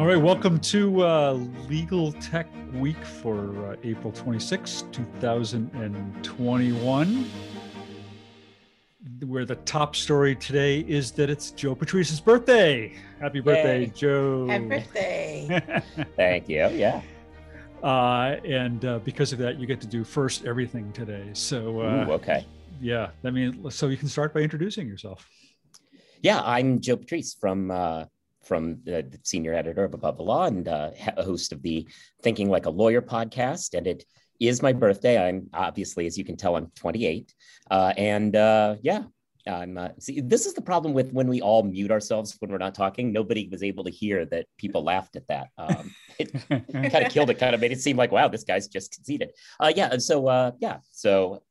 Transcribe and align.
All 0.00 0.06
right, 0.06 0.16
welcome 0.16 0.58
to 0.60 1.04
uh, 1.04 1.32
Legal 1.68 2.12
Tech 2.12 2.48
Week 2.72 3.04
for 3.04 3.66
uh, 3.66 3.76
April 3.84 4.10
26, 4.10 4.86
2021. 4.92 7.30
Where 9.26 9.44
the 9.44 9.56
top 9.56 9.94
story 9.94 10.36
today 10.36 10.86
is 10.88 11.12
that 11.12 11.28
it's 11.28 11.50
Joe 11.50 11.74
Patrice's 11.74 12.18
birthday. 12.18 12.94
Happy 13.20 13.40
birthday, 13.40 13.80
Yay. 13.80 13.92
Joe. 13.94 14.46
Happy 14.48 14.68
birthday. 14.68 15.82
Thank 16.16 16.48
you. 16.48 16.66
Yeah. 16.68 17.02
uh, 17.82 18.36
and 18.42 18.82
uh, 18.86 19.00
because 19.00 19.34
of 19.34 19.38
that, 19.40 19.60
you 19.60 19.66
get 19.66 19.82
to 19.82 19.86
do 19.86 20.02
first 20.02 20.46
everything 20.46 20.94
today. 20.94 21.28
So, 21.34 21.82
uh, 21.82 22.06
Ooh, 22.08 22.12
okay. 22.12 22.46
yeah, 22.80 23.10
I 23.22 23.28
mean, 23.28 23.70
so 23.70 23.88
you 23.88 23.98
can 23.98 24.08
start 24.08 24.32
by 24.32 24.40
introducing 24.40 24.88
yourself. 24.88 25.28
Yeah, 26.22 26.40
I'm 26.40 26.80
Joe 26.80 26.96
Patrice 26.96 27.34
from 27.34 27.70
uh, 27.70 28.06
from 28.42 28.78
the 28.84 29.06
senior 29.22 29.54
editor 29.54 29.84
of 29.84 29.94
Above 29.94 30.16
the 30.16 30.22
Law 30.22 30.44
and 30.44 30.66
uh, 30.66 30.90
he- 30.92 31.22
host 31.22 31.52
of 31.52 31.62
the 31.62 31.86
Thinking 32.22 32.48
Like 32.48 32.66
a 32.66 32.70
Lawyer 32.70 33.02
podcast. 33.02 33.74
And 33.76 33.86
it 33.86 34.04
is 34.38 34.62
my 34.62 34.72
birthday. 34.72 35.22
I'm 35.22 35.48
obviously, 35.52 36.06
as 36.06 36.16
you 36.16 36.24
can 36.24 36.36
tell, 36.36 36.56
I'm 36.56 36.70
28. 36.74 37.34
Uh, 37.70 37.92
and 37.96 38.34
uh, 38.34 38.76
yeah, 38.82 39.04
I'm. 39.46 39.76
Uh, 39.76 39.88
see, 39.98 40.20
this 40.20 40.46
is 40.46 40.54
the 40.54 40.62
problem 40.62 40.94
with 40.94 41.12
when 41.12 41.28
we 41.28 41.40
all 41.40 41.62
mute 41.62 41.90
ourselves 41.90 42.36
when 42.40 42.50
we're 42.50 42.58
not 42.58 42.74
talking. 42.74 43.12
Nobody 43.12 43.48
was 43.48 43.62
able 43.62 43.84
to 43.84 43.90
hear 43.90 44.24
that 44.26 44.46
people 44.56 44.82
laughed 44.82 45.16
at 45.16 45.26
that. 45.28 45.48
Um, 45.58 45.94
it 46.18 46.32
kind 46.48 47.06
of 47.06 47.12
killed 47.12 47.30
it. 47.30 47.38
Kind 47.38 47.54
of 47.54 47.60
made 47.60 47.72
it 47.72 47.80
seem 47.80 47.96
like, 47.96 48.12
wow, 48.12 48.28
this 48.28 48.44
guy's 48.44 48.68
just 48.68 48.94
conceited. 48.94 49.32
Uh, 49.58 49.72
yeah. 49.74 49.88
And 49.90 50.02
so, 50.02 50.26
uh, 50.28 50.52
yeah. 50.58 50.78
So 50.90 51.42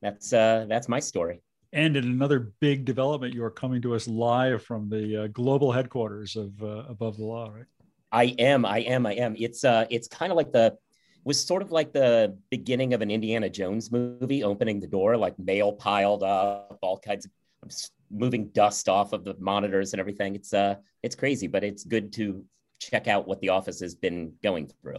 that's 0.00 0.32
uh, 0.32 0.66
that's 0.68 0.88
my 0.88 1.00
story. 1.00 1.42
And 1.72 1.96
in 1.96 2.04
another 2.04 2.52
big 2.60 2.84
development, 2.84 3.32
you 3.34 3.42
are 3.44 3.50
coming 3.50 3.80
to 3.82 3.94
us 3.94 4.06
live 4.06 4.62
from 4.62 4.90
the 4.90 5.24
uh, 5.24 5.26
global 5.28 5.72
headquarters 5.72 6.36
of 6.36 6.62
uh, 6.62 6.84
Above 6.88 7.16
the 7.16 7.24
Law, 7.24 7.48
right? 7.48 7.64
I 8.12 8.34
am, 8.38 8.66
I 8.66 8.80
am, 8.80 9.06
I 9.06 9.14
am. 9.14 9.34
It's 9.38 9.64
uh 9.64 9.86
it's 9.88 10.06
kind 10.06 10.30
of 10.30 10.36
like 10.36 10.52
the 10.52 10.76
was 11.24 11.42
sort 11.42 11.62
of 11.62 11.70
like 11.70 11.92
the 11.92 12.36
beginning 12.50 12.92
of 12.92 13.00
an 13.00 13.10
Indiana 13.10 13.48
Jones 13.48 13.90
movie, 13.90 14.42
opening 14.44 14.80
the 14.80 14.86
door, 14.86 15.16
like 15.16 15.38
mail 15.38 15.72
piled 15.72 16.22
up, 16.22 16.78
all 16.82 16.98
kinds 16.98 17.24
of 17.24 17.30
I'm 17.62 17.70
moving 18.10 18.48
dust 18.48 18.88
off 18.88 19.14
of 19.14 19.24
the 19.24 19.34
monitors 19.38 19.94
and 19.94 20.00
everything. 20.00 20.34
It's 20.34 20.52
uh 20.52 20.74
it's 21.02 21.14
crazy, 21.16 21.46
but 21.46 21.64
it's 21.64 21.84
good 21.84 22.12
to 22.14 22.44
check 22.80 23.08
out 23.08 23.26
what 23.26 23.40
the 23.40 23.48
office 23.48 23.80
has 23.80 23.94
been 23.94 24.34
going 24.42 24.70
through. 24.82 24.98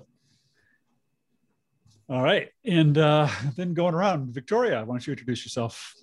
All 2.10 2.22
right. 2.22 2.50
And 2.66 2.98
uh, 2.98 3.28
then 3.56 3.74
going 3.74 3.94
around, 3.94 4.34
Victoria, 4.34 4.84
why 4.84 4.94
don't 4.94 5.08
you 5.08 5.12
introduce 5.12 5.46
yourself? 5.46 5.94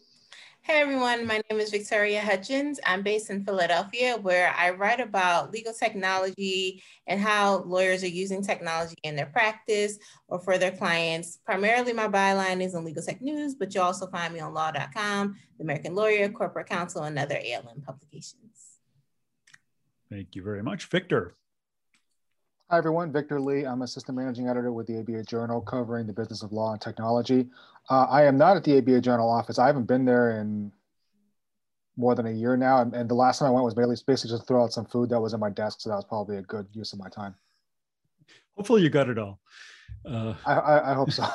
Hey 0.63 0.83
everyone, 0.83 1.27
my 1.27 1.41
name 1.51 1.59
is 1.59 1.71
Victoria 1.71 2.21
Hudgins. 2.21 2.79
I'm 2.85 3.03
based 3.03 3.31
in 3.31 3.45
Philadelphia 3.47 4.19
where 4.19 4.55
I 4.57 4.71
write 4.71 5.01
about 5.01 5.53
legal 5.53 5.73
technology 5.73 6.83
and 7.07 7.19
how 7.19 7.63
lawyers 7.63 8.05
are 8.05 8.09
using 8.09 8.43
technology 8.43 8.95
in 9.03 9.17
their 9.17 9.27
practice 9.27 9.99
or 10.29 10.39
for 10.39 10.59
their 10.59 10.71
clients. 10.71 11.39
Primarily 11.47 11.95
my 11.95 12.09
byline 12.09 12.63
is 12.63 12.75
on 12.75 12.85
Legal 12.85 13.03
Tech 13.03 13.23
News, 13.23 13.55
but 13.55 13.75
you'll 13.75 13.85
also 13.85 14.07
find 14.09 14.35
me 14.35 14.41
on 14.41 14.53
law.com, 14.53 15.35
The 15.57 15.65
American 15.65 15.95
Lawyer, 15.95 16.29
Corporate 16.29 16.69
Counsel, 16.69 17.05
and 17.05 17.19
other 17.19 17.37
ALM 17.39 17.81
publications. 17.81 18.81
Thank 20.11 20.37
you 20.37 20.43
very 20.43 20.63
much. 20.63 20.87
Victor. 20.87 21.37
Hi, 22.71 22.79
everyone. 22.79 23.11
Victor 23.11 23.41
Li. 23.41 23.65
I'm 23.67 23.83
Assistant 23.83 24.17
Managing 24.17 24.47
Editor 24.47 24.73
with 24.73 24.87
the 24.87 25.01
ABA 25.01 25.25
Journal 25.25 25.61
covering 25.61 26.07
the 26.07 26.13
business 26.13 26.45
of 26.45 26.53
law 26.53 26.71
and 26.71 26.81
technology. 26.81 27.49
Uh, 27.91 28.05
I 28.09 28.23
am 28.23 28.39
not 28.39 28.57
at 28.57 28.63
the 28.63 28.79
ABA 28.79 29.01
Journal 29.01 29.29
office. 29.29 29.59
I 29.59 29.67
haven't 29.67 29.89
been 29.89 30.05
there 30.05 30.39
in 30.41 30.71
more 31.97 32.15
than 32.15 32.29
a 32.29 32.31
year 32.31 32.57
now. 32.57 32.81
And, 32.81 32.95
and 32.95 33.11
the 33.11 33.15
last 33.17 33.41
time 33.41 33.49
I 33.49 33.51
went 33.51 33.65
was 33.65 33.75
basically, 33.75 33.97
basically 34.07 34.37
just 34.37 34.47
throw 34.47 34.63
out 34.63 34.73
some 34.73 34.85
food 34.85 35.11
that 35.11 35.19
was 35.19 35.33
in 35.35 35.41
my 35.41 35.51
desk. 35.51 35.81
So 35.81 35.89
that 35.89 35.97
was 35.97 36.05
probably 36.05 36.37
a 36.37 36.43
good 36.43 36.69
use 36.73 36.93
of 36.93 37.01
my 37.01 37.09
time. 37.09 37.35
Hopefully 38.55 38.83
you 38.83 38.89
got 38.89 39.09
it 39.09 39.19
all. 39.19 39.41
Uh, 40.09 40.35
I, 40.47 40.55
I, 40.55 40.93
I 40.93 40.95
hope 40.95 41.11
so. 41.11 41.27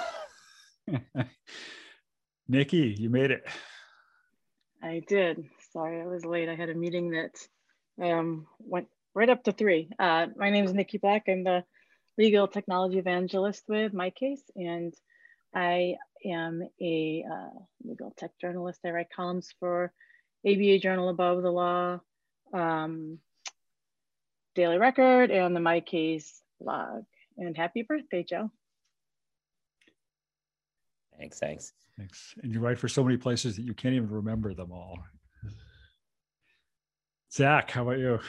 Niki, 2.49 2.97
you 2.97 3.09
made 3.09 3.31
it. 3.31 3.43
I 4.81 5.03
did. 5.05 5.43
Sorry, 5.73 6.01
I 6.01 6.05
was 6.05 6.23
late. 6.23 6.47
I 6.47 6.55
had 6.55 6.69
a 6.69 6.75
meeting 6.75 7.09
that 7.09 7.35
um, 8.01 8.47
went 8.59 8.87
right 9.15 9.29
up 9.29 9.43
to 9.45 9.53
three. 9.53 9.89
Uh, 9.97 10.27
my 10.35 10.49
name 10.49 10.65
is 10.65 10.73
Niki 10.73 10.99
Black. 10.99 11.23
I'm 11.27 11.43
the 11.43 11.63
legal 12.17 12.47
technology 12.47 12.99
evangelist 12.99 13.63
with 13.67 13.93
MyCase, 13.93 14.43
and 14.55 14.93
I 15.55 15.95
am 16.25 16.67
a 16.81 17.23
uh, 17.29 17.59
legal 17.83 18.13
tech 18.17 18.31
journalist. 18.39 18.81
I 18.85 18.89
write 18.89 19.07
columns 19.15 19.53
for 19.59 19.93
ABA 20.45 20.79
Journal 20.79 21.09
Above 21.09 21.41
the 21.41 21.51
Law, 21.51 22.01
um, 22.53 23.19
Daily 24.53 24.77
Record, 24.77 25.31
and 25.31 25.55
the 25.55 25.61
MyCase 25.61 26.29
blog. 26.59 27.05
And 27.37 27.55
happy 27.55 27.83
birthday, 27.83 28.23
Joe. 28.23 28.51
Thanks, 31.17 31.39
thanks. 31.39 31.71
Thanks. 31.97 32.35
And 32.43 32.53
you 32.53 32.59
write 32.59 32.77
for 32.77 32.89
so 32.89 33.01
many 33.01 33.15
places 33.15 33.55
that 33.55 33.61
you 33.61 33.73
can't 33.73 33.95
even 33.95 34.09
remember 34.09 34.53
them 34.53 34.73
all. 34.73 34.99
Zach, 37.31 37.71
how 37.71 37.83
about 37.83 37.99
you? 37.99 38.19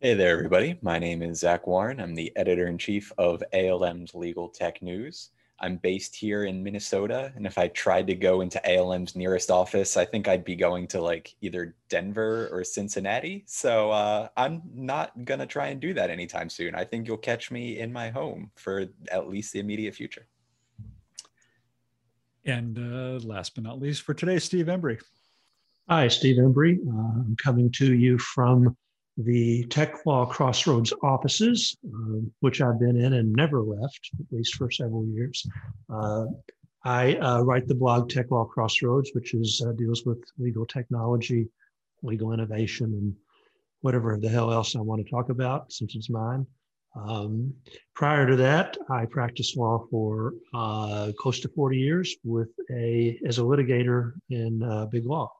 Hey 0.00 0.12
there, 0.12 0.36
everybody. 0.36 0.78
My 0.82 0.98
name 0.98 1.22
is 1.22 1.40
Zach 1.40 1.66
Warren. 1.66 2.00
I'm 2.00 2.14
the 2.14 2.30
editor 2.36 2.66
in 2.66 2.76
chief 2.76 3.10
of 3.16 3.42
ALM's 3.54 4.14
Legal 4.14 4.50
Tech 4.50 4.82
News. 4.82 5.30
I'm 5.58 5.78
based 5.78 6.14
here 6.14 6.44
in 6.44 6.62
Minnesota, 6.62 7.32
and 7.34 7.46
if 7.46 7.56
I 7.56 7.68
tried 7.68 8.06
to 8.08 8.14
go 8.14 8.42
into 8.42 8.60
ALM's 8.70 9.16
nearest 9.16 9.50
office, 9.50 9.96
I 9.96 10.04
think 10.04 10.28
I'd 10.28 10.44
be 10.44 10.54
going 10.54 10.86
to 10.88 11.00
like 11.00 11.34
either 11.40 11.76
Denver 11.88 12.50
or 12.52 12.62
Cincinnati. 12.62 13.44
So 13.46 13.90
uh, 13.90 14.28
I'm 14.36 14.60
not 14.74 15.24
going 15.24 15.40
to 15.40 15.46
try 15.46 15.68
and 15.68 15.80
do 15.80 15.94
that 15.94 16.10
anytime 16.10 16.50
soon. 16.50 16.74
I 16.74 16.84
think 16.84 17.08
you'll 17.08 17.16
catch 17.16 17.50
me 17.50 17.78
in 17.78 17.90
my 17.90 18.10
home 18.10 18.50
for 18.56 18.84
at 19.10 19.30
least 19.30 19.54
the 19.54 19.60
immediate 19.60 19.94
future. 19.94 20.26
And 22.44 22.78
uh, 22.78 23.26
last 23.26 23.54
but 23.54 23.64
not 23.64 23.80
least 23.80 24.02
for 24.02 24.12
today, 24.12 24.40
Steve 24.40 24.66
Embry. 24.66 25.00
Hi, 25.88 26.08
Steve 26.08 26.36
Embry. 26.36 26.86
Uh, 26.86 27.20
I'm 27.20 27.36
coming 27.42 27.72
to 27.72 27.94
you 27.94 28.18
from 28.18 28.76
the 29.16 29.64
Tech 29.64 30.04
Law 30.04 30.26
Crossroads 30.26 30.92
offices, 31.02 31.76
uh, 31.86 32.20
which 32.40 32.60
I've 32.60 32.78
been 32.78 32.96
in 32.96 33.14
and 33.14 33.32
never 33.32 33.62
left, 33.62 34.10
at 34.20 34.26
least 34.30 34.56
for 34.56 34.70
several 34.70 35.06
years. 35.06 35.46
Uh, 35.88 36.26
I 36.84 37.14
uh, 37.16 37.42
write 37.42 37.66
the 37.66 37.74
blog 37.74 38.08
Tech 38.08 38.30
Law 38.30 38.44
Crossroads, 38.44 39.10
which 39.14 39.34
is 39.34 39.62
uh, 39.66 39.72
deals 39.72 40.04
with 40.04 40.22
legal 40.38 40.66
technology, 40.66 41.48
legal 42.02 42.32
innovation, 42.32 42.86
and 42.86 43.14
whatever 43.80 44.16
the 44.18 44.28
hell 44.28 44.52
else 44.52 44.76
I 44.76 44.80
want 44.80 45.04
to 45.04 45.10
talk 45.10 45.30
about, 45.30 45.72
since 45.72 45.96
it's 45.96 46.10
mine. 46.10 46.46
Um, 46.94 47.52
prior 47.94 48.26
to 48.26 48.36
that, 48.36 48.76
I 48.88 49.04
practiced 49.06 49.56
law 49.56 49.86
for 49.90 50.34
uh, 50.54 51.12
close 51.18 51.40
to 51.40 51.48
40 51.48 51.76
years 51.76 52.16
with 52.24 52.48
a 52.70 53.18
as 53.26 53.38
a 53.38 53.42
litigator 53.42 54.12
in 54.30 54.62
uh, 54.62 54.86
big 54.86 55.06
law. 55.06 55.30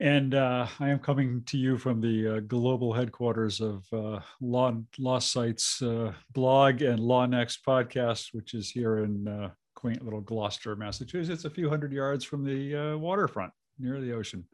And 0.00 0.34
uh, 0.34 0.66
I 0.78 0.88
am 0.88 0.98
coming 0.98 1.42
to 1.44 1.58
you 1.58 1.76
from 1.76 2.00
the 2.00 2.36
uh, 2.36 2.40
global 2.40 2.90
headquarters 2.94 3.60
of 3.60 3.84
uh, 3.92 4.20
Law 4.40 4.74
Law 4.98 5.18
Sites 5.18 5.82
uh, 5.82 6.14
blog 6.32 6.80
and 6.80 6.98
Law 6.98 7.26
Next 7.26 7.62
podcast, 7.66 8.32
which 8.32 8.54
is 8.54 8.70
here 8.70 9.04
in 9.04 9.28
uh, 9.28 9.50
quaint 9.74 10.02
little 10.02 10.22
Gloucester, 10.22 10.74
Massachusetts, 10.74 11.44
a 11.44 11.50
few 11.50 11.68
hundred 11.68 11.92
yards 11.92 12.24
from 12.24 12.44
the 12.44 12.74
uh, 12.74 12.96
waterfront 12.96 13.52
near 13.78 14.00
the 14.00 14.14
ocean. 14.14 14.46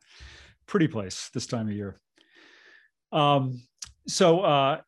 Pretty 0.66 0.88
place 0.88 1.30
this 1.32 1.46
time 1.46 1.68
of 1.68 1.74
year. 1.74 2.00
Um, 3.12 3.62
so 4.08 4.80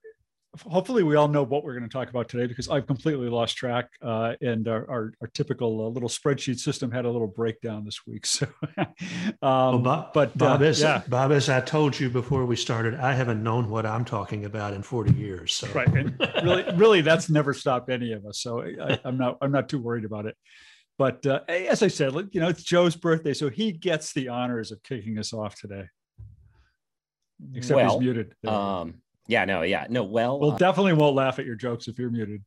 hopefully 0.57 1.03
we 1.03 1.17
all 1.17 1.29
know 1.29 1.43
what 1.43 1.63
we're 1.63 1.75
going 1.75 1.89
to 1.89 1.93
talk 1.93 2.09
about 2.09 2.29
today 2.29 2.47
because 2.47 2.69
I've 2.69 2.87
completely 2.87 3.29
lost 3.29 3.57
track 3.57 3.89
uh, 4.03 4.35
and 4.41 4.67
our, 4.67 4.89
our, 4.91 5.13
our 5.21 5.29
typical 5.29 5.87
uh, 5.87 5.89
little 5.89 6.09
spreadsheet 6.09 6.59
system 6.59 6.91
had 6.91 7.05
a 7.05 7.11
little 7.11 7.27
breakdown 7.27 7.85
this 7.85 8.07
week. 8.07 8.27
So, 8.39 8.47
um, 8.77 9.03
Well, 9.43 9.79
Bob, 9.79 10.13
but 10.13 10.37
Bob, 10.37 10.63
uh, 10.63 10.67
as, 10.67 10.81
yeah, 10.81 11.03
Bob, 11.09 11.33
as 11.33 11.49
I 11.49 11.61
told 11.61 11.99
you 11.99 12.09
before 12.09 12.45
we 12.45 12.57
started, 12.57 12.95
I 12.95 13.13
haven't 13.15 13.43
known 13.43 13.69
what 13.69 13.85
I'm 13.85 14.05
talking 14.05 14.45
about 14.45 14.75
in 14.75 14.83
40 14.83 15.13
years. 15.15 15.55
So. 15.55 15.69
right. 15.69 15.89
And 15.89 16.15
really, 16.43 16.65
really, 16.77 17.01
that's 17.01 17.29
never 17.29 17.53
stopped 17.55 17.91
any 17.91 18.13
of 18.13 18.27
us. 18.27 18.39
So 18.41 18.63
I, 18.63 18.99
I'm 19.05 19.17
not, 19.17 19.39
I'm 19.41 19.51
not 19.51 19.69
too 19.69 19.79
worried 19.79 20.05
about 20.05 20.27
it. 20.27 20.37
But 20.99 21.25
uh, 21.27 21.41
as 21.49 21.83
I 21.83 21.89
said, 21.89 22.13
you 22.33 22.41
know, 22.41 22.49
it's 22.49 22.63
Joe's 22.63 22.97
birthday, 22.97 23.33
so 23.33 23.49
he 23.49 23.73
gets 23.73 24.13
the 24.13 24.29
honors 24.29 24.73
of 24.73 24.83
kicking 24.83 25.19
us 25.19 25.33
off 25.33 25.59
today. 25.59 25.87
Except 27.55 27.77
Well, 27.77 27.91
he's 27.91 28.01
muted. 28.01 28.35
There 28.43 28.53
you 28.53 28.59
go. 28.59 28.63
Um, 28.63 28.95
yeah, 29.29 29.45
no, 29.45 29.63
yeah, 29.63 29.87
no. 29.89 30.03
Well, 30.03 30.41
we'll 30.41 30.53
uh, 30.53 30.59
definitely 30.59 30.95
won't 30.95 31.15
laugh 31.15 31.39
at 31.39 31.47
your 31.47 31.55
jokes 31.55 31.87
if 31.87 31.99
you're 31.99 32.11
muted. 32.11 32.43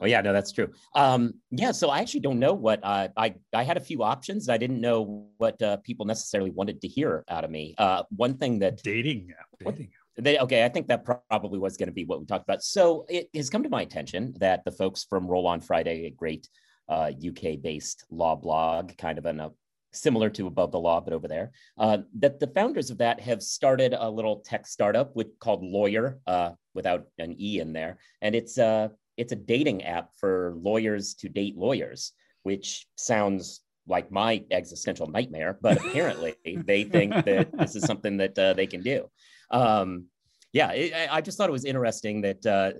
Oh 0.00 0.06
yeah, 0.06 0.20
no, 0.20 0.32
that's 0.32 0.52
true. 0.52 0.70
Um, 0.94 1.34
yeah, 1.50 1.72
so 1.72 1.90
I 1.90 1.98
actually 1.98 2.20
don't 2.20 2.38
know 2.38 2.54
what 2.54 2.80
uh, 2.82 3.08
I 3.16 3.34
I 3.52 3.64
had 3.64 3.76
a 3.76 3.80
few 3.80 4.02
options. 4.02 4.48
I 4.48 4.56
didn't 4.56 4.80
know 4.80 5.26
what 5.38 5.60
uh, 5.60 5.78
people 5.78 6.06
necessarily 6.06 6.50
wanted 6.50 6.80
to 6.82 6.88
hear 6.88 7.24
out 7.28 7.44
of 7.44 7.50
me. 7.50 7.74
Uh, 7.78 8.04
one 8.16 8.36
thing 8.36 8.60
that 8.60 8.82
Dating 8.82 9.32
app. 9.38 9.46
Dating. 9.58 9.90
they 10.16 10.38
okay, 10.38 10.64
I 10.64 10.68
think 10.68 10.86
that 10.88 11.04
probably 11.04 11.58
was 11.58 11.76
going 11.76 11.88
to 11.88 11.92
be 11.92 12.04
what 12.04 12.20
we 12.20 12.26
talked 12.26 12.44
about. 12.44 12.62
So 12.62 13.04
it 13.08 13.28
has 13.34 13.50
come 13.50 13.64
to 13.64 13.68
my 13.68 13.82
attention 13.82 14.34
that 14.38 14.64
the 14.64 14.70
folks 14.70 15.04
from 15.04 15.26
Roll 15.26 15.48
On 15.48 15.60
Friday, 15.60 16.06
a 16.06 16.10
great 16.10 16.48
uh, 16.88 17.10
UK-based 17.26 18.04
law 18.10 18.36
blog, 18.36 18.96
kind 18.96 19.18
of 19.18 19.26
an 19.26 19.40
uh, 19.40 19.48
similar 19.92 20.30
to 20.30 20.46
Above 20.46 20.72
the 20.72 20.80
Law, 20.80 21.00
but 21.00 21.12
over 21.12 21.28
there. 21.28 21.50
Uh, 21.76 21.98
that 22.18 22.40
the 22.40 22.46
founders 22.48 22.90
of 22.90 22.98
that 22.98 23.20
have 23.20 23.42
started 23.42 23.94
a 23.98 24.08
little 24.08 24.40
tech 24.40 24.66
startup 24.66 25.14
with, 25.16 25.38
called 25.38 25.62
Lawyer, 25.62 26.18
uh, 26.26 26.50
without 26.74 27.06
an 27.18 27.34
e 27.38 27.60
in 27.60 27.72
there, 27.72 27.98
and 28.22 28.34
it's 28.34 28.58
a 28.58 28.90
it's 29.16 29.32
a 29.32 29.36
dating 29.36 29.82
app 29.84 30.10
for 30.16 30.54
lawyers 30.56 31.14
to 31.14 31.28
date 31.28 31.56
lawyers, 31.56 32.12
which 32.44 32.86
sounds 32.96 33.60
like 33.88 34.12
my 34.12 34.44
existential 34.50 35.08
nightmare, 35.08 35.58
but 35.60 35.76
apparently 35.84 36.36
they 36.44 36.84
think 36.84 37.12
that 37.24 37.48
this 37.58 37.74
is 37.74 37.82
something 37.84 38.18
that 38.18 38.38
uh, 38.38 38.52
they 38.52 38.66
can 38.66 38.82
do. 38.82 39.10
Um, 39.50 40.04
yeah, 40.52 40.70
it, 40.70 41.08
I 41.10 41.20
just 41.20 41.36
thought 41.36 41.48
it 41.48 41.52
was 41.52 41.64
interesting 41.64 42.22
that 42.22 42.46
uh, 42.46 42.72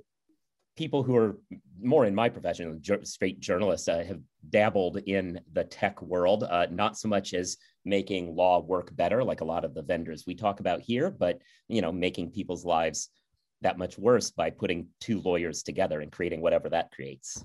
people 0.78 1.02
who 1.02 1.16
are 1.16 1.36
more 1.82 2.06
in 2.06 2.14
my 2.14 2.28
profession, 2.28 2.80
straight 3.02 3.40
journalists, 3.40 3.88
uh, 3.88 4.04
have 4.06 4.20
dabbled 4.50 4.98
in 5.06 5.40
the 5.52 5.64
tech 5.64 6.00
world, 6.00 6.44
uh, 6.44 6.68
not 6.70 6.96
so 6.96 7.08
much 7.08 7.34
as 7.34 7.56
making 7.84 8.36
law 8.36 8.60
work 8.60 8.94
better, 8.94 9.24
like 9.24 9.40
a 9.40 9.44
lot 9.44 9.64
of 9.64 9.74
the 9.74 9.82
vendors 9.82 10.22
we 10.24 10.36
talk 10.36 10.60
about 10.60 10.80
here, 10.80 11.10
but 11.10 11.40
you 11.66 11.82
know, 11.82 11.90
making 11.90 12.30
people's 12.30 12.64
lives 12.64 13.08
that 13.60 13.76
much 13.76 13.98
worse 13.98 14.30
by 14.30 14.50
putting 14.50 14.86
two 15.00 15.20
lawyers 15.22 15.64
together 15.64 16.00
and 16.00 16.12
creating 16.12 16.40
whatever 16.40 16.68
that 16.68 16.92
creates. 16.92 17.44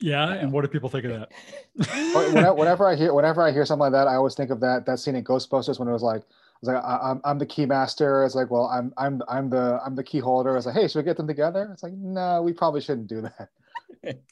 Yeah, 0.00 0.32
and 0.32 0.50
what 0.50 0.62
do 0.62 0.68
people 0.68 0.88
think 0.88 1.04
of 1.04 1.10
that? 1.10 2.56
whenever 2.56 2.88
I 2.88 2.96
hear 2.96 3.12
whenever 3.12 3.42
I 3.42 3.52
hear 3.52 3.66
something 3.66 3.82
like 3.82 3.92
that, 3.92 4.08
I 4.08 4.14
always 4.14 4.34
think 4.34 4.50
of 4.50 4.60
that 4.60 4.86
that 4.86 4.98
scene 4.98 5.14
in 5.14 5.24
Ghostbusters 5.24 5.78
when 5.78 5.88
it 5.88 5.92
was 5.92 6.02
like 6.02 6.22
was 6.60 6.74
like, 6.74 6.84
I, 6.84 7.10
am 7.10 7.20
I'm 7.24 7.38
the 7.38 7.46
key 7.46 7.66
master. 7.66 8.24
It's 8.24 8.34
like, 8.34 8.50
well, 8.50 8.66
I'm 8.66 8.92
I'm 8.96 9.22
I'm 9.28 9.50
the 9.50 9.80
I'm 9.84 9.94
the 9.94 10.04
key 10.04 10.18
holder. 10.18 10.56
It's 10.56 10.66
like, 10.66 10.74
hey, 10.74 10.88
should 10.88 10.98
we 10.98 11.04
get 11.04 11.16
them 11.16 11.26
together? 11.26 11.70
It's 11.72 11.82
like, 11.82 11.92
no, 11.92 12.42
we 12.42 12.52
probably 12.52 12.80
shouldn't 12.80 13.08
do 13.08 13.22
that. 13.22 14.18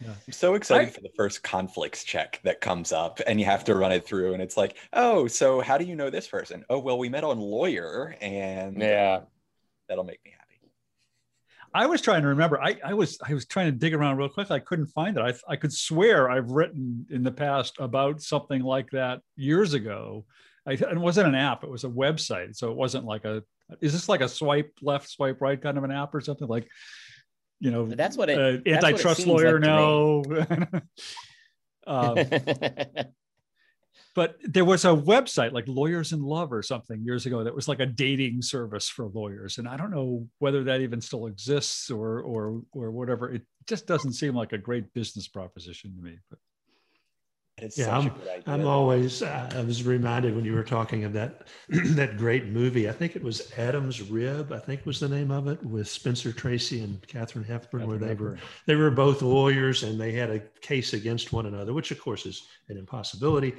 Yeah. 0.00 0.10
I'm 0.26 0.32
so 0.32 0.54
excited 0.54 0.88
I, 0.88 0.90
for 0.90 1.00
the 1.00 1.10
first 1.16 1.42
conflicts 1.42 2.04
check 2.04 2.40
that 2.42 2.60
comes 2.60 2.92
up 2.92 3.20
and 3.26 3.38
you 3.38 3.46
have 3.46 3.64
to 3.64 3.74
run 3.74 3.92
it 3.92 4.04
through 4.04 4.34
and 4.34 4.42
it's 4.42 4.56
like, 4.56 4.76
oh, 4.92 5.28
so 5.28 5.60
how 5.60 5.78
do 5.78 5.84
you 5.84 5.94
know 5.94 6.10
this 6.10 6.26
person? 6.26 6.64
Oh, 6.68 6.78
well, 6.80 6.98
we 6.98 7.08
met 7.08 7.24
on 7.24 7.38
lawyer 7.38 8.16
and 8.20 8.76
yeah, 8.76 9.20
that'll 9.88 10.04
make 10.04 10.22
me 10.24 10.32
happy. 10.32 10.44
I 11.72 11.86
was 11.86 12.00
trying 12.00 12.22
to 12.22 12.28
remember. 12.28 12.60
I, 12.60 12.76
I 12.84 12.94
was 12.94 13.18
I 13.26 13.34
was 13.34 13.46
trying 13.46 13.66
to 13.66 13.72
dig 13.72 13.94
around 13.94 14.16
real 14.16 14.28
quick. 14.28 14.50
I 14.50 14.60
couldn't 14.60 14.86
find 14.86 15.16
it. 15.16 15.20
I, 15.20 15.52
I 15.52 15.56
could 15.56 15.72
swear 15.72 16.30
I've 16.30 16.50
written 16.50 17.06
in 17.10 17.22
the 17.22 17.32
past 17.32 17.76
about 17.78 18.20
something 18.20 18.62
like 18.62 18.90
that 18.90 19.20
years 19.36 19.74
ago 19.74 20.24
I, 20.66 20.72
it 20.72 20.98
wasn't 20.98 21.28
an 21.28 21.34
app; 21.34 21.64
it 21.64 21.70
was 21.70 21.84
a 21.84 21.88
website. 21.88 22.56
So 22.56 22.70
it 22.70 22.76
wasn't 22.76 23.04
like 23.04 23.24
a. 23.24 23.42
Is 23.80 23.92
this 23.92 24.08
like 24.08 24.20
a 24.20 24.28
swipe 24.28 24.72
left, 24.82 25.08
swipe 25.08 25.40
right 25.40 25.60
kind 25.60 25.78
of 25.78 25.84
an 25.84 25.90
app 25.90 26.14
or 26.14 26.20
something 26.20 26.48
like? 26.48 26.68
You 27.60 27.70
know, 27.70 27.86
that's 27.86 28.16
what 28.16 28.30
it. 28.30 28.38
Uh, 28.38 28.70
antitrust 28.70 29.26
lawyer, 29.26 29.60
like 29.60 29.68
no. 29.68 30.24
um, 31.86 32.16
but 34.14 34.36
there 34.44 34.64
was 34.64 34.84
a 34.84 34.88
website 34.88 35.52
like 35.52 35.66
Lawyers 35.66 36.12
in 36.12 36.22
Love 36.22 36.52
or 36.52 36.62
something 36.62 37.02
years 37.02 37.26
ago 37.26 37.42
that 37.44 37.54
was 37.54 37.68
like 37.68 37.80
a 37.80 37.86
dating 37.86 38.42
service 38.42 38.88
for 38.88 39.06
lawyers, 39.06 39.58
and 39.58 39.68
I 39.68 39.76
don't 39.76 39.90
know 39.90 40.28
whether 40.38 40.64
that 40.64 40.80
even 40.80 41.00
still 41.00 41.26
exists 41.26 41.90
or 41.90 42.20
or 42.20 42.62
or 42.72 42.90
whatever. 42.90 43.32
It 43.32 43.42
just 43.66 43.86
doesn't 43.86 44.12
seem 44.12 44.34
like 44.34 44.52
a 44.52 44.58
great 44.58 44.92
business 44.94 45.26
proposition 45.26 45.94
to 45.96 46.02
me. 46.02 46.18
But 46.30 46.38
yeah, 47.76 47.96
I'm, 47.96 48.12
I'm 48.46 48.66
always. 48.66 49.22
Uh, 49.22 49.48
I 49.54 49.62
was 49.62 49.84
reminded 49.84 50.34
when 50.34 50.44
you 50.44 50.54
were 50.54 50.64
talking 50.64 51.04
of 51.04 51.12
that 51.12 51.46
that 51.68 52.16
great 52.16 52.46
movie. 52.46 52.88
I 52.88 52.92
think 52.92 53.14
it 53.14 53.22
was 53.22 53.52
Adam's 53.56 54.02
Rib. 54.02 54.52
I 54.52 54.58
think 54.58 54.84
was 54.84 54.98
the 55.00 55.08
name 55.08 55.30
of 55.30 55.46
it 55.46 55.62
with 55.64 55.88
Spencer 55.88 56.32
Tracy 56.32 56.80
and 56.80 57.06
Katharine 57.06 57.44
Hepburn, 57.44 57.82
Katharine 57.82 57.88
where 57.88 57.98
they 57.98 58.08
Hepburn. 58.08 58.26
were 58.32 58.38
they 58.66 58.74
were 58.74 58.90
both 58.90 59.22
lawyers 59.22 59.84
and 59.84 60.00
they 60.00 60.12
had 60.12 60.30
a 60.30 60.40
case 60.60 60.94
against 60.94 61.32
one 61.32 61.46
another, 61.46 61.72
which 61.72 61.90
of 61.90 62.00
course 62.00 62.26
is 62.26 62.42
an 62.68 62.76
impossibility. 62.76 63.54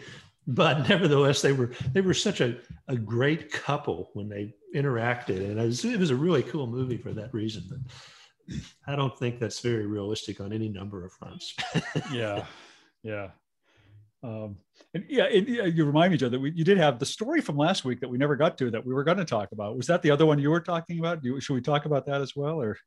But 0.47 0.89
nevertheless, 0.89 1.41
they 1.41 1.53
were 1.53 1.71
they 1.93 2.01
were 2.01 2.13
such 2.13 2.41
a, 2.41 2.57
a 2.87 2.97
great 2.97 3.51
couple 3.51 4.09
when 4.13 4.27
they 4.27 4.55
interacted, 4.75 5.37
and 5.37 5.59
it 5.59 5.65
was, 5.65 5.85
it 5.85 5.99
was 5.99 6.11
a 6.11 6.15
really 6.15 6.43
cool 6.43 6.67
movie 6.67 6.97
for 6.97 7.13
that 7.13 7.33
reason. 7.33 7.63
But 7.69 8.59
I 8.85 8.95
don't 8.95 9.17
think 9.17 9.39
that's 9.39 9.61
very 9.61 9.85
realistic 9.85 10.41
on 10.41 10.51
any 10.53 10.69
number 10.69 11.05
of 11.05 11.13
fronts. 11.13 11.55
yeah, 12.11 12.45
yeah. 13.03 13.29
Um, 14.25 14.57
and 14.95 15.05
yeah, 15.07 15.25
it, 15.25 15.75
you 15.75 15.85
remind 15.85 16.11
me, 16.11 16.17
Joe, 16.17 16.29
that 16.29 16.39
we, 16.39 16.51
you 16.51 16.63
did 16.63 16.77
have 16.79 16.97
the 16.97 17.05
story 17.05 17.41
from 17.41 17.57
last 17.57 17.85
week 17.85 17.99
that 17.99 18.09
we 18.09 18.17
never 18.17 18.35
got 18.35 18.57
to 18.57 18.71
that 18.71 18.83
we 18.83 18.93
were 18.93 19.03
going 19.03 19.17
to 19.17 19.25
talk 19.25 19.51
about. 19.51 19.77
Was 19.77 19.87
that 19.87 20.01
the 20.01 20.09
other 20.09 20.25
one 20.25 20.39
you 20.39 20.49
were 20.49 20.59
talking 20.59 20.97
about? 20.97 21.21
Do, 21.21 21.39
should 21.39 21.53
we 21.53 21.61
talk 21.61 21.85
about 21.85 22.07
that 22.07 22.21
as 22.21 22.35
well, 22.35 22.59
or? 22.59 22.77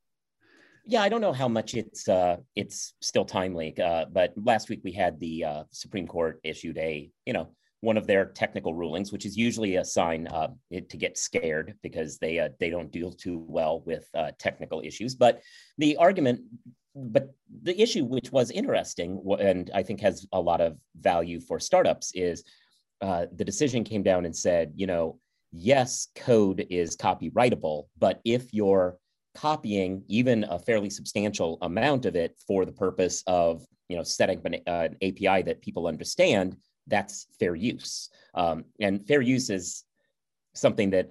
Yeah, 0.84 1.02
I 1.02 1.08
don't 1.08 1.20
know 1.20 1.34
how 1.34 1.48
much 1.48 1.74
it's 1.74 2.08
uh, 2.08 2.38
it's 2.56 2.94
still 3.00 3.24
timely, 3.24 3.78
uh, 3.78 4.06
but 4.10 4.32
last 4.42 4.68
week 4.68 4.80
we 4.82 4.92
had 4.92 5.20
the 5.20 5.44
uh, 5.44 5.64
Supreme 5.70 6.08
Court 6.08 6.40
issued 6.42 6.78
a 6.78 7.10
you 7.26 7.32
know 7.34 7.50
one 7.80 7.96
of 7.96 8.06
their 8.06 8.24
technical 8.24 8.74
rulings, 8.74 9.12
which 9.12 9.24
is 9.24 9.36
usually 9.36 9.76
a 9.76 9.84
sign 9.84 10.26
uh, 10.26 10.48
to 10.72 10.96
get 10.96 11.16
scared 11.16 11.74
because 11.82 12.18
they 12.18 12.38
uh, 12.38 12.48
they 12.58 12.70
don't 12.70 12.90
deal 12.90 13.12
too 13.12 13.44
well 13.46 13.82
with 13.86 14.08
uh, 14.14 14.32
technical 14.38 14.80
issues. 14.84 15.14
But 15.14 15.42
the 15.76 15.96
argument 15.96 16.40
but 16.94 17.34
the 17.62 17.80
issue, 17.80 18.04
which 18.04 18.32
was 18.32 18.50
interesting 18.50 19.22
and 19.40 19.70
I 19.74 19.82
think 19.82 20.00
has 20.00 20.26
a 20.32 20.40
lot 20.40 20.60
of 20.60 20.78
value 20.96 21.40
for 21.40 21.60
startups, 21.60 22.12
is 22.14 22.44
uh, 23.00 23.26
the 23.32 23.44
decision 23.44 23.84
came 23.84 24.02
down 24.02 24.24
and 24.24 24.34
said, 24.34 24.72
you 24.74 24.86
know, 24.86 25.20
yes, 25.52 26.08
code 26.14 26.66
is 26.70 26.96
copyrightable, 26.96 27.84
but 27.98 28.20
if 28.24 28.52
you're 28.52 28.98
copying 29.34 30.02
even 30.08 30.44
a 30.44 30.58
fairly 30.58 30.90
substantial 30.90 31.58
amount 31.62 32.06
of 32.06 32.16
it 32.16 32.36
for 32.46 32.64
the 32.64 32.72
purpose 32.72 33.22
of, 33.26 33.64
you 33.88 33.96
know, 33.96 34.02
setting 34.02 34.40
an, 34.44 34.56
uh, 34.66 34.88
an 34.90 34.96
API 35.02 35.42
that 35.42 35.62
people 35.62 35.86
understand, 35.86 36.56
that's 36.88 37.26
fair 37.38 37.54
use. 37.54 38.08
Um, 38.34 38.64
and 38.80 39.06
fair 39.06 39.20
use 39.20 39.50
is 39.50 39.84
something 40.54 40.90
that 40.90 41.08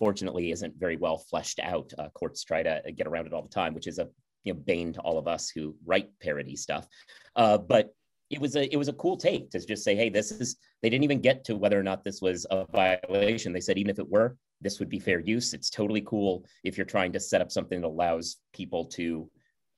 unfortunately 0.00 0.50
isn't 0.50 0.74
very 0.76 0.96
well 0.96 1.18
fleshed 1.18 1.60
out. 1.60 1.92
Uh, 1.96 2.08
courts 2.08 2.42
try 2.42 2.62
to 2.62 2.82
get 2.94 3.06
around 3.06 3.26
it 3.26 3.32
all 3.32 3.42
the 3.42 3.48
time, 3.48 3.74
which 3.74 3.86
is 3.86 3.98
a 3.98 4.08
you 4.46 4.54
know 4.54 4.60
bane 4.60 4.92
to 4.94 5.00
all 5.00 5.18
of 5.18 5.28
us 5.28 5.50
who 5.50 5.74
write 5.84 6.08
parody 6.22 6.56
stuff. 6.56 6.86
Uh, 7.34 7.58
but 7.58 7.94
it 8.30 8.40
was 8.40 8.56
a 8.56 8.72
it 8.72 8.76
was 8.76 8.88
a 8.88 8.94
cool 8.94 9.16
take 9.16 9.50
to 9.50 9.60
just 9.64 9.84
say, 9.84 9.94
hey, 9.94 10.08
this 10.08 10.30
is. 10.32 10.56
They 10.82 10.90
didn't 10.90 11.04
even 11.04 11.20
get 11.20 11.44
to 11.44 11.56
whether 11.56 11.78
or 11.78 11.82
not 11.82 12.04
this 12.04 12.20
was 12.20 12.46
a 12.50 12.64
violation. 12.66 13.52
They 13.52 13.60
said 13.60 13.78
even 13.78 13.90
if 13.90 13.98
it 13.98 14.08
were, 14.08 14.36
this 14.60 14.78
would 14.78 14.88
be 14.88 14.98
fair 14.98 15.20
use. 15.20 15.52
It's 15.52 15.70
totally 15.70 16.02
cool 16.02 16.44
if 16.64 16.76
you're 16.76 16.86
trying 16.86 17.12
to 17.12 17.20
set 17.20 17.40
up 17.40 17.50
something 17.50 17.80
that 17.80 17.86
allows 17.88 18.36
people 18.52 18.84
to 18.86 19.28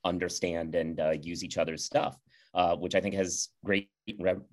understand 0.05 0.75
and 0.75 0.99
uh, 0.99 1.15
use 1.21 1.43
each 1.43 1.57
other's 1.57 1.83
stuff. 1.83 2.17
Uh, 2.55 2.75
which 2.75 2.95
I 2.95 2.99
think 2.99 3.13
has 3.13 3.49
great 3.63 3.89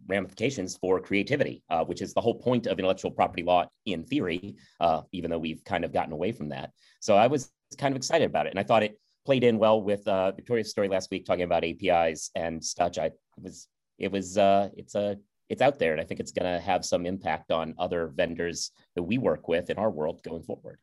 ramifications 0.07 0.77
for 0.77 1.01
creativity, 1.01 1.63
uh, 1.71 1.83
which 1.83 2.03
is 2.03 2.13
the 2.13 2.21
whole 2.21 2.35
point 2.35 2.67
of 2.67 2.79
intellectual 2.79 3.11
property 3.11 3.43
law 3.43 3.65
in 3.87 4.05
theory, 4.05 4.57
uh, 4.81 5.01
even 5.13 5.31
though 5.31 5.39
we've 5.39 5.65
kind 5.65 5.83
of 5.83 5.95
gotten 5.95 6.13
away 6.13 6.31
from 6.31 6.51
that. 6.51 6.73
So 7.01 7.17
I 7.17 7.27
was 7.27 7.51
kind 7.79 7.95
of 7.95 7.97
excited 7.97 8.27
about 8.27 8.47
it. 8.47 8.51
And 8.51 8.61
I 8.61 8.65
thought 8.65 8.83
it 8.83 9.01
played 9.27 9.45
in 9.45 9.59
well 9.59 9.83
with 9.83 10.07
uh, 10.09 10.33
Victoria's 10.33 10.71
story 10.71 10.89
last 10.89 11.11
week 11.11 11.27
talking 11.27 11.45
about 11.45 11.65
APIs 11.65 12.31
and 12.35 12.65
such. 12.65 12.99
I 12.99 13.11
was 13.37 13.69
it 13.99 14.11
was 14.11 14.39
uh, 14.39 14.71
it's 14.77 14.95
a 14.95 15.19
it's 15.49 15.63
out 15.63 15.79
there, 15.79 15.93
and 15.93 16.01
I 16.01 16.05
think 16.05 16.21
it's 16.21 16.33
going 16.33 16.51
to 16.53 16.61
have 16.61 16.85
some 16.85 17.07
impact 17.07 17.53
on 17.53 17.75
other 17.79 18.09
vendors 18.09 18.73
that 18.95 19.03
we 19.03 19.19
work 19.19 19.49
with 19.49 19.71
in 19.71 19.77
our 19.77 19.91
world 19.91 20.23
going 20.23 20.43
forward. 20.43 20.79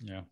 Yeah. 0.00 0.22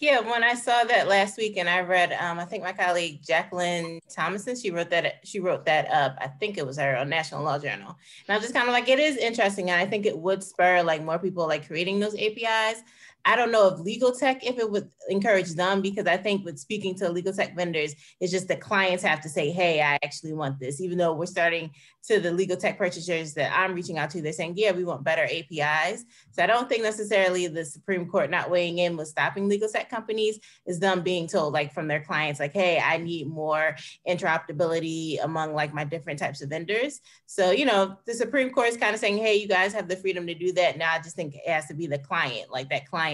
Yeah, 0.00 0.20
when 0.20 0.42
I 0.42 0.54
saw 0.54 0.84
that 0.84 1.08
last 1.08 1.38
week, 1.38 1.56
and 1.56 1.68
I 1.68 1.80
read, 1.80 2.12
um, 2.12 2.38
I 2.38 2.44
think 2.44 2.64
my 2.64 2.72
colleague 2.72 3.20
Jacqueline 3.24 4.00
Thomsen, 4.14 4.60
she 4.60 4.70
wrote 4.72 4.90
that 4.90 5.20
she 5.24 5.38
wrote 5.38 5.64
that 5.66 5.88
up. 5.90 6.16
I 6.20 6.26
think 6.26 6.58
it 6.58 6.66
was 6.66 6.78
her 6.78 6.96
on 6.96 7.08
National 7.08 7.44
Law 7.44 7.58
Journal, 7.58 7.96
and 8.26 8.34
I 8.34 8.36
was 8.36 8.42
just 8.42 8.54
kind 8.54 8.68
of 8.68 8.72
like, 8.72 8.88
it 8.88 8.98
is 8.98 9.16
interesting, 9.16 9.70
and 9.70 9.80
I 9.80 9.86
think 9.86 10.04
it 10.04 10.18
would 10.18 10.42
spur 10.42 10.82
like 10.82 11.02
more 11.02 11.18
people 11.18 11.46
like 11.46 11.68
creating 11.68 12.00
those 12.00 12.16
APIs. 12.16 12.82
I 13.24 13.36
don't 13.36 13.50
know 13.50 13.68
if 13.68 13.80
legal 13.80 14.12
tech, 14.12 14.44
if 14.44 14.58
it 14.58 14.70
would 14.70 14.90
encourage 15.08 15.50
them, 15.54 15.80
because 15.80 16.06
I 16.06 16.16
think 16.16 16.44
with 16.44 16.58
speaking 16.58 16.94
to 16.96 17.08
legal 17.08 17.32
tech 17.32 17.56
vendors, 17.56 17.94
it's 18.20 18.30
just 18.30 18.48
the 18.48 18.56
clients 18.56 19.02
have 19.02 19.20
to 19.22 19.28
say, 19.28 19.50
hey, 19.50 19.80
I 19.80 19.98
actually 20.04 20.34
want 20.34 20.60
this. 20.60 20.80
Even 20.80 20.98
though 20.98 21.14
we're 21.14 21.26
starting 21.26 21.70
to 22.08 22.20
the 22.20 22.30
legal 22.30 22.56
tech 22.56 22.76
purchasers 22.76 23.32
that 23.34 23.50
I'm 23.56 23.74
reaching 23.74 23.96
out 23.96 24.10
to, 24.10 24.20
they're 24.20 24.32
saying, 24.32 24.54
yeah, 24.56 24.72
we 24.72 24.84
want 24.84 25.04
better 25.04 25.24
APIs. 25.24 26.04
So 26.32 26.42
I 26.42 26.46
don't 26.46 26.68
think 26.68 26.82
necessarily 26.82 27.46
the 27.46 27.64
Supreme 27.64 28.06
Court 28.06 28.28
not 28.28 28.50
weighing 28.50 28.78
in 28.78 28.96
with 28.96 29.08
stopping 29.08 29.48
legal 29.48 29.68
tech 29.68 29.88
companies 29.88 30.38
is 30.66 30.78
them 30.78 31.00
being 31.00 31.26
told 31.26 31.54
like 31.54 31.72
from 31.72 31.88
their 31.88 32.04
clients, 32.04 32.40
like, 32.40 32.52
hey, 32.52 32.78
I 32.78 32.98
need 32.98 33.26
more 33.26 33.74
interoperability 34.06 35.22
among 35.24 35.54
like 35.54 35.72
my 35.72 35.84
different 35.84 36.18
types 36.18 36.42
of 36.42 36.50
vendors. 36.50 37.00
So, 37.24 37.52
you 37.52 37.64
know, 37.64 37.96
the 38.06 38.12
Supreme 38.12 38.50
Court 38.50 38.68
is 38.68 38.76
kind 38.76 38.92
of 38.92 39.00
saying, 39.00 39.16
hey, 39.16 39.36
you 39.36 39.48
guys 39.48 39.72
have 39.72 39.88
the 39.88 39.96
freedom 39.96 40.26
to 40.26 40.34
do 40.34 40.52
that. 40.52 40.76
Now 40.76 40.92
I 40.92 40.98
just 40.98 41.16
think 41.16 41.34
it 41.34 41.48
has 41.48 41.66
to 41.68 41.74
be 41.74 41.86
the 41.86 41.98
client, 41.98 42.50
like 42.50 42.68
that 42.68 42.86
client 42.86 43.13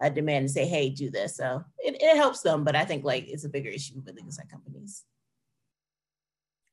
uh, 0.00 0.08
demand 0.08 0.44
and 0.44 0.50
say, 0.50 0.66
hey, 0.66 0.90
do 0.90 1.10
this. 1.10 1.36
So 1.36 1.64
it, 1.78 2.00
it 2.00 2.16
helps 2.16 2.40
them, 2.42 2.64
but 2.64 2.76
I 2.76 2.84
think 2.84 3.04
like 3.04 3.28
it's 3.28 3.44
a 3.44 3.48
bigger 3.48 3.70
issue 3.70 3.94
with 3.96 4.06
legal 4.14 4.32
tech 4.32 4.50
companies. 4.50 5.04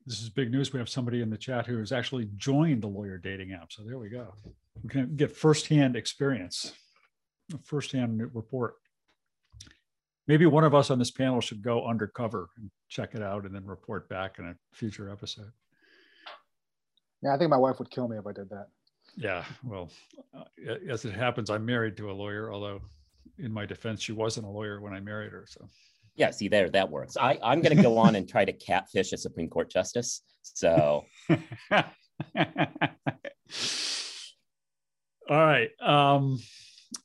This 0.05 0.21
is 0.21 0.29
big 0.29 0.51
news. 0.51 0.71
We 0.71 0.79
have 0.79 0.89
somebody 0.89 1.21
in 1.21 1.29
the 1.29 1.37
chat 1.37 1.65
who 1.67 1.79
has 1.79 1.91
actually 1.91 2.29
joined 2.37 2.81
the 2.81 2.87
lawyer 2.87 3.17
dating 3.17 3.51
app. 3.51 3.73
So 3.73 3.83
there 3.83 3.97
we 3.97 4.09
go. 4.09 4.33
We 4.81 4.89
can 4.89 5.15
get 5.15 5.35
firsthand 5.35 5.95
experience, 5.97 6.71
a 7.53 7.57
firsthand 7.57 8.21
report. 8.33 8.75
Maybe 10.27 10.45
one 10.45 10.63
of 10.63 10.75
us 10.75 10.89
on 10.91 10.99
this 10.99 11.11
panel 11.11 11.41
should 11.41 11.61
go 11.61 11.85
undercover 11.85 12.49
and 12.57 12.69
check 12.89 13.15
it 13.15 13.21
out 13.21 13.45
and 13.45 13.53
then 13.53 13.65
report 13.65 14.07
back 14.09 14.39
in 14.39 14.45
a 14.45 14.55
future 14.73 15.09
episode. 15.09 15.51
Yeah, 17.21 17.33
I 17.33 17.37
think 17.37 17.49
my 17.49 17.57
wife 17.57 17.79
would 17.79 17.89
kill 17.89 18.07
me 18.07 18.17
if 18.17 18.27
I 18.27 18.31
did 18.31 18.49
that. 18.49 18.67
Yeah, 19.17 19.43
well, 19.63 19.89
uh, 20.35 20.43
as 20.87 21.03
it 21.03 21.13
happens, 21.13 21.49
I'm 21.49 21.65
married 21.65 21.97
to 21.97 22.11
a 22.11 22.13
lawyer, 22.13 22.53
although 22.53 22.81
in 23.39 23.51
my 23.51 23.65
defense, 23.65 24.01
she 24.01 24.11
wasn't 24.11 24.45
a 24.45 24.49
lawyer 24.49 24.79
when 24.79 24.93
I 24.93 24.99
married 24.99 25.31
her. 25.31 25.45
So, 25.47 25.67
yeah, 26.15 26.29
see 26.29 26.47
there, 26.47 26.69
that 26.69 26.91
works. 26.91 27.17
I, 27.17 27.39
I'm 27.43 27.61
going 27.61 27.75
to 27.75 27.81
go 27.81 27.97
on 27.97 28.15
and 28.15 28.29
try 28.29 28.45
to 28.45 28.53
catfish 28.53 29.13
a 29.13 29.17
Supreme 29.17 29.49
Court 29.49 29.71
justice. 29.71 30.21
So, 30.43 31.05
all 31.71 31.83
right. 35.29 35.69
Um, 35.81 36.39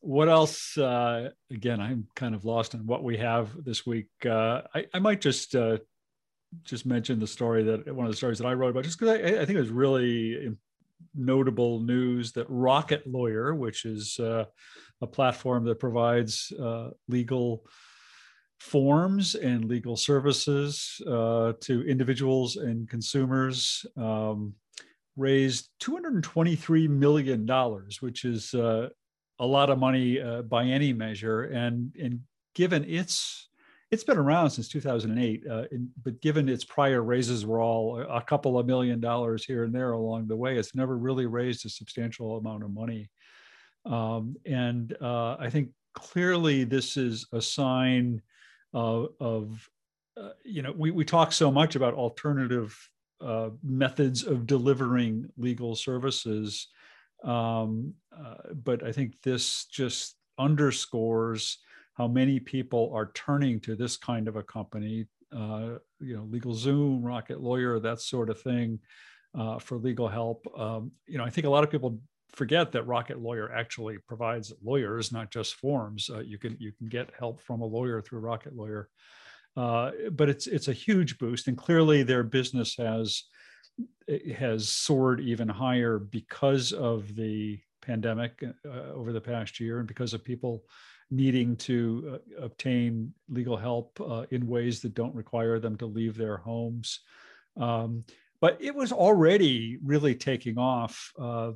what 0.01 0.29
else? 0.29 0.77
Uh, 0.77 1.31
again, 1.51 1.81
I'm 1.81 2.09
kind 2.15 2.35
of 2.35 2.45
lost 2.45 2.75
on 2.75 2.87
what 2.87 3.03
we 3.03 3.17
have 3.17 3.51
this 3.65 3.87
week. 3.87 4.09
Uh, 4.25 4.63
I, 4.75 4.87
I 4.93 4.99
might 4.99 5.23
just 5.23 5.55
uh, 5.55 5.79
just 6.65 6.85
mention 6.85 7.19
the 7.19 7.27
story 7.27 7.65
that 7.65 7.95
one 7.95 8.07
of 8.07 8.13
the 8.13 8.17
stories 8.17 8.39
that 8.39 8.47
I 8.47 8.53
wrote 8.53 8.71
about, 8.71 8.85
just 8.85 8.99
because 8.99 9.19
I, 9.19 9.41
I, 9.41 9.47
think 9.47 9.57
it 9.57 9.61
was 9.61 9.71
really 9.71 10.55
notable 11.15 11.81
news 11.81 12.33
that 12.33 12.47
Rocket 12.49 13.07
Lawyer, 13.07 13.55
which 13.55 13.85
is 13.85 14.19
uh, 14.19 14.45
a 15.01 15.07
platform 15.07 15.65
that 15.65 15.79
provides 15.79 16.53
uh, 16.61 16.91
legal 17.09 17.65
forms 18.61 19.35
and 19.35 19.65
legal 19.65 19.97
services 19.97 21.01
uh, 21.07 21.53
to 21.61 21.83
individuals 21.83 22.57
and 22.57 22.89
consumers, 22.89 23.85
um, 23.97 24.55
raised 25.17 25.69
$223 25.83 26.89
million, 26.89 27.47
which 28.01 28.25
is 28.25 28.55
uh, 28.55 28.89
a 29.39 29.47
lot 29.47 29.69
of 29.69 29.79
money 29.79 30.21
uh, 30.21 30.43
by 30.43 30.65
any 30.65 30.93
measure. 30.93 31.43
And, 31.43 31.93
and 32.01 32.21
given 32.55 32.85
its 32.85 33.49
it's 33.93 34.05
been 34.05 34.17
around 34.17 34.49
since 34.49 34.69
2008, 34.69 35.45
uh, 35.49 35.65
in, 35.71 35.91
but 36.03 36.19
given 36.23 36.49
its 36.49 36.65
prior 36.65 37.03
raises 37.03 37.45
were 37.45 37.61
all 37.61 38.01
a 38.01 38.23
couple 38.23 38.59
of 38.59 38.67
million 38.67 39.01
dollars 39.01 39.45
here 39.45 39.65
and 39.65 39.75
there 39.75 39.93
along 39.93 40.27
the 40.27 40.37
way, 40.37 40.57
it's 40.57 40.75
never 40.75 40.97
really 40.97 41.27
raised 41.27 41.67
a 41.67 41.69
substantial 41.69 42.39
amount 42.39 42.65
of 42.65 42.73
money. 42.73 43.11
Um, 43.85 44.35
and 44.47 44.97
uh, 45.03 45.37
I 45.39 45.51
think 45.51 45.69
clearly 45.93 46.65
this 46.65 46.97
is 46.97 47.27
a 47.33 47.43
sign 47.43 48.23
of, 48.73 49.09
of 49.21 49.69
uh, 50.17 50.31
you 50.43 50.63
know, 50.63 50.73
we, 50.75 50.91
we 50.91 51.05
talk 51.05 51.31
so 51.31 51.51
much 51.51 51.77
about 51.77 51.93
alternative 51.93 52.75
uh, 53.21 53.51
methods 53.63 54.23
of 54.23 54.47
delivering 54.47 55.29
legal 55.37 55.77
services. 55.77 56.69
Um, 57.25 57.93
uh, 58.11 58.55
but 58.65 58.83
I 58.83 58.91
think 58.91 59.21
this 59.21 59.67
just 59.67 60.17
underscores 60.39 61.59
how 61.95 62.09
many 62.09 62.41
people 62.41 62.91
are 62.95 63.11
turning 63.15 63.61
to 63.61 63.77
this 63.77 63.97
kind 63.97 64.29
of 64.29 64.37
a 64.37 64.43
company, 64.43 65.07
uh, 65.35 65.79
you 66.01 66.17
know, 66.17 66.27
LegalZoom, 66.31 67.01
Rocket 67.03 67.41
Lawyer, 67.41 67.79
that 67.81 68.01
sort 68.01 68.31
of 68.31 68.41
thing, 68.41 68.79
uh, 69.39 69.59
for 69.59 69.77
legal 69.77 70.09
help. 70.09 70.47
Um, 70.59 70.93
you 71.07 71.19
know, 71.19 71.25
I 71.25 71.31
think 71.31 71.47
a 71.47 71.51
lot 71.51 71.65
of 71.65 71.71
people 71.71 71.99
forget 72.33 72.73
that 72.73 72.87
Rocket 72.87 73.21
Lawyer 73.21 73.53
actually 73.53 73.99
provides 73.99 74.53
lawyers, 74.63 75.13
not 75.13 75.31
just 75.31 75.55
forms. 75.55 76.11
Uh, 76.11 76.21
you 76.21 76.39
can 76.39 76.57
you 76.59 76.73
can 76.73 76.89
get 76.89 77.11
help 77.19 77.41
from 77.41 77.61
a 77.61 77.67
lawyer 77.67 78.01
through 78.01 78.21
Rocket 78.21 78.55
Lawyer, 78.57 78.89
uh, 79.57 79.91
but 80.13 80.29
it's 80.29 80.47
it's 80.47 80.69
a 80.69 80.73
huge 80.73 81.19
boost, 81.19 81.49
and 81.49 81.57
clearly 81.57 82.03
their 82.03 82.23
business 82.23 82.77
has 82.77 83.25
has 84.37 84.69
soared 84.69 85.21
even 85.21 85.49
higher 85.49 85.99
because 85.99 86.73
of 86.73 87.15
the 87.15 87.59
pandemic 87.81 88.43
uh, 88.67 88.93
over 88.93 89.13
the 89.13 89.21
past 89.21 89.61
year, 89.61 89.79
and 89.79 89.89
because 89.89 90.15
of 90.15 90.25
people 90.25 90.65
needing 91.13 91.55
to 91.57 92.19
uh, 92.41 92.45
obtain 92.45 93.13
legal 93.29 93.57
help 93.57 94.01
uh, 94.01 94.25
in 94.31 94.47
ways 94.47 94.81
that 94.81 94.95
don't 94.95 95.15
require 95.15 95.59
them 95.59 95.77
to 95.77 95.87
leave 95.87 96.17
their 96.17 96.39
homes. 96.39 97.01
Um, 97.61 98.03
but 98.41 98.57
it 98.61 98.75
was 98.75 98.93
already 98.93 99.79
really 99.85 100.15
taking 100.15 100.57
off. 100.57 101.13
Uh, 101.21 101.53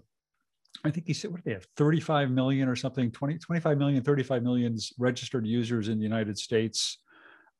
I 0.84 0.90
think 0.90 1.06
he 1.06 1.14
said, 1.14 1.30
what 1.30 1.38
do 1.38 1.42
they 1.46 1.54
have? 1.54 1.66
35 1.78 2.30
million 2.30 2.68
or 2.68 2.76
something, 2.76 3.10
20, 3.10 3.38
25 3.38 3.78
million, 3.78 4.02
35 4.02 4.42
million 4.42 4.76
registered 4.98 5.46
users 5.46 5.88
in 5.88 5.96
the 5.96 6.04
United 6.04 6.38
States. 6.38 6.98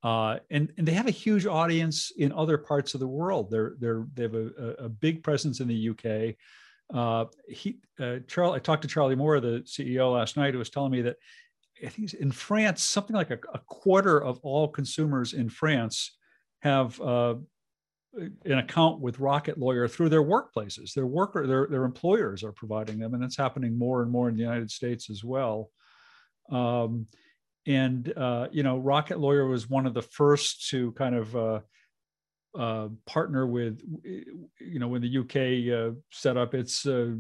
Uh, 0.02 0.36
and, 0.50 0.70
and 0.76 0.86
they 0.86 0.92
have 0.92 1.08
a 1.08 1.12
huge 1.12 1.46
audience 1.46 2.12
in 2.18 2.30
other 2.32 2.58
parts 2.58 2.92
of 2.92 3.00
the 3.00 3.08
world. 3.08 3.50
They're, 3.50 3.74
they're, 3.80 4.04
they 4.14 4.22
have 4.24 4.34
a, 4.34 4.74
a 4.80 4.88
big 4.90 5.24
presence 5.24 5.60
in 5.60 5.68
the 5.68 5.88
UK. 5.88 6.36
Uh, 6.94 7.24
he, 7.48 7.78
uh, 7.98 8.18
Charley, 8.28 8.56
I 8.56 8.58
talked 8.58 8.82
to 8.82 8.88
Charley 8.88 9.16
Moore, 9.16 9.40
the 9.40 9.62
CEO 9.64 10.12
last 10.12 10.36
night, 10.36 10.52
who 10.52 10.58
was 10.58 10.70
telling 10.70 10.92
me 10.92 11.02
that 11.02 11.16
I 11.85 11.88
think 11.88 12.14
in 12.14 12.30
France, 12.30 12.83
something 12.83 13.16
like 13.16 13.30
a, 13.30 13.38
a 13.52 13.59
quarter 13.66 14.23
of 14.23 14.38
all 14.42 14.68
consumers 14.68 15.33
in 15.33 15.49
France 15.49 16.16
have 16.61 17.00
uh, 17.00 17.35
an 18.45 18.59
account 18.59 19.00
with 19.00 19.21
Rocket 19.21 19.59
Lawyer 19.59 19.88
through 19.88 20.09
their 20.09 20.23
workplaces. 20.23 20.95
Their 20.95 21.06
worker, 21.06 21.47
their 21.47 21.66
their 21.66 21.85
employers 21.85 22.42
are 22.42 22.52
providing 22.52 22.99
them, 22.99 23.14
and 23.14 23.23
that's 23.23 23.37
happening 23.37 23.78
more 23.78 24.02
and 24.02 24.11
more 24.11 24.28
in 24.28 24.37
the 24.37 24.42
United 24.42 24.71
States 24.71 25.11
as 25.11 25.23
well. 25.23 25.71
Um, 26.50 27.06
and 27.66 28.12
uh, 28.16 28.49
you 28.52 28.62
know, 28.62 28.78
Rocket 28.78 29.18
Lawyer 29.18 29.47
was 29.47 29.68
one 29.68 29.87
of 29.87 29.95
the 29.95 30.02
first 30.02 30.68
to 30.71 30.92
kind 30.92 31.14
of 31.14 31.37
uh, 31.37 31.61
uh, 32.56 32.88
partner 33.06 33.47
with, 33.47 33.80
you 34.04 34.78
know, 34.78 34.88
when 34.88 35.02
the 35.02 35.18
UK 35.18 35.75
uh, 35.76 35.95
set 36.11 36.37
up 36.37 36.54
its 36.54 36.87
uh, 36.87 37.12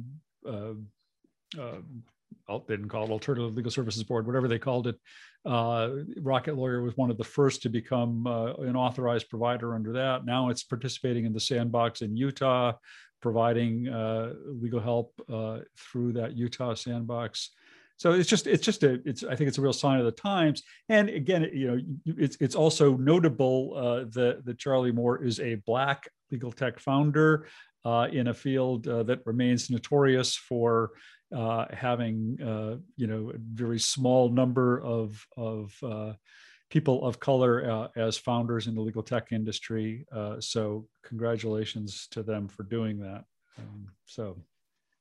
uh, 0.48 0.72
they 2.48 2.76
didn't 2.76 2.88
call 2.88 3.04
it 3.04 3.10
Alternative 3.10 3.54
Legal 3.54 3.70
Services 3.70 4.02
Board, 4.02 4.26
whatever 4.26 4.48
they 4.48 4.58
called 4.58 4.86
it. 4.86 4.96
Uh, 5.44 5.90
Rocket 6.20 6.56
Lawyer 6.56 6.82
was 6.82 6.96
one 6.96 7.10
of 7.10 7.18
the 7.18 7.24
first 7.24 7.62
to 7.62 7.68
become 7.68 8.26
uh, 8.26 8.54
an 8.54 8.76
authorized 8.76 9.28
provider 9.28 9.74
under 9.74 9.92
that. 9.92 10.24
Now 10.24 10.48
it's 10.48 10.62
participating 10.62 11.24
in 11.24 11.32
the 11.32 11.40
sandbox 11.40 12.02
in 12.02 12.16
Utah, 12.16 12.72
providing 13.20 13.88
uh, 13.88 14.34
legal 14.46 14.80
help 14.80 15.12
uh, 15.32 15.60
through 15.76 16.14
that 16.14 16.36
Utah 16.36 16.74
sandbox. 16.74 17.50
So 17.98 18.12
it's 18.12 18.28
just 18.28 18.46
it's 18.46 18.64
just 18.64 18.82
a 18.82 19.00
it's 19.06 19.24
I 19.24 19.34
think 19.34 19.48
it's 19.48 19.58
a 19.58 19.62
real 19.62 19.72
sign 19.72 19.98
of 19.98 20.04
the 20.04 20.12
times. 20.12 20.62
And 20.88 21.08
again, 21.08 21.48
you 21.52 21.66
know, 21.68 21.80
it's 22.04 22.36
it's 22.40 22.54
also 22.54 22.96
notable 22.96 23.72
uh, 23.74 24.04
that 24.10 24.44
that 24.44 24.58
Charley 24.58 24.92
Moore 24.92 25.24
is 25.24 25.40
a 25.40 25.54
black 25.66 26.08
legal 26.30 26.52
tech 26.52 26.78
founder 26.78 27.46
uh, 27.86 28.08
in 28.12 28.26
a 28.26 28.34
field 28.34 28.86
uh, 28.88 29.02
that 29.04 29.24
remains 29.24 29.70
notorious 29.70 30.36
for 30.36 30.90
uh, 31.34 31.66
having 31.72 32.38
uh, 32.40 32.76
you 32.96 33.06
know 33.06 33.30
a 33.30 33.38
very 33.38 33.78
small 33.78 34.28
number 34.28 34.80
of 34.80 35.26
of 35.36 35.74
uh, 35.82 36.12
people 36.70 37.04
of 37.04 37.20
color 37.20 37.70
uh, 37.70 37.88
as 37.96 38.16
founders 38.16 38.66
in 38.66 38.74
the 38.74 38.80
legal 38.80 39.02
tech 39.02 39.32
industry. 39.32 40.06
Uh, 40.12 40.40
so 40.40 40.86
congratulations 41.04 42.08
to 42.10 42.22
them 42.22 42.48
for 42.48 42.64
doing 42.64 42.98
that. 43.00 43.24
Um, 43.58 43.88
so. 44.04 44.42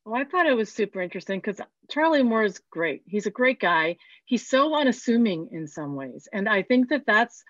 Well, 0.06 0.22
I 0.22 0.24
thought 0.24 0.46
it 0.46 0.56
was 0.56 0.72
super 0.72 1.02
interesting 1.02 1.40
because 1.40 1.60
Charley 1.90 2.22
Moore 2.22 2.44
is 2.44 2.62
great. 2.70 3.02
He's 3.08 3.26
a 3.26 3.32
great 3.32 3.60
guy. 3.60 3.98
He's 4.26 4.48
so 4.48 4.76
unassuming 4.76 5.50
in 5.52 5.68
some 5.68 5.96
ways. 5.96 6.28
And 6.32 6.48
I 6.48 6.62
think 6.62 6.90
that 6.90 7.08
that's 7.08 7.44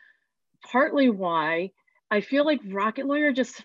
partly 0.64 1.10
why 1.10 1.72
I 2.10 2.22
feel 2.22 2.46
like 2.46 2.62
Rocket 2.66 3.08
Lawyer 3.08 3.34
just 3.34 3.62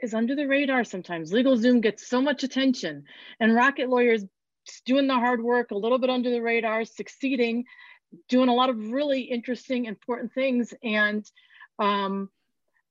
is 0.00 0.14
under 0.14 0.34
the 0.34 0.46
radar 0.46 0.84
sometimes. 0.84 1.32
LegalZoom 1.32 1.80
gets 1.80 2.06
so 2.06 2.20
much 2.20 2.44
attention, 2.44 3.04
and 3.40 3.54
Rocket 3.54 3.88
Lawyers 3.88 4.24
doing 4.84 5.06
the 5.06 5.14
hard 5.14 5.42
work, 5.42 5.70
a 5.70 5.76
little 5.76 5.98
bit 5.98 6.10
under 6.10 6.30
the 6.30 6.42
radar, 6.42 6.84
succeeding, 6.84 7.64
doing 8.28 8.48
a 8.48 8.54
lot 8.54 8.70
of 8.70 8.90
really 8.90 9.22
interesting, 9.22 9.86
important 9.86 10.32
things, 10.32 10.74
and 10.82 11.24
um, 11.78 12.28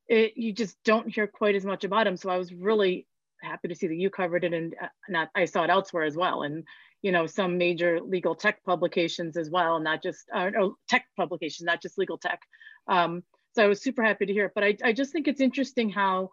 it, 0.07 0.33
you 0.35 0.53
just 0.53 0.77
don't 0.83 1.09
hear 1.13 1.27
quite 1.27 1.55
as 1.55 1.65
much 1.65 1.83
about 1.83 2.05
them. 2.05 2.17
So 2.17 2.29
I 2.29 2.37
was 2.37 2.53
really 2.53 3.07
happy 3.41 3.67
to 3.67 3.75
see 3.75 3.87
that 3.87 3.95
you 3.95 4.09
covered 4.09 4.43
it, 4.43 4.53
and 4.53 4.75
uh, 4.81 4.87
not 5.09 5.29
I 5.35 5.45
saw 5.45 5.63
it 5.63 5.69
elsewhere 5.69 6.03
as 6.03 6.15
well, 6.15 6.43
and 6.43 6.63
you 7.01 7.11
know 7.11 7.27
some 7.27 7.57
major 7.57 7.99
legal 8.01 8.35
tech 8.35 8.63
publications 8.63 9.37
as 9.37 9.49
well, 9.49 9.79
not 9.79 10.01
just 10.03 10.25
uh, 10.33 10.49
tech 10.87 11.05
publications, 11.15 11.65
not 11.65 11.81
just 11.81 11.97
legal 11.97 12.17
tech. 12.17 12.41
Um, 12.87 13.23
so 13.53 13.63
I 13.63 13.67
was 13.67 13.81
super 13.81 14.03
happy 14.03 14.25
to 14.25 14.33
hear 14.33 14.45
it. 14.45 14.51
But 14.55 14.63
I, 14.63 14.77
I 14.83 14.93
just 14.93 15.11
think 15.11 15.27
it's 15.27 15.41
interesting 15.41 15.89
how 15.89 16.29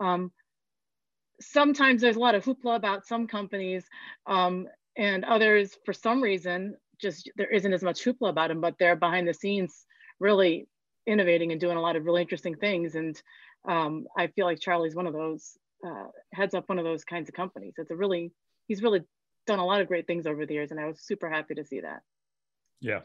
um, 0.00 0.32
sometimes 1.40 2.00
there's 2.00 2.16
a 2.16 2.20
lot 2.20 2.34
of 2.34 2.44
hoopla 2.44 2.76
about 2.76 3.06
some 3.06 3.26
companies 3.26 3.84
um, 4.26 4.66
and 4.96 5.24
others, 5.24 5.76
for 5.84 5.92
some 5.92 6.22
reason, 6.22 6.76
just 7.00 7.30
there 7.36 7.50
isn't 7.50 7.72
as 7.72 7.82
much 7.82 8.04
hoopla 8.04 8.28
about 8.28 8.48
them, 8.48 8.60
but 8.60 8.74
they're 8.78 8.96
behind 8.96 9.26
the 9.26 9.34
scenes 9.34 9.86
really 10.18 10.68
innovating 11.06 11.52
and 11.52 11.60
doing 11.60 11.76
a 11.76 11.80
lot 11.80 11.96
of 11.96 12.04
really 12.04 12.22
interesting 12.22 12.56
things. 12.56 12.94
And 12.94 13.20
um, 13.68 14.06
I 14.16 14.26
feel 14.28 14.46
like 14.46 14.60
Charley's 14.60 14.94
one 14.94 15.06
of 15.06 15.14
those, 15.14 15.56
uh, 15.86 16.06
heads 16.34 16.54
up 16.54 16.68
one 16.68 16.78
of 16.78 16.84
those 16.84 17.04
kinds 17.04 17.28
of 17.28 17.34
companies. 17.34 17.74
It's 17.78 17.90
a 17.90 17.96
really, 17.96 18.32
he's 18.68 18.82
really 18.82 19.02
done 19.46 19.58
a 19.58 19.64
lot 19.64 19.80
of 19.80 19.88
great 19.88 20.06
things 20.06 20.26
over 20.26 20.44
the 20.44 20.54
years, 20.54 20.70
and 20.70 20.80
I 20.80 20.86
was 20.86 21.00
super 21.00 21.30
happy 21.30 21.54
to 21.54 21.64
see 21.64 21.80
that. 21.80 22.02
Yeah, 22.80 23.00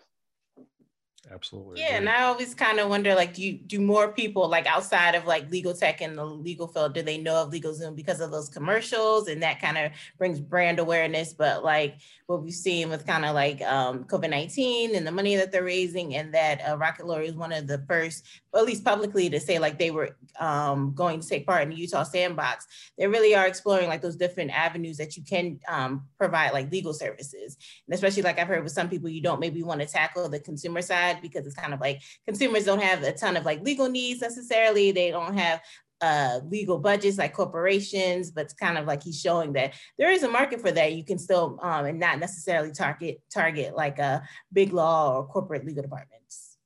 absolutely 1.31 1.79
yeah 1.79 1.95
and 1.95 2.07
i 2.07 2.23
always 2.23 2.53
kind 2.53 2.79
of 2.79 2.89
wonder 2.89 3.15
like 3.15 3.33
do 3.33 3.41
you 3.43 3.53
do 3.53 3.79
more 3.81 4.11
people 4.11 4.47
like 4.47 4.65
outside 4.67 5.15
of 5.15 5.25
like 5.25 5.49
legal 5.49 5.73
tech 5.73 6.01
and 6.01 6.17
the 6.17 6.23
legal 6.23 6.67
field 6.67 6.93
do 6.93 7.01
they 7.01 7.17
know 7.17 7.35
of 7.35 7.51
legalzoom 7.51 7.95
because 7.95 8.19
of 8.19 8.31
those 8.31 8.49
commercials? 8.49 9.27
And 9.27 9.41
that 9.43 9.61
kind 9.61 9.77
of 9.77 9.91
brings 10.17 10.39
brand 10.39 10.79
awareness 10.79 11.33
but 11.33 11.63
like 11.63 11.97
what 12.27 12.43
we've 12.43 12.53
seen 12.53 12.89
with 12.89 13.05
kind 13.05 13.25
of 13.25 13.33
like 13.33 13.61
um, 13.61 14.03
covid-19 14.05 14.95
and 14.95 15.05
the 15.05 15.11
money 15.11 15.35
that 15.35 15.51
they're 15.51 15.63
raising 15.63 16.15
and 16.15 16.33
that 16.33 16.61
uh, 16.67 16.77
rocket 16.77 17.05
lawyer 17.05 17.21
is 17.21 17.35
one 17.35 17.51
of 17.51 17.67
the 17.67 17.83
first 17.87 18.25
or 18.55 18.59
at 18.59 18.65
least 18.65 18.85
publicly 18.85 19.29
to 19.29 19.39
say 19.39 19.59
like 19.59 19.77
they 19.77 19.91
were 19.91 20.15
um, 20.39 20.93
going 20.95 21.19
to 21.19 21.27
take 21.27 21.45
part 21.45 21.61
in 21.63 21.69
the 21.69 21.75
Utah 21.75 22.03
sandbox, 22.03 22.65
they 22.97 23.05
really 23.05 23.35
are 23.35 23.45
exploring 23.45 23.89
like 23.89 24.01
those 24.01 24.15
different 24.15 24.49
avenues 24.51 24.95
that 24.97 25.17
you 25.17 25.23
can 25.23 25.59
um, 25.67 26.07
provide 26.17 26.53
like 26.53 26.71
legal 26.71 26.93
services. 26.93 27.57
And 27.85 27.93
especially 27.93 28.23
like 28.23 28.39
I've 28.39 28.47
heard 28.47 28.63
with 28.63 28.71
some 28.71 28.89
people, 28.89 29.09
you 29.09 29.21
don't 29.21 29.41
maybe 29.41 29.61
want 29.61 29.81
to 29.81 29.85
tackle 29.85 30.29
the 30.29 30.39
consumer 30.39 30.81
side 30.81 31.21
because 31.21 31.45
it's 31.45 31.55
kind 31.55 31.73
of 31.73 31.81
like 31.81 32.01
consumers 32.25 32.63
don't 32.63 32.81
have 32.81 33.03
a 33.03 33.11
ton 33.11 33.35
of 33.35 33.43
like 33.43 33.61
legal 33.61 33.89
needs 33.89 34.21
necessarily. 34.21 34.91
They 34.91 35.11
don't 35.11 35.37
have 35.37 35.61
uh, 35.99 36.39
legal 36.49 36.77
budgets 36.77 37.17
like 37.17 37.33
corporations, 37.33 38.31
but 38.31 38.45
it's 38.45 38.53
kind 38.53 38.77
of 38.77 38.85
like 38.85 39.03
he's 39.03 39.19
showing 39.19 39.51
that 39.53 39.73
there 39.97 40.11
is 40.11 40.23
a 40.23 40.29
market 40.29 40.61
for 40.61 40.71
that. 40.71 40.93
You 40.93 41.03
can 41.03 41.19
still 41.19 41.59
um, 41.61 41.85
and 41.85 41.99
not 41.99 42.19
necessarily 42.19 42.71
target 42.71 43.21
target 43.33 43.75
like 43.75 43.99
a 43.99 44.23
big 44.53 44.71
law 44.71 45.17
or 45.17 45.27
corporate 45.27 45.65
legal 45.65 45.83
departments. 45.83 46.57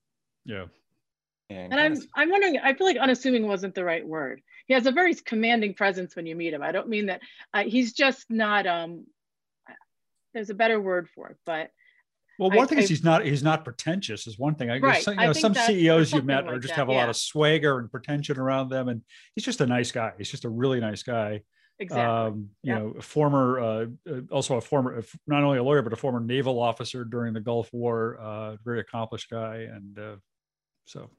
Yeah. 0.46 0.66
And, 1.50 1.74
and 1.74 1.82
I'm 1.82 1.98
I'm 2.16 2.30
wondering. 2.30 2.60
I 2.60 2.74
feel 2.74 2.86
like 2.86 2.98
unassuming 2.98 3.48
wasn't 3.48 3.74
the 3.74 3.84
right 3.84 4.06
word. 4.06 4.42
He 4.68 4.74
has 4.76 4.86
a 4.86 4.92
very 4.92 5.16
commanding 5.16 5.74
presence 5.74 6.16
when 6.16 6.28
you 6.28 6.36
meet 6.36 6.54
him. 6.54 6.62
I 6.62 6.72
don't 6.72 6.90
mean 6.90 7.08
that 7.08 7.22
uh, 7.54 7.64
he's 7.64 7.94
just 7.94 8.30
not. 8.30 8.68
Um, 8.68 9.06
there's 10.34 10.52
a 10.52 10.56
better 10.56 10.80
word 10.80 11.10
for 11.10 11.30
it, 11.30 11.38
but 11.46 11.72
well, 12.38 12.50
one 12.52 12.60
I, 12.60 12.66
thing 12.68 12.78
I, 12.78 12.82
is 12.82 12.90
he's 12.90 13.04
not 13.04 13.26
he's 13.26 13.44
not 13.44 13.66
pretentious 13.66 14.28
is 14.28 14.38
one 14.38 14.56
thing. 14.56 14.70
I 14.70 14.78
guess 14.78 15.08
right. 15.08 15.18
you 15.18 15.26
know, 15.26 15.34
some 15.34 15.56
CEOs 15.56 16.14
you've 16.14 16.24
met 16.24 16.46
like 16.46 16.56
are 16.56 16.60
just 16.60 16.74
that, 16.74 16.78
have 16.78 16.90
a 16.90 16.94
yeah. 16.94 17.00
lot 17.00 17.10
of 17.10 17.18
swagger 17.18 17.80
and 17.80 17.92
pretension 17.92 18.38
around 18.38 18.70
them, 18.70 18.88
and 18.88 19.02
he's 19.36 19.44
just 19.44 19.60
a 19.60 19.66
nice 19.66 19.92
guy. 19.92 20.14
He's 20.18 20.30
just 20.30 20.46
a 20.46 20.50
really 20.50 20.80
nice 20.80 21.04
guy. 21.04 21.42
Exactly. 21.80 22.06
Um, 22.06 22.50
you 22.62 22.76
know, 22.76 22.94
a 22.98 23.02
former, 23.02 23.60
uh, 23.60 23.86
uh 24.10 24.22
also 24.32 24.56
a 24.56 24.62
former, 24.62 25.02
not 25.28 25.44
only 25.44 25.58
a 25.58 25.64
lawyer 25.64 25.82
but 25.82 25.94
a 25.94 25.96
former 25.96 26.20
naval 26.20 26.62
officer 26.62 27.06
during 27.06 27.34
the 27.34 27.40
Gulf 27.40 27.74
War. 27.74 28.18
Uh, 28.22 28.58
very 28.64 28.80
accomplished 28.80 29.30
guy, 29.30 29.68
and 29.74 29.98
uh, 29.98 30.16
so. 30.86 31.10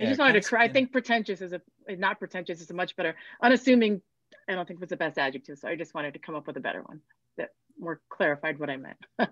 I 0.00 0.06
just 0.06 0.18
wanted 0.18 0.42
to. 0.42 0.48
Cry. 0.48 0.64
I 0.64 0.68
think 0.68 0.92
pretentious 0.92 1.40
is 1.40 1.52
a 1.52 1.60
not 1.96 2.18
pretentious 2.18 2.60
is 2.60 2.70
a 2.70 2.74
much 2.74 2.96
better. 2.96 3.14
Unassuming, 3.42 4.02
I 4.48 4.54
don't 4.54 4.66
think 4.66 4.80
was 4.80 4.90
the 4.90 4.96
best 4.96 5.18
adjective. 5.18 5.58
So 5.58 5.68
I 5.68 5.76
just 5.76 5.94
wanted 5.94 6.14
to 6.14 6.18
come 6.18 6.34
up 6.34 6.46
with 6.46 6.56
a 6.56 6.60
better 6.60 6.82
one 6.82 7.00
that 7.36 7.50
more 7.78 8.00
clarified 8.08 8.58
what 8.58 8.70
I 8.70 8.76
meant. 8.76 8.98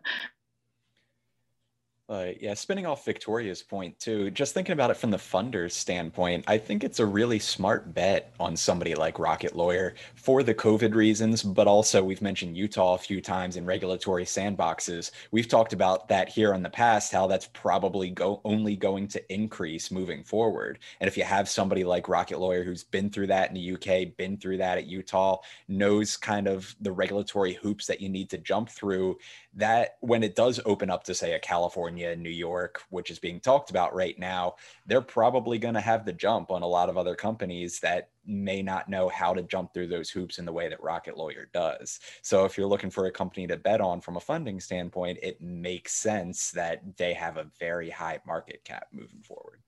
Uh, 2.13 2.33
yeah, 2.43 2.53
spinning 2.53 2.85
off 2.85 3.07
Victoria's 3.07 3.63
point 3.63 3.99
too, 3.99 4.31
just 4.33 4.53
thinking 4.53 4.75
about 4.75 4.91
it 4.91 4.99
from 4.99 5.11
the 5.11 5.17
funder's 5.17 5.75
standpoint, 5.75 6.45
I 6.47 6.59
think 6.59 6.85
it's 6.85 7.01
a 7.01 7.07
really 7.07 7.39
smart 7.39 7.95
bet 7.95 8.35
on 8.39 8.55
somebody 8.55 8.95
like 8.95 9.19
Rocket 9.19 9.57
Lawyer 9.57 9.95
for 10.15 10.43
the 10.43 10.55
COVID 10.55 10.95
reasons, 10.95 11.43
but 11.43 11.67
also 11.67 12.05
we've 12.05 12.21
mentioned 12.21 12.55
Utah 12.55 12.97
a 12.97 12.99
few 12.99 13.23
times 13.23 13.57
in 13.57 13.65
regulatory 13.65 14.27
sandboxes. 14.27 15.11
We've 15.31 15.49
talked 15.49 15.73
about 15.73 16.07
that 16.09 16.29
here 16.29 16.53
in 16.53 16.63
the 16.63 16.69
past, 16.69 17.13
how 17.13 17.29
that's 17.29 17.49
probably 17.55 18.11
go 18.11 18.43
only 18.45 18.77
going 18.77 19.09
to 19.09 19.33
increase 19.33 19.91
moving 19.91 20.23
forward. 20.23 20.81
And 21.01 21.09
if 21.09 21.17
you 21.17 21.25
have 21.25 21.49
somebody 21.49 21.83
like 21.83 22.11
Rocket 22.11 22.39
Lawyer 22.39 22.63
who's 22.63 22.85
been 22.85 23.09
through 23.09 23.29
that 23.29 23.49
in 23.49 23.55
the 23.55 23.73
UK, 23.73 24.15
been 24.19 24.37
through 24.37 24.59
that 24.59 24.77
at 24.77 24.87
Utah, 24.87 25.39
knows 25.67 26.19
kind 26.19 26.47
of 26.47 26.77
the 26.83 26.93
regulatory 26.93 27.55
hoops 27.55 27.87
that 27.87 28.03
you 28.03 28.11
need 28.11 28.29
to 28.29 28.37
jump 28.37 28.69
through, 28.69 29.17
that 29.55 29.97
when 30.01 30.23
it 30.23 30.35
does 30.35 30.61
open 30.65 30.89
up 30.89 31.05
to 31.05 31.15
say 31.15 31.35
a 31.35 31.39
California, 31.39 32.17
New 32.17 32.31
York, 32.31 32.83
which 32.89 33.11
is 33.11 33.19
being 33.19 33.39
talked 33.39 33.71
about 33.71 33.95
right 33.95 34.19
now, 34.19 34.55
they're 34.87 35.03
probably 35.03 35.59
going 35.59 35.75
to 35.75 35.81
have 35.81 36.05
the 36.05 36.13
jump 36.13 36.51
on 36.51 36.63
a 36.63 36.67
lot 36.67 36.89
of 36.89 36.97
other 36.97 37.15
companies 37.15 37.79
that 37.81 38.11
may 38.25 38.63
not 38.63 38.89
know 38.89 39.09
how 39.09 39.35
to 39.35 39.43
jump 39.43 39.75
through 39.75 39.89
those 39.89 40.09
hoops 40.09 40.39
in 40.39 40.45
the 40.47 40.53
way 40.53 40.69
that 40.69 40.83
Rocket 40.83 41.19
Lawyer 41.19 41.51
does. 41.53 42.01
So 42.23 42.45
if 42.45 42.57
you're 42.57 42.67
looking 42.67 42.91
for 42.91 43.07
a 43.07 43.13
company 43.13 43.47
to 43.47 43.57
bet 43.57 43.81
on 43.81 44.01
from 44.01 44.17
a 44.17 44.21
funding 44.21 44.59
standpoint, 44.59 45.19
it 45.23 45.41
makes 45.41 45.93
sense 45.93 46.51
that 46.53 46.81
they 46.97 47.13
have 47.13 47.37
a 47.37 47.51
very 47.59 47.91
high 47.91 48.21
market 48.27 48.65
cap 48.65 48.87
moving 48.93 49.23
forward. 49.23 49.61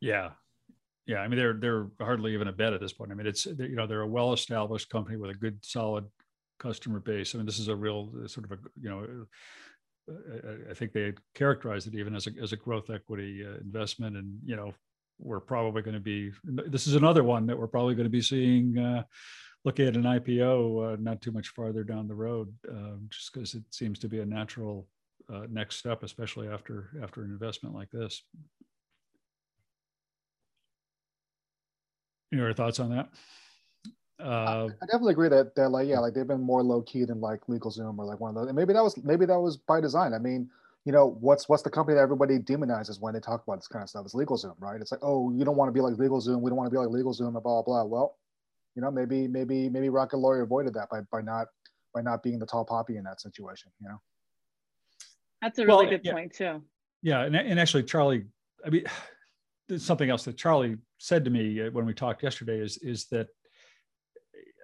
Yeah. 0.00 0.30
Yeah, 1.06 1.18
I 1.18 1.28
mean 1.28 1.38
they're 1.38 1.54
they're 1.54 1.88
hardly 2.00 2.32
even 2.32 2.46
a 2.46 2.52
bet 2.52 2.72
at 2.72 2.80
this 2.80 2.92
point. 2.92 3.10
I 3.10 3.14
mean 3.14 3.26
it's 3.26 3.44
you 3.46 3.74
know 3.74 3.88
they're 3.88 4.02
a 4.02 4.06
well-established 4.06 4.88
company 4.88 5.16
with 5.16 5.30
a 5.30 5.34
good 5.34 5.58
solid 5.62 6.04
customer 6.62 7.00
base. 7.00 7.34
I 7.34 7.38
mean, 7.38 7.46
this 7.46 7.58
is 7.58 7.68
a 7.68 7.76
real 7.76 8.12
uh, 8.22 8.28
sort 8.28 8.46
of 8.46 8.52
a, 8.52 8.58
you 8.80 8.90
know, 8.90 9.26
uh, 10.10 10.70
I 10.70 10.74
think 10.74 10.92
they 10.92 11.12
characterized 11.34 11.86
it 11.86 11.94
even 11.94 12.14
as 12.14 12.26
a, 12.26 12.30
as 12.40 12.52
a 12.52 12.56
growth 12.56 12.90
equity 12.90 13.44
uh, 13.44 13.58
investment. 13.58 14.16
And, 14.16 14.38
you 14.44 14.56
know, 14.56 14.74
we're 15.18 15.40
probably 15.40 15.82
going 15.82 15.94
to 15.94 16.00
be, 16.00 16.30
this 16.44 16.86
is 16.86 16.94
another 16.94 17.24
one 17.24 17.46
that 17.46 17.58
we're 17.58 17.66
probably 17.66 17.94
going 17.94 18.06
to 18.06 18.10
be 18.10 18.22
seeing, 18.22 18.78
uh, 18.78 19.02
looking 19.64 19.86
at 19.86 19.96
an 19.96 20.02
IPO 20.02 20.94
uh, 20.94 20.96
not 21.00 21.20
too 21.20 21.32
much 21.32 21.48
farther 21.48 21.84
down 21.84 22.08
the 22.08 22.14
road, 22.14 22.52
uh, 22.68 22.96
just 23.08 23.32
because 23.32 23.54
it 23.54 23.62
seems 23.70 23.98
to 24.00 24.08
be 24.08 24.20
a 24.20 24.26
natural 24.26 24.88
uh, 25.32 25.46
next 25.50 25.76
step, 25.76 26.02
especially 26.02 26.48
after 26.48 26.90
after 27.02 27.22
an 27.22 27.30
investment 27.30 27.74
like 27.74 27.90
this. 27.90 28.22
Any 32.32 32.42
other 32.42 32.54
thoughts 32.54 32.80
on 32.80 32.90
that? 32.90 33.08
Uh, 34.22 34.68
I 34.80 34.86
definitely 34.86 35.12
agree 35.12 35.28
that 35.28 35.54
that 35.56 35.70
like 35.70 35.88
yeah, 35.88 35.98
like 35.98 36.14
they've 36.14 36.26
been 36.26 36.42
more 36.42 36.62
low 36.62 36.82
key 36.82 37.04
than 37.04 37.20
like 37.20 37.40
LegalZoom 37.48 37.98
or 37.98 38.04
like 38.04 38.20
one 38.20 38.30
of 38.30 38.34
those. 38.36 38.46
And 38.46 38.56
maybe 38.56 38.72
that 38.72 38.82
was 38.82 38.96
maybe 39.02 39.26
that 39.26 39.38
was 39.38 39.56
by 39.56 39.80
design. 39.80 40.14
I 40.14 40.18
mean, 40.18 40.48
you 40.84 40.92
know, 40.92 41.16
what's 41.20 41.48
what's 41.48 41.62
the 41.62 41.70
company 41.70 41.96
that 41.96 42.02
everybody 42.02 42.38
demonizes 42.38 43.00
when 43.00 43.14
they 43.14 43.20
talk 43.20 43.42
about 43.46 43.56
this 43.56 43.68
kind 43.68 43.82
of 43.82 43.88
stuff? 43.88 44.04
It's 44.04 44.14
LegalZoom, 44.14 44.54
right? 44.58 44.80
It's 44.80 44.92
like, 44.92 45.00
oh, 45.02 45.32
you 45.32 45.44
don't 45.44 45.56
want 45.56 45.68
to 45.68 45.72
be 45.72 45.80
like 45.80 45.94
LegalZoom. 45.94 46.40
We 46.40 46.50
don't 46.50 46.56
want 46.56 46.66
to 46.66 46.70
be 46.70 46.78
like 46.78 46.88
LegalZoom, 46.88 47.34
and 47.34 47.42
blah 47.42 47.62
blah. 47.62 47.84
Well, 47.84 48.16
you 48.74 48.82
know, 48.82 48.90
maybe 48.90 49.26
maybe 49.26 49.68
maybe 49.68 49.88
Rocket 49.88 50.18
Lawyer 50.18 50.42
avoided 50.42 50.74
that 50.74 50.88
by 50.88 51.00
by 51.10 51.20
not 51.20 51.48
by 51.94 52.02
not 52.02 52.22
being 52.22 52.38
the 52.38 52.46
tall 52.46 52.64
poppy 52.64 52.96
in 52.96 53.04
that 53.04 53.20
situation. 53.20 53.70
You 53.80 53.88
know. 53.88 54.00
That's 55.40 55.58
a 55.58 55.66
really 55.66 55.86
well, 55.86 55.90
good 55.90 56.00
yeah. 56.04 56.12
point 56.12 56.32
too. 56.32 56.62
Yeah, 57.02 57.22
and, 57.22 57.34
and 57.34 57.58
actually, 57.58 57.82
Charley, 57.82 58.24
I 58.64 58.70
mean, 58.70 58.84
something 59.76 60.08
else 60.08 60.24
that 60.24 60.36
Charley 60.36 60.76
said 60.98 61.24
to 61.24 61.30
me 61.30 61.60
uh, 61.60 61.70
when 61.70 61.84
we 61.84 61.94
talked 61.94 62.22
yesterday 62.22 62.58
is 62.58 62.78
is 62.78 63.06
that 63.06 63.28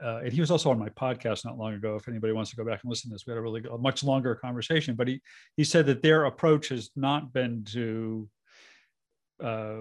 uh, 0.02 0.20
and 0.24 0.32
he 0.32 0.40
was 0.40 0.50
also 0.50 0.70
on 0.70 0.78
my 0.78 0.88
podcast 0.90 1.44
not 1.44 1.58
long 1.58 1.74
ago. 1.74 1.96
If 1.96 2.08
anybody 2.08 2.32
wants 2.32 2.50
to 2.50 2.56
go 2.56 2.64
back 2.64 2.80
and 2.82 2.90
listen 2.90 3.10
to 3.10 3.14
this, 3.14 3.26
we 3.26 3.32
had 3.32 3.38
a 3.38 3.42
really 3.42 3.62
a 3.70 3.78
much 3.78 4.04
longer 4.04 4.34
conversation. 4.34 4.94
But 4.94 5.08
he 5.08 5.20
he 5.56 5.64
said 5.64 5.86
that 5.86 6.02
their 6.02 6.26
approach 6.26 6.68
has 6.68 6.90
not 6.96 7.32
been 7.32 7.64
to 7.72 8.28
uh, 9.42 9.80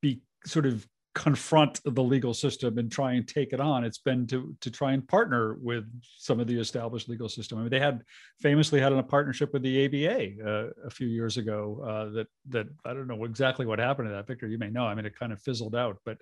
be 0.00 0.22
sort 0.44 0.66
of 0.66 0.86
confront 1.14 1.80
the 1.84 2.02
legal 2.02 2.34
system 2.34 2.76
and 2.76 2.90
try 2.90 3.12
and 3.12 3.26
take 3.28 3.52
it 3.52 3.60
on. 3.60 3.84
It's 3.84 3.98
been 3.98 4.26
to 4.28 4.54
to 4.60 4.70
try 4.70 4.92
and 4.92 5.06
partner 5.06 5.54
with 5.60 5.84
some 6.18 6.40
of 6.40 6.46
the 6.46 6.58
established 6.58 7.08
legal 7.08 7.28
system. 7.28 7.58
I 7.58 7.62
mean, 7.62 7.70
they 7.70 7.80
had 7.80 8.02
famously 8.40 8.80
had 8.80 8.92
a 8.92 9.02
partnership 9.02 9.52
with 9.52 9.62
the 9.62 9.86
ABA 9.86 10.48
uh, 10.48 10.86
a 10.86 10.90
few 10.90 11.06
years 11.06 11.36
ago. 11.36 11.80
Uh, 11.86 12.12
that 12.14 12.26
that 12.50 12.66
I 12.84 12.92
don't 12.92 13.06
know 13.06 13.24
exactly 13.24 13.64
what 13.64 13.78
happened 13.78 14.08
to 14.08 14.14
that. 14.14 14.26
Victor, 14.26 14.48
you 14.48 14.58
may 14.58 14.70
know. 14.70 14.84
I 14.84 14.94
mean, 14.94 15.06
it 15.06 15.18
kind 15.18 15.32
of 15.32 15.40
fizzled 15.40 15.76
out, 15.76 15.98
but 16.04 16.18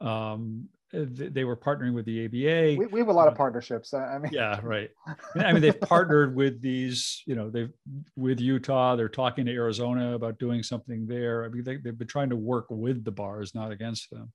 um, 0.00 0.68
they 0.94 1.44
were 1.44 1.56
partnering 1.56 1.92
with 1.92 2.04
the 2.06 2.24
ABA. 2.24 2.78
We, 2.78 2.86
we 2.86 2.98
have 3.00 3.08
a 3.08 3.12
lot 3.12 3.26
of 3.26 3.34
uh, 3.34 3.36
partnerships. 3.36 3.92
I 3.92 4.18
mean, 4.18 4.32
yeah, 4.32 4.60
right. 4.62 4.90
I 5.36 5.52
mean, 5.52 5.62
they've 5.62 5.80
partnered 5.80 6.34
with 6.34 6.60
these, 6.60 7.22
you 7.26 7.34
know, 7.34 7.50
they've 7.50 7.72
with 8.16 8.40
Utah. 8.40 8.96
They're 8.96 9.08
talking 9.08 9.46
to 9.46 9.52
Arizona 9.52 10.14
about 10.14 10.38
doing 10.38 10.62
something 10.62 11.06
there. 11.06 11.44
I 11.44 11.48
mean, 11.48 11.64
they, 11.64 11.78
have 11.84 11.98
been 11.98 12.06
trying 12.06 12.30
to 12.30 12.36
work 12.36 12.66
with 12.70 13.04
the 13.04 13.10
bars, 13.10 13.54
not 13.54 13.72
against 13.72 14.10
them, 14.10 14.32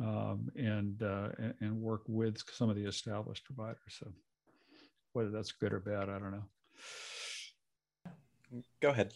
um, 0.00 0.48
and, 0.56 1.02
uh, 1.02 1.28
and 1.38 1.54
and 1.60 1.80
work 1.80 2.02
with 2.06 2.42
some 2.52 2.70
of 2.70 2.76
the 2.76 2.84
established 2.84 3.44
providers. 3.44 3.78
So, 3.88 4.08
whether 5.12 5.30
that's 5.30 5.52
good 5.52 5.72
or 5.72 5.80
bad, 5.80 6.08
I 6.08 6.18
don't 6.18 6.32
know. 6.32 6.44
Go 8.80 8.90
ahead. 8.90 9.12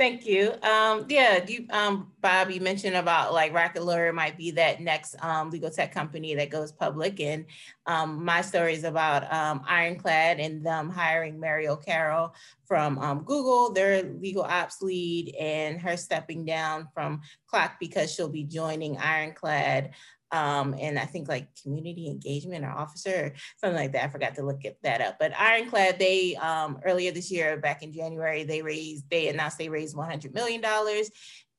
Thank 0.00 0.24
you. 0.24 0.54
Um, 0.62 1.04
yeah, 1.10 1.44
you, 1.46 1.66
um, 1.68 2.10
Bob, 2.22 2.50
you 2.50 2.62
mentioned 2.62 2.96
about 2.96 3.34
like 3.34 3.52
Rocket 3.52 3.84
Lawyer 3.84 4.14
might 4.14 4.34
be 4.34 4.50
that 4.52 4.80
next 4.80 5.14
um, 5.22 5.50
legal 5.50 5.68
tech 5.68 5.92
company 5.92 6.34
that 6.36 6.48
goes 6.48 6.72
public. 6.72 7.20
And 7.20 7.44
um, 7.84 8.24
my 8.24 8.40
story 8.40 8.72
is 8.72 8.84
about 8.84 9.30
um, 9.30 9.60
Ironclad 9.68 10.40
and 10.40 10.64
them 10.64 10.88
hiring 10.88 11.38
Mary 11.38 11.68
O'Carroll 11.68 12.32
from 12.64 12.98
um, 12.98 13.24
Google, 13.24 13.74
their 13.74 14.02
legal 14.04 14.42
ops 14.42 14.80
lead, 14.80 15.34
and 15.38 15.78
her 15.78 15.98
stepping 15.98 16.46
down 16.46 16.88
from 16.94 17.20
CLOC 17.52 17.72
because 17.78 18.10
she'll 18.10 18.30
be 18.30 18.44
joining 18.44 18.96
Ironclad 18.96 19.90
um, 20.32 20.74
and 20.78 20.98
I 20.98 21.04
think 21.04 21.28
like 21.28 21.48
community 21.62 22.08
engagement 22.08 22.64
or 22.64 22.70
officer 22.70 23.10
or 23.10 23.32
something 23.56 23.76
like 23.76 23.92
that. 23.92 24.04
I 24.04 24.08
forgot 24.08 24.34
to 24.36 24.44
look 24.44 24.64
at 24.64 24.76
that 24.82 25.00
up. 25.00 25.16
But 25.18 25.38
Ironclad, 25.38 25.98
they 25.98 26.36
um, 26.36 26.78
earlier 26.84 27.12
this 27.12 27.30
year, 27.30 27.56
back 27.56 27.82
in 27.82 27.92
January, 27.92 28.44
they 28.44 28.62
raised, 28.62 29.08
they 29.10 29.28
announced 29.28 29.58
they 29.58 29.68
raised 29.68 29.96
$100 29.96 30.34
million 30.34 30.62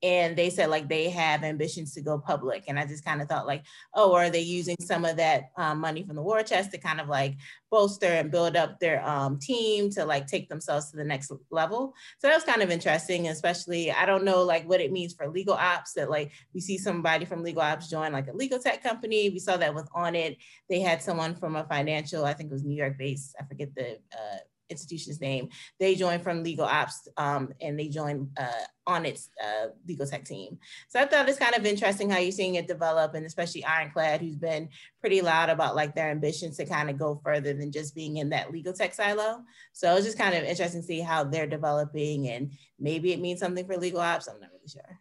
and 0.04 0.36
they 0.36 0.50
said 0.50 0.70
like 0.70 0.90
they 0.90 1.10
have 1.10 1.44
ambitions 1.44 1.94
to 1.94 2.02
go 2.02 2.18
public 2.18 2.64
and 2.68 2.80
i 2.80 2.86
just 2.86 3.06
kind 3.06 3.22
of 3.22 3.28
thought 3.28 3.46
like 3.46 3.64
oh 3.94 4.14
are 4.14 4.30
they 4.30 4.40
using 4.40 4.76
some 4.80 5.06
of 5.06 5.18
that 5.18 5.52
um, 5.58 5.80
money 5.80 6.04
from 6.04 6.16
the 6.16 6.22
war 6.22 6.42
chest 6.44 6.72
to 6.72 6.78
kind 6.78 7.00
of 7.00 7.08
like 7.08 7.36
bolster 7.70 8.08
and 8.08 8.32
build 8.32 8.56
up 8.56 8.80
their 8.80 9.06
um, 9.08 9.40
team 9.40 9.90
to 9.90 10.04
like 10.04 10.28
take 10.28 10.50
themselves 10.50 10.92
to 10.92 10.98
the 10.98 11.04
next 11.06 11.32
level? 11.52 11.94
So 12.20 12.28
that 12.28 12.36
was 12.36 12.44
kind 12.44 12.62
of 12.62 12.70
interesting 12.70 13.28
especially 13.28 13.92
i 13.92 14.06
don't 14.06 14.24
know 14.24 14.44
like 14.44 14.68
what 14.68 14.82
it 14.82 14.92
means 14.92 15.14
for 15.14 15.28
legal 15.28 15.54
ops 15.54 15.94
that 15.94 16.10
like 16.10 16.32
we 16.54 16.62
see 16.62 16.78
somebody 16.78 17.26
from 17.26 17.44
legal 17.44 17.62
ops 17.62 17.90
join 17.90 18.12
like 18.12 18.28
a 18.28 18.34
legal 18.34 18.60
tech 18.60 18.84
company. 18.84 19.30
We 19.30 19.40
saw 19.40 19.58
that 19.58 19.74
with 19.74 19.90
Onit. 19.92 20.38
They 20.70 20.80
had 20.80 21.02
someone 21.02 21.36
from 21.36 21.56
a 21.56 21.64
financial 21.66 22.26
i 22.26 22.34
think 22.34 22.50
it 22.50 22.54
was 22.54 22.64
new 22.64 22.76
york 22.76 22.98
based 22.98 23.36
i 23.40 23.44
forget 23.46 23.74
the 23.76 23.94
uh, 24.14 24.38
institution's 24.72 25.22
name. 25.22 25.50
They 25.80 25.96
joined 25.96 26.24
from 26.24 26.44
legal 26.44 26.66
ops 26.66 27.08
um, 27.18 27.54
and 27.62 27.78
they 27.78 27.90
joined 27.90 28.30
uh, 28.38 28.64
Onit's 28.88 29.30
uh, 29.44 29.68
legal 29.88 30.08
tech 30.08 30.26
team. 30.26 30.58
So 30.90 31.00
I 31.00 31.06
thought 31.06 31.30
it's 31.30 31.38
kind 31.38 31.56
of 31.56 31.66
interesting 31.66 32.10
how 32.10 32.18
you're 32.18 32.32
seeing 32.32 32.56
it 32.56 32.68
develop 32.68 33.14
and 33.14 33.26
especially 33.26 33.64
Ironclad, 33.64 34.22
who's 34.22 34.36
been 34.36 34.70
pretty 35.00 35.22
loud 35.22 35.50
about 35.50 35.76
like 35.76 35.94
their 35.94 36.10
ambitions 36.10 36.58
to 36.58 36.66
kind 36.66 36.90
of 36.90 36.98
go 36.98 37.22
further 37.24 37.54
than 37.54 37.72
just 37.72 37.94
being 37.94 38.18
in 38.18 38.30
that 38.30 38.52
legal 38.52 38.74
tech 38.74 38.94
silo. 38.94 39.44
So 39.74 39.96
it's 39.96 40.06
just 40.06 40.18
kind 40.18 40.36
of 40.36 40.44
interesting 40.44 40.82
to 40.82 40.88
see 40.88 41.02
how 41.02 41.24
they're 41.24 41.48
developing 41.48 42.30
and 42.30 42.52
maybe 42.80 43.14
it 43.14 43.20
means 43.20 43.40
something 43.40 43.66
for 43.66 43.78
legal 43.78 44.00
ops. 44.00 44.28
I'm 44.28 44.40
not 44.40 44.50
really 44.52 44.68
sure. 44.68 45.00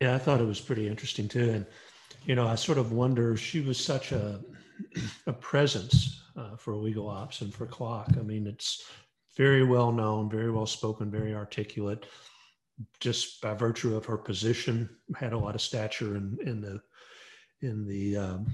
Yeah, 0.00 0.14
I 0.14 0.18
thought 0.18 0.40
it 0.40 0.46
was 0.46 0.60
pretty 0.60 0.88
interesting 0.88 1.28
too. 1.28 1.50
And, 1.50 1.66
you 2.24 2.34
know, 2.34 2.46
I 2.46 2.54
sort 2.54 2.78
of 2.78 2.92
wonder, 2.92 3.36
she 3.36 3.60
was 3.60 3.78
such 3.78 4.12
a, 4.12 4.40
a 5.26 5.32
presence 5.32 6.22
uh, 6.36 6.56
for 6.56 6.76
legal 6.76 7.08
ops 7.08 7.40
and 7.40 7.52
for 7.52 7.66
CLOC. 7.66 8.18
I 8.18 8.22
mean, 8.22 8.46
it's 8.46 8.84
very 9.36 9.64
well 9.64 9.92
known, 9.92 10.28
very 10.28 10.50
well 10.50 10.66
spoken, 10.66 11.10
very 11.10 11.34
articulate. 11.34 12.06
Just 12.98 13.40
by 13.42 13.54
virtue 13.54 13.94
of 13.94 14.06
her 14.06 14.16
position, 14.16 14.88
had 15.14 15.32
a 15.32 15.38
lot 15.38 15.54
of 15.54 15.60
stature 15.60 16.16
in, 16.16 16.38
in 16.44 16.60
the 16.60 16.80
in 17.62 17.86
the 17.86 18.16
um, 18.16 18.46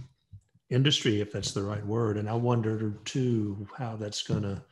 industry, 0.71 1.21
if 1.21 1.33
that's 1.33 1.53
the 1.53 1.62
right 1.62 1.85
word. 1.87 2.17
And 2.17 2.29
I 2.29 2.35
wondered 2.35 3.05
too 3.05 3.69
how 3.77 3.97
that's 3.97 4.23
going 4.23 4.43
to 4.43 4.62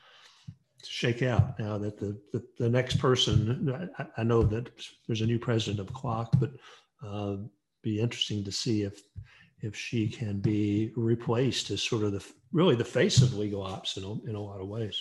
shake 0.85 1.23
out 1.23 1.59
now 1.59 1.79
that 1.79 1.99
the, 1.99 2.19
the, 2.33 2.45
the 2.59 2.69
next 2.69 2.99
person, 2.99 3.91
I, 3.99 4.07
I, 4.19 4.23
know 4.23 4.43
that 4.43 4.71
there's 5.07 5.23
a 5.23 5.27
new 5.27 5.39
president 5.39 5.81
of 5.81 5.95
CLOC, 5.95 6.29
but 6.39 6.51
uh, 7.07 7.37
be 7.83 8.01
interesting 8.01 8.45
to 8.45 8.53
see 8.53 8.83
if 8.83 9.01
if 9.65 9.75
she 9.75 10.09
can 10.09 10.41
be 10.41 10.93
replaced 10.95 11.71
as 11.71 11.83
sort 11.83 12.05
of 12.05 12.13
the 12.13 12.25
really 12.53 12.77
the 12.77 12.85
face 12.85 13.23
of 13.23 13.35
legal 13.35 13.63
ops 13.63 13.97
in 13.97 14.05
a, 14.05 14.13
in 14.29 14.35
a 14.35 14.41
lot 14.41 14.61
of 14.61 14.69
ways. 14.69 15.01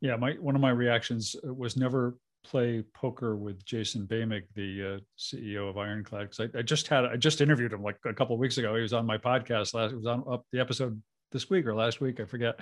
Yeah, 0.00 0.16
my 0.16 0.32
one 0.40 0.54
of 0.54 0.60
my 0.60 0.70
reactions 0.70 1.36
was 1.42 1.76
never 1.76 2.16
play 2.44 2.82
poker 2.94 3.36
with 3.36 3.64
Jason 3.64 4.06
Boehmig, 4.06 4.44
the 4.54 4.96
uh, 4.96 4.98
CEO 5.18 5.68
of 5.68 5.76
Ironclad, 5.76 6.30
because 6.30 6.48
I, 6.54 6.58
I, 6.58 6.62
just 6.62 6.86
had 6.86 7.04
I 7.04 7.16
just 7.16 7.40
interviewed 7.40 7.72
him 7.72 7.82
like 7.82 7.98
a 8.06 8.14
couple 8.14 8.38
weeks 8.38 8.58
ago. 8.58 8.74
He 8.74 8.82
was 8.82 8.92
on 8.92 9.04
my 9.04 9.18
podcast 9.18 9.74
last. 9.74 9.92
It 9.92 9.96
was 9.96 10.06
on 10.06 10.24
up 10.30 10.46
the 10.52 10.60
episode 10.60 11.02
this 11.30 11.50
week 11.50 11.66
or 11.66 11.74
last 11.74 12.00
week, 12.00 12.20
I 12.20 12.24
forget. 12.24 12.60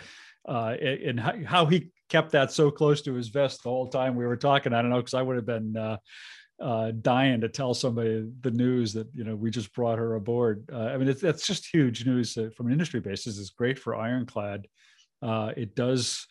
Uh, 0.49 0.75
and 0.81 1.21
how, 1.21 1.35
how, 1.45 1.67
he 1.67 1.93
kept 2.09 2.33
that 2.33 2.51
so 2.51 2.71
close 2.71 3.03
to 3.03 3.15
his 3.15 3.29
vest 3.29 3.63
the 3.63 3.69
whole 3.69 3.89
time 3.89 4.17
we 4.17 4.27
were 4.27 4.37
talking. 4.37 4.73
I 4.73 4.83
don't 4.83 4.91
know 4.91 4.97
because 4.97 5.15
I 5.15 5.23
would 5.23 5.37
have 5.37 5.47
been 5.47 5.77
uh, 5.77 5.99
uh, 6.61 6.93
dying 7.03 7.41
to 7.43 7.49
tell 7.49 7.75
somebody 7.75 8.27
the 8.41 8.51
news 8.51 8.93
that 8.95 9.09
you 9.15 9.25
know 9.25 9.37
we 9.37 9.51
just 9.51 9.73
brought 9.75 9.99
her 9.99 10.15
aboard. 10.15 10.69
Uh, 10.73 10.87
I 10.87 10.97
mean, 10.97 11.09
it's, 11.09 11.21
that's 11.21 11.47
just 11.47 11.67
huge 11.67 12.07
news 12.07 12.35
from 12.57 12.67
an 12.67 12.73
industry 12.73 13.01
basis. 13.01 13.39
It's 13.39 13.51
great 13.51 13.79
for 13.79 13.95
Ironclad. 13.95 14.67
Uh, 15.23 15.53
it 15.57 15.75
does 15.75 16.27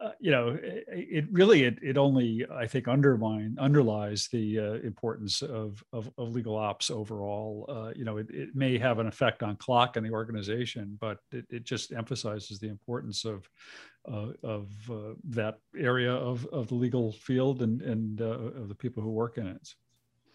uh, 0.00 0.12
you 0.18 0.30
know, 0.30 0.58
it, 0.62 0.84
it, 0.88 1.24
really 1.30 1.64
it, 1.64 1.78
it 1.82 1.98
only 1.98 2.46
I 2.50 2.66
think 2.66 2.88
undermine 2.88 3.56
underlies 3.60 4.28
the 4.32 4.58
uh, 4.58 4.72
importance 4.86 5.42
of, 5.42 5.84
of, 5.92 6.10
of 6.16 6.30
legal 6.30 6.56
ops 6.56 6.90
overall. 6.90 7.66
Uh, 7.68 7.92
you 7.94 8.04
know, 8.04 8.16
it, 8.16 8.28
it 8.30 8.48
may 8.54 8.78
have 8.78 8.98
an 8.98 9.06
effect 9.06 9.42
on 9.42 9.56
CLOC 9.56 9.96
and 9.96 10.06
the 10.06 10.10
organization, 10.10 10.96
but 11.00 11.18
it, 11.32 11.44
it 11.50 11.64
just 11.64 11.92
emphasizes 11.92 12.58
the 12.58 12.68
importance 12.68 13.24
of 13.24 13.48
uh, 14.10 14.28
of 14.42 14.70
uh, 14.90 15.12
that 15.24 15.58
area 15.76 16.12
of, 16.12 16.46
of 16.46 16.68
the 16.68 16.74
legal 16.74 17.12
field 17.12 17.60
and 17.60 17.82
and 17.82 18.22
of 18.22 18.68
the 18.68 18.74
people 18.74 19.02
who 19.02 19.10
work 19.10 19.36
in 19.36 19.46
it. 19.46 19.74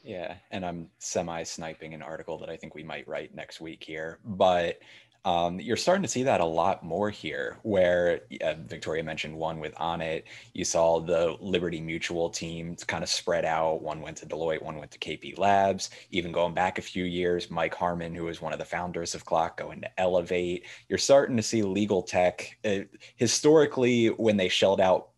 Yeah, 0.04 0.36
and 0.52 0.64
I'm 0.64 0.90
semi 1.00 1.42
sniping 1.42 1.96
an 1.96 2.04
article 2.04 2.38
that 2.38 2.50
I 2.50 2.58
think 2.58 2.76
we 2.76 2.84
might 2.84 3.08
write 3.08 3.34
next 3.34 3.60
week 3.60 3.84
here, 3.84 4.20
but 4.24 4.78
um, 5.26 5.60
you're 5.60 5.76
starting 5.76 6.04
to 6.04 6.08
see 6.08 6.22
that 6.24 6.40
a 6.40 6.46
lot 6.46 6.84
more 6.84 7.10
here, 7.10 7.58
where 7.64 8.22
uh, 8.44 8.54
Victoria 8.60 9.04
mentioned 9.04 9.36
one 9.36 9.60
with 9.60 9.74
Onit. 9.76 10.24
You 10.54 10.64
saw 10.64 11.00
the 11.00 11.36
Liberty 11.42 11.82
Mutual 11.82 12.30
team 12.30 12.76
kind 12.88 13.04
of 13.04 13.10
spread 13.10 13.44
out. 13.44 13.82
One 13.82 14.02
went 14.02 14.18
to 14.18 14.28
Deloitte, 14.28 14.62
one 14.62 14.78
went 14.78 14.92
to 14.92 15.00
KP 15.00 15.40
Labs. 15.40 15.90
Even 16.12 16.32
going 16.32 16.54
back 16.54 16.78
a 16.78 16.84
few 16.84 17.06
years, 17.06 17.50
Mike 17.50 17.74
Harmon, 17.74 18.14
who 18.14 18.26
was 18.26 18.40
one 18.40 18.54
of 18.54 18.60
the 18.60 18.66
founders 18.66 19.16
of 19.16 19.26
CLOC, 19.26 19.58
going 19.58 19.82
to 19.82 20.00
Elevate. 20.00 20.68
You're 20.90 21.00
starting 21.00 21.38
to 21.38 21.44
see 21.44 21.64
legal 21.64 22.04
tech. 22.04 22.58
Uh, 22.64 22.82
historically, 23.16 24.08
when 24.08 24.38
they 24.38 24.48
shelled 24.48 24.80
out 24.80 25.10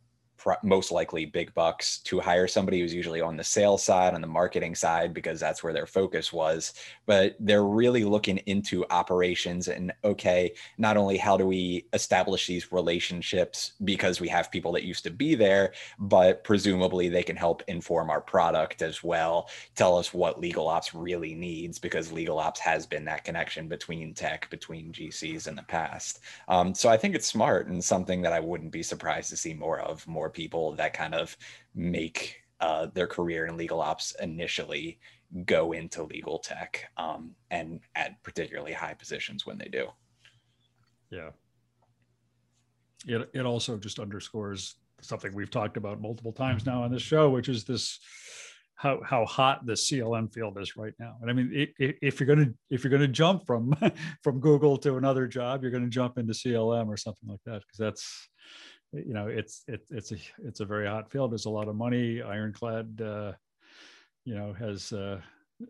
most 0.63 0.91
likely 0.91 1.25
big 1.25 1.53
bucks 1.53 1.99
to 1.99 2.19
hire 2.19 2.47
somebody 2.47 2.79
who's 2.79 2.93
usually 2.93 3.21
on 3.21 3.37
the 3.37 3.43
sales 3.43 3.83
side, 3.83 4.13
on 4.13 4.21
the 4.21 4.27
marketing 4.27 4.75
side, 4.75 5.13
because 5.13 5.39
that's 5.39 5.63
where 5.63 5.73
their 5.73 5.85
focus 5.87 6.31
was. 6.31 6.73
But 7.05 7.35
they're 7.39 7.65
really 7.65 8.03
looking 8.03 8.37
into 8.45 8.85
operations 8.89 9.67
and 9.67 9.91
okay, 10.03 10.53
not 10.77 10.97
only 10.97 11.17
how 11.17 11.37
do 11.37 11.45
we 11.45 11.85
establish 11.93 12.47
these 12.47 12.71
relationships 12.71 13.73
because 13.83 14.19
we 14.19 14.27
have 14.29 14.51
people 14.51 14.71
that 14.73 14.83
used 14.83 15.03
to 15.03 15.11
be 15.11 15.35
there, 15.35 15.73
but 15.99 16.43
presumably 16.43 17.09
they 17.09 17.23
can 17.23 17.35
help 17.35 17.63
inform 17.67 18.09
our 18.09 18.21
product 18.21 18.81
as 18.81 19.03
well, 19.03 19.49
tell 19.75 19.97
us 19.97 20.13
what 20.13 20.39
legal 20.39 20.67
ops 20.67 20.93
really 20.93 21.33
needs 21.33 21.79
because 21.79 22.11
legal 22.11 22.39
ops 22.39 22.59
has 22.59 22.85
been 22.85 23.05
that 23.05 23.23
connection 23.23 23.67
between 23.67 24.13
tech, 24.13 24.49
between 24.49 24.91
GCs 24.91 25.47
in 25.47 25.55
the 25.55 25.63
past. 25.63 26.19
Um, 26.47 26.73
so 26.73 26.89
I 26.89 26.97
think 26.97 27.15
it's 27.15 27.27
smart 27.27 27.67
and 27.67 27.83
something 27.83 28.21
that 28.21 28.33
I 28.33 28.39
wouldn't 28.39 28.71
be 28.71 28.83
surprised 28.83 29.29
to 29.29 29.37
see 29.37 29.53
more 29.53 29.79
of, 29.79 30.05
more 30.07 30.29
people 30.37 30.73
that 30.75 30.93
kind 30.93 31.15
of 31.15 31.35
make 31.73 32.43
uh, 32.61 32.85
their 32.93 33.07
career 33.07 33.47
in 33.47 33.57
legal 33.57 33.81
ops 33.81 34.15
initially 34.21 34.99
go 35.45 35.73
into 35.73 36.03
legal 36.03 36.37
tech 36.37 36.85
um, 36.95 37.31
and 37.49 37.79
at 37.95 38.21
particularly 38.23 38.71
high 38.71 38.93
positions 38.93 39.45
when 39.45 39.57
they 39.57 39.67
do. 39.67 39.87
Yeah. 41.09 41.29
It, 43.07 43.29
it 43.33 43.45
also 43.45 43.77
just 43.77 43.99
underscores 43.99 44.75
something 45.01 45.33
we've 45.33 45.51
talked 45.51 45.75
about 45.75 46.01
multiple 46.01 46.31
times 46.31 46.65
now 46.65 46.83
on 46.83 46.91
this 46.91 47.01
show, 47.01 47.29
which 47.29 47.49
is 47.49 47.63
this 47.63 47.99
how 48.75 49.01
how 49.03 49.25
hot 49.25 49.65
the 49.65 49.73
CLM 49.73 50.31
field 50.31 50.57
is 50.59 50.77
right 50.77 50.93
now. 50.99 51.15
And 51.21 51.31
I 51.31 51.33
mean, 51.33 51.49
it, 51.51 51.69
it, 51.79 51.95
if 52.01 52.19
you're 52.19 52.27
gonna 52.27 52.51
if 52.69 52.83
you're 52.83 52.91
gonna 52.91 53.07
jump 53.07 53.45
from 53.45 53.73
from 54.23 54.39
Google 54.39 54.77
to 54.77 54.97
another 54.97 55.27
job, 55.27 55.61
you're 55.61 55.71
gonna 55.71 55.87
jump 55.87 56.17
into 56.17 56.33
CLM 56.33 56.87
or 56.87 56.97
something 56.97 57.27
like 57.27 57.43
that 57.45 57.61
because 57.61 57.77
that's 57.77 58.29
you 58.93 59.13
know 59.13 59.27
it's 59.27 59.63
it, 59.67 59.85
it's 59.89 60.11
a 60.11 60.17
it's 60.43 60.59
a 60.59 60.65
very 60.65 60.87
hot 60.87 61.11
field. 61.11 61.31
There's 61.31 61.45
a 61.45 61.49
lot 61.49 61.67
of 61.67 61.75
money. 61.75 62.21
Ironclad 62.21 63.01
uh, 63.01 63.33
you 64.25 64.35
know 64.35 64.53
has 64.53 64.91
uh, 64.93 65.21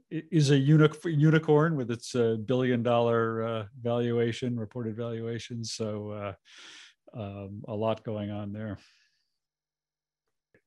is 0.09 0.51
a 0.51 0.57
unicorn 0.57 1.75
with 1.75 1.91
its 1.91 2.15
uh, 2.15 2.37
billion 2.45 2.83
dollar 2.83 3.43
uh, 3.43 3.65
valuation 3.81 4.59
reported 4.59 4.95
valuation. 4.95 5.63
So 5.63 6.11
uh, 6.11 7.19
um, 7.19 7.63
a 7.67 7.73
lot 7.73 8.03
going 8.03 8.31
on 8.31 8.53
there. 8.53 8.77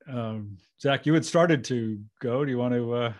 Um, 0.08 0.56
zach 0.80 1.06
you 1.06 1.14
had 1.14 1.24
started 1.24 1.64
to 1.64 2.00
go. 2.20 2.44
Do 2.44 2.50
you 2.50 2.58
want 2.58 2.74
to 2.74 2.94
uh, 2.94 3.12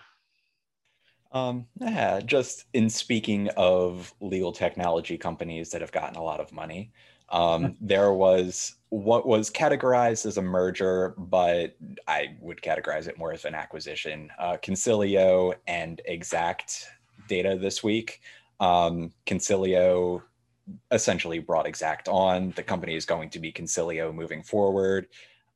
um, 1.32 1.66
yeah, 1.80 2.20
just 2.20 2.64
in 2.72 2.90
speaking 2.90 3.48
of 3.56 4.12
legal 4.20 4.52
technology 4.52 5.16
companies 5.16 5.70
that 5.70 5.80
have 5.80 5.92
gotten 5.92 6.16
a 6.16 6.22
lot 6.22 6.40
of 6.40 6.52
money, 6.52 6.92
um, 7.30 7.76
there 7.80 8.12
was 8.12 8.76
what 8.90 9.26
was 9.26 9.50
categorized 9.50 10.26
as 10.26 10.36
a 10.36 10.42
merger, 10.42 11.14
but 11.16 11.76
I 12.08 12.36
would 12.40 12.60
categorize 12.60 13.06
it 13.06 13.18
more 13.18 13.32
as 13.32 13.44
an 13.44 13.54
acquisition. 13.54 14.30
Uh, 14.38 14.56
Consilio 14.60 15.54
and 15.68 16.00
Xact 16.08 16.86
Data 17.28 17.56
this 17.60 17.84
week. 17.84 18.20
Um, 18.58 19.12
Consilio 19.26 20.22
essentially 20.90 21.38
brought 21.38 21.66
Xact 21.66 22.08
on. 22.08 22.52
The 22.56 22.62
company 22.62 22.96
is 22.96 23.04
going 23.04 23.30
to 23.30 23.38
be 23.38 23.52
Consilio 23.52 24.12
moving 24.12 24.42
forward. 24.42 25.06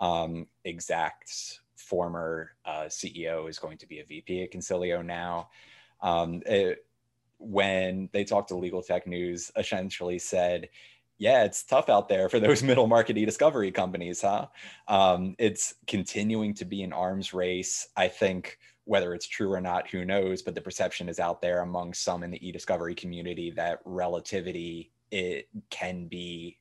Um, 0.01 0.47
Xact's 0.65 1.61
former 1.77 2.53
uh, 2.65 2.85
CEO 2.85 3.49
is 3.49 3.59
going 3.59 3.79
to 3.79 3.87
be 3.87 4.01
a 4.01 4.05
VP 4.05 4.45
at 4.45 4.53
Consilio 4.53 5.05
now. 5.05 5.49
Um, 6.01 6.43
it, 6.47 6.87
when 7.39 8.09
they 8.13 8.25
talked 8.25 8.49
to 8.49 8.57
Legal 8.57 8.83
Tech 8.83 9.07
News, 9.07 9.51
essentially 9.57 10.19
said 10.19 10.69
yeah, 11.19 11.45
it's 11.45 11.65
tough 11.65 11.89
out 11.89 12.09
there 12.09 12.29
for 12.29 12.41
those 12.41 12.63
middle 12.65 12.87
market 12.87 13.17
e-discovery 13.17 13.71
companies, 13.71 14.21
huh? 14.21 14.47
Um, 14.89 15.35
it's 15.39 15.75
continuing 15.87 16.55
to 16.55 16.65
be 16.65 16.83
an 16.83 16.93
arms 16.93 17.33
race. 17.33 17.89
I 17.97 18.09
think 18.09 18.59
whether 18.85 19.15
it's 19.15 19.27
true 19.27 19.53
or 19.53 19.61
not, 19.61 19.89
who 19.89 20.05
knows? 20.05 20.43
But 20.43 20.55
the 20.55 20.61
perception 20.61 21.09
is 21.09 21.21
out 21.21 21.41
there 21.41 21.61
among 21.61 21.95
some 21.95 22.23
in 22.23 22.31
the 22.31 22.47
e-discovery 22.47 22.95
community 22.95 23.51
that 23.53 23.81
relativity 23.85 24.93
it 25.11 25.49
can 25.71 26.07
be 26.07 26.59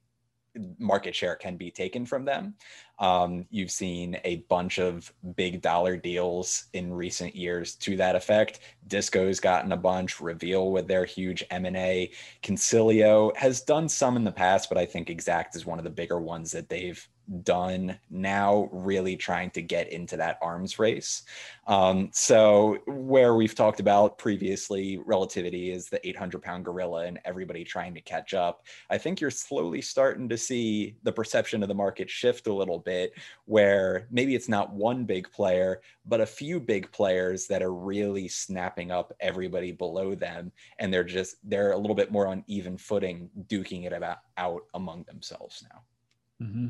market 0.78 1.16
share 1.16 1.36
can 1.36 1.58
be 1.58 1.72
taken 1.72 2.06
from 2.06 2.26
them. 2.26 2.56
Um, 3.00 3.46
you've 3.50 3.72
seen 3.72 4.18
a 4.24 4.38
bunch 4.50 4.80
of 4.80 5.12
big 5.36 5.62
dollar 5.62 5.98
deals 5.98 6.66
in 6.74 6.94
recent 6.94 7.36
years 7.36 7.76
to 7.76 7.98
that 7.98 8.16
effect. 8.16 8.60
Disco's 8.88 9.40
gotten 9.40 9.72
a 9.72 9.78
bunch. 9.78 10.22
Reveal 10.22 10.72
with 10.72 10.88
their 10.88 11.06
huge 11.06 11.44
M&A. 11.50 12.12
Consilio 12.44 13.36
has 13.36 13.62
done 13.62 13.90
some 13.90 14.16
in 14.16 14.24
the 14.24 14.32
past, 14.32 14.70
but 14.70 14.78
I 14.78 14.86
think 14.86 15.10
Xact 15.10 15.56
is 15.56 15.66
one 15.66 15.80
of 15.80 15.84
the 15.84 15.90
bigger 15.90 16.20
ones 16.20 16.52
that 16.52 16.70
they've 16.70 17.08
done 17.44 17.98
now 18.10 18.70
really 18.72 19.16
trying 19.16 19.50
to 19.52 19.62
get 19.62 19.92
into 19.92 20.18
that 20.18 20.38
arms 20.42 20.80
race. 20.80 21.24
Um, 21.68 22.10
so 22.14 22.80
where 22.88 23.36
we've 23.36 23.56
talked 23.56 23.80
about 23.80 24.18
previously 24.18 25.00
relativity 25.06 25.72
is 25.72 25.90
the 25.90 26.06
800 26.08 26.42
pound 26.42 26.66
gorilla 26.66 27.06
and 27.06 27.20
everybody 27.26 27.64
trying 27.64 27.94
to 27.94 28.02
catch 28.02 28.34
up. 28.34 28.66
I 28.90 28.98
think 28.98 29.22
you're 29.22 29.32
slowly 29.32 29.82
starting 29.82 30.28
to 30.30 30.38
see 30.38 30.96
the 31.04 31.12
perception 31.12 31.64
of 31.64 31.70
the 31.70 31.76
market 31.76 32.10
shift 32.10 32.48
a 32.48 32.54
little 32.54 32.80
bit 32.80 33.14
where 33.46 34.08
maybe 34.12 34.36
it's 34.36 34.50
not 34.50 34.74
one 34.74 35.06
big 35.06 35.32
player 35.32 35.82
but 36.06 36.22
a 36.22 36.26
few 36.26 36.60
big 36.60 36.92
players 36.92 37.48
that 37.48 37.62
are 37.62 37.74
really 37.74 38.28
snapping 38.28 38.92
up 38.92 39.14
everybody 39.20 39.72
below 39.72 40.16
them. 40.16 40.52
And 40.80 40.94
they're 40.94 41.04
just 41.04 41.38
they're 41.44 41.72
a 41.72 41.78
little 41.78 41.96
bit 41.96 42.12
more 42.12 42.28
on 42.28 42.44
even 42.48 42.78
footing 42.78 43.30
duking 43.48 43.86
it 43.86 43.94
about 43.94 44.20
out 44.38 44.64
among 44.74 45.04
themselves 45.04 45.64
now. 45.72 46.46
Mm-hmm 46.46 46.68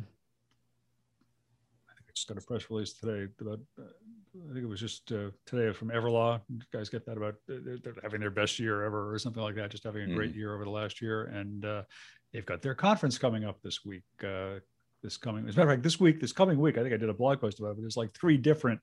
just 2.15 2.27
got 2.27 2.37
a 2.37 2.41
press 2.41 2.69
release 2.69 2.93
today 2.93 3.27
about, 3.41 3.59
uh, 3.79 3.83
I 4.49 4.53
think 4.53 4.63
it 4.63 4.69
was 4.69 4.79
just 4.79 5.11
uh, 5.11 5.31
today 5.45 5.73
from 5.73 5.89
Everlaw. 5.89 6.41
You 6.49 6.59
guys 6.71 6.89
get 6.89 7.05
that 7.05 7.17
about 7.17 7.35
uh, 7.49 7.55
they're 7.83 7.93
having 8.01 8.21
their 8.21 8.31
best 8.31 8.59
year 8.59 8.83
ever 8.83 9.13
or 9.13 9.19
something 9.19 9.41
like 9.41 9.55
that, 9.55 9.71
just 9.71 9.83
having 9.83 10.03
a 10.03 10.05
mm-hmm. 10.05 10.15
great 10.15 10.35
year 10.35 10.53
over 10.53 10.63
the 10.63 10.69
last 10.69 11.01
year. 11.01 11.25
And 11.25 11.65
uh, 11.65 11.83
they've 12.31 12.45
got 12.45 12.61
their 12.61 12.75
conference 12.75 13.17
coming 13.17 13.43
up 13.43 13.61
this 13.61 13.83
week. 13.83 14.03
Uh, 14.23 14.59
this 15.01 15.17
coming, 15.17 15.47
as 15.47 15.55
a 15.55 15.57
matter 15.57 15.69
of 15.69 15.75
fact, 15.75 15.83
this 15.83 15.99
week, 15.99 16.21
this 16.21 16.31
coming 16.31 16.57
week, 16.59 16.77
I 16.77 16.81
think 16.81 16.93
I 16.93 16.97
did 16.97 17.09
a 17.09 17.13
blog 17.13 17.41
post 17.41 17.59
about 17.59 17.71
it, 17.71 17.75
but 17.75 17.81
there's 17.81 17.97
like 17.97 18.13
three 18.13 18.37
different 18.37 18.79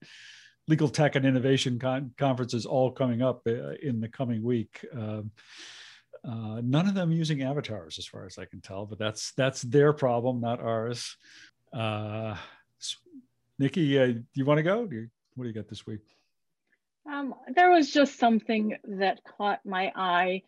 legal 0.69 0.89
tech 0.89 1.17
and 1.17 1.25
innovation 1.25 1.79
con- 1.79 2.13
conferences 2.19 2.67
all 2.67 2.91
coming 2.91 3.23
up 3.23 3.41
uh, 3.47 3.73
in 3.83 4.01
the 4.01 4.09
coming 4.09 4.43
week. 4.43 4.85
Um, 4.95 5.31
uh, 6.23 6.61
none 6.63 6.87
of 6.87 6.95
them 6.95 7.11
using 7.11 7.43
avatars, 7.43 7.99
as 7.99 8.07
far 8.07 8.27
as 8.27 8.37
I 8.39 8.45
can 8.45 8.61
tell, 8.61 8.85
but 8.85 8.99
that's 8.99 9.33
that's 9.33 9.63
their 9.63 9.95
problem, 9.95 10.41
not 10.41 10.61
ours. 10.61 11.17
Uh, 11.73 12.37
Niki, 13.61 14.01
uh, 14.01 14.13
do 14.13 14.25
you 14.35 14.47
want 14.47 14.59
to 14.59 14.63
go? 14.63 14.89
You, 14.91 15.09
what 15.35 15.45
do 15.45 15.49
you 15.49 15.55
got 15.55 15.69
this 15.69 15.87
week? 15.87 16.01
Um, 17.11 17.35
there 17.55 17.71
was 17.71 17.91
just 17.91 18.19
something 18.19 18.77
that 18.85 19.21
caught 19.37 19.61
my 19.67 19.93
eye 19.95 20.43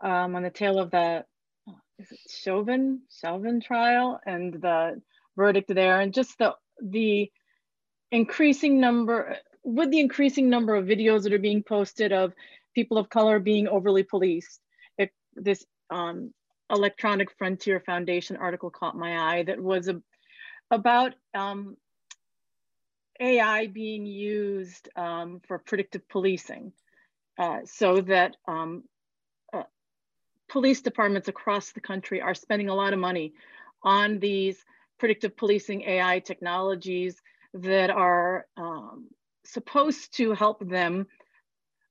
um, 0.00 0.34
on 0.34 0.42
the 0.42 0.50
tail 0.50 0.78
of 0.80 0.90
the 0.90 1.24
is 1.98 2.10
it 2.10 2.18
Chauvin 2.28 3.02
Chauvin 3.20 3.60
trial 3.60 4.20
and 4.26 4.54
the 4.54 5.00
verdict 5.36 5.72
there, 5.72 6.00
and 6.00 6.12
just 6.12 6.36
the 6.38 6.54
the 6.82 7.30
increasing 8.10 8.80
number 8.80 9.36
with 9.62 9.90
the 9.90 10.00
increasing 10.00 10.48
number 10.48 10.74
of 10.74 10.86
videos 10.86 11.24
that 11.24 11.32
are 11.32 11.38
being 11.38 11.62
posted 11.62 12.12
of 12.12 12.32
people 12.74 12.98
of 12.98 13.08
color 13.08 13.38
being 13.38 13.68
overly 13.68 14.02
policed. 14.02 14.60
It, 14.96 15.10
this 15.34 15.64
um, 15.90 16.32
Electronic 16.70 17.30
Frontier 17.36 17.80
Foundation 17.80 18.36
article 18.36 18.70
caught 18.70 18.96
my 18.96 19.36
eye 19.36 19.42
that 19.44 19.60
was 19.60 19.88
a, 19.88 20.00
about 20.70 21.14
um, 21.34 21.76
AI 23.20 23.66
being 23.66 24.06
used 24.06 24.88
um, 24.96 25.40
for 25.46 25.58
predictive 25.58 26.08
policing 26.08 26.72
uh, 27.38 27.60
so 27.64 28.00
that 28.00 28.36
um, 28.46 28.84
uh, 29.52 29.64
police 30.48 30.82
departments 30.82 31.28
across 31.28 31.72
the 31.72 31.80
country 31.80 32.20
are 32.20 32.34
spending 32.34 32.68
a 32.68 32.74
lot 32.74 32.92
of 32.92 32.98
money 32.98 33.32
on 33.82 34.18
these 34.18 34.64
predictive 34.98 35.36
policing 35.36 35.82
AI 35.82 36.20
technologies 36.20 37.20
that 37.54 37.90
are 37.90 38.46
um, 38.56 39.08
supposed 39.44 40.16
to 40.16 40.32
help 40.32 40.66
them 40.68 41.06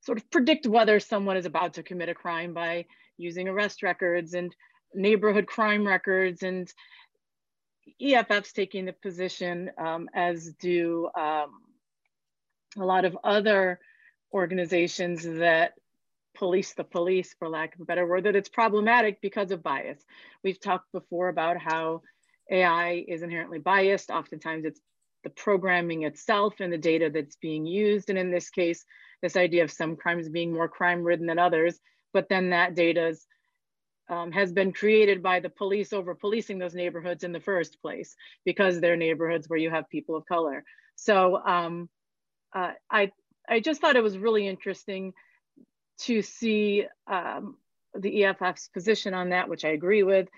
sort 0.02 0.18
of 0.18 0.30
predict 0.30 0.68
whether 0.68 1.00
someone 1.00 1.38
is 1.38 1.46
about 1.46 1.74
to 1.74 1.84
commit 1.84 2.10
a 2.10 2.14
crime 2.14 2.54
by 2.54 2.86
using 3.18 3.48
arrest 3.48 3.84
records 3.84 4.34
and 4.34 4.56
neighborhood 4.94 5.48
crime 5.48 5.86
records 5.86 6.44
and 6.44 6.72
EFF's 8.02 8.54
taking 8.54 8.86
the 8.86 8.94
position, 8.94 9.72
um, 9.78 10.10
as 10.14 10.54
do 10.60 11.10
um, 11.18 11.62
a 12.78 12.86
lot 12.86 13.06
of 13.06 13.18
other 13.24 13.80
organizations 14.34 15.24
that 15.24 15.74
police 16.36 16.74
the 16.74 16.84
police, 16.84 17.36
for 17.40 17.50
lack 17.50 17.76
of 17.76 17.82
a 17.82 17.86
better 17.86 18.06
word, 18.06 18.26
that 18.26 18.36
it's 18.36 18.50
problematic 18.50 19.20
because 19.22 19.52
of 19.52 19.64
bias. 19.64 20.00
We've 20.44 20.60
talked 20.60 20.92
before 20.92 21.30
about 21.30 21.58
how 21.58 22.02
AI 22.50 23.04
is 23.08 23.24
inherently 23.24 23.60
biased. 23.60 24.10
Oftentimes 24.10 24.66
it's 24.66 24.80
the 25.24 25.30
programming 25.32 26.04
itself 26.04 26.56
and 26.60 26.72
the 26.72 26.78
data 26.78 27.10
that's 27.14 27.36
being 27.38 27.66
used. 27.66 28.10
And 28.10 28.20
in 28.20 28.32
this 28.32 28.50
case, 28.50 28.86
this 29.22 29.36
idea 29.36 29.64
of 29.64 29.72
some 29.72 29.96
crimes 29.96 30.30
being 30.30 30.54
more 30.54 30.70
crime 30.70 31.04
ridden 31.04 31.26
than 31.26 31.40
others, 31.40 31.80
but 32.14 32.30
then 32.30 32.52
that 32.52 32.76
data 32.76 33.08
is 33.08 33.26
um, 34.10 34.32
has 34.32 34.52
been 34.52 34.72
created 34.72 35.22
by 35.22 35.40
the 35.40 35.50
police 35.50 35.94
over 35.94 36.16
policing 36.16 36.60
those 36.60 36.76
neighborhoods 36.76 37.24
in 37.24 37.32
the 37.32 37.40
first 37.40 37.82
place 37.82 38.16
because 38.46 38.80
they're 38.80 38.96
neighborhoods 38.96 39.50
where 39.50 39.60
you 39.60 39.70
have 39.70 39.90
people 39.90 40.16
of 40.16 40.26
color. 40.26 40.64
So 40.96 41.38
um, 41.46 41.90
uh, 42.54 42.72
I, 42.90 43.12
I 43.48 43.60
just 43.60 43.82
thought 43.82 43.96
it 43.96 44.04
was 44.04 44.18
really 44.18 44.48
interesting 44.48 45.14
to 46.02 46.22
see 46.22 46.86
um, 47.08 47.58
the 47.96 48.26
EFF's 48.26 48.70
position 48.70 49.14
on 49.14 49.30
that, 49.30 49.50
which 49.50 49.66
I 49.66 49.70
agree 49.70 50.04
with, 50.04 50.30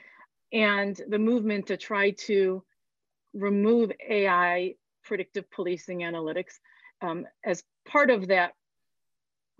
and 0.52 1.00
the 1.08 1.20
movement 1.20 1.68
to 1.68 1.78
try 1.78 2.12
to 2.12 2.64
remove 3.34 3.92
AI 4.08 4.76
predictive 5.04 5.50
policing 5.52 6.00
analytics 6.00 6.60
um, 7.02 7.26
as 7.46 7.64
part 7.88 8.10
of 8.10 8.28
that 8.28 8.54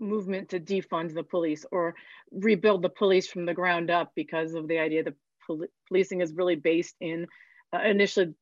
movement 0.00 0.48
to 0.50 0.60
defund 0.60 1.14
the 1.14 1.22
police 1.22 1.64
or 1.70 1.94
rebuild 2.32 2.82
the 2.82 2.88
police 2.88 3.26
from 3.28 3.46
the 3.46 3.54
ground 3.54 3.90
up 3.90 4.12
because 4.14 4.54
of 4.54 4.66
the 4.68 4.78
idea 4.78 5.02
that 5.04 5.14
pol 5.46 5.64
policing 5.88 6.20
is 6.20 6.32
really 6.32 6.56
based 6.56 6.96
in 7.00 7.26
uh, 7.72 7.82
initially 7.82 8.34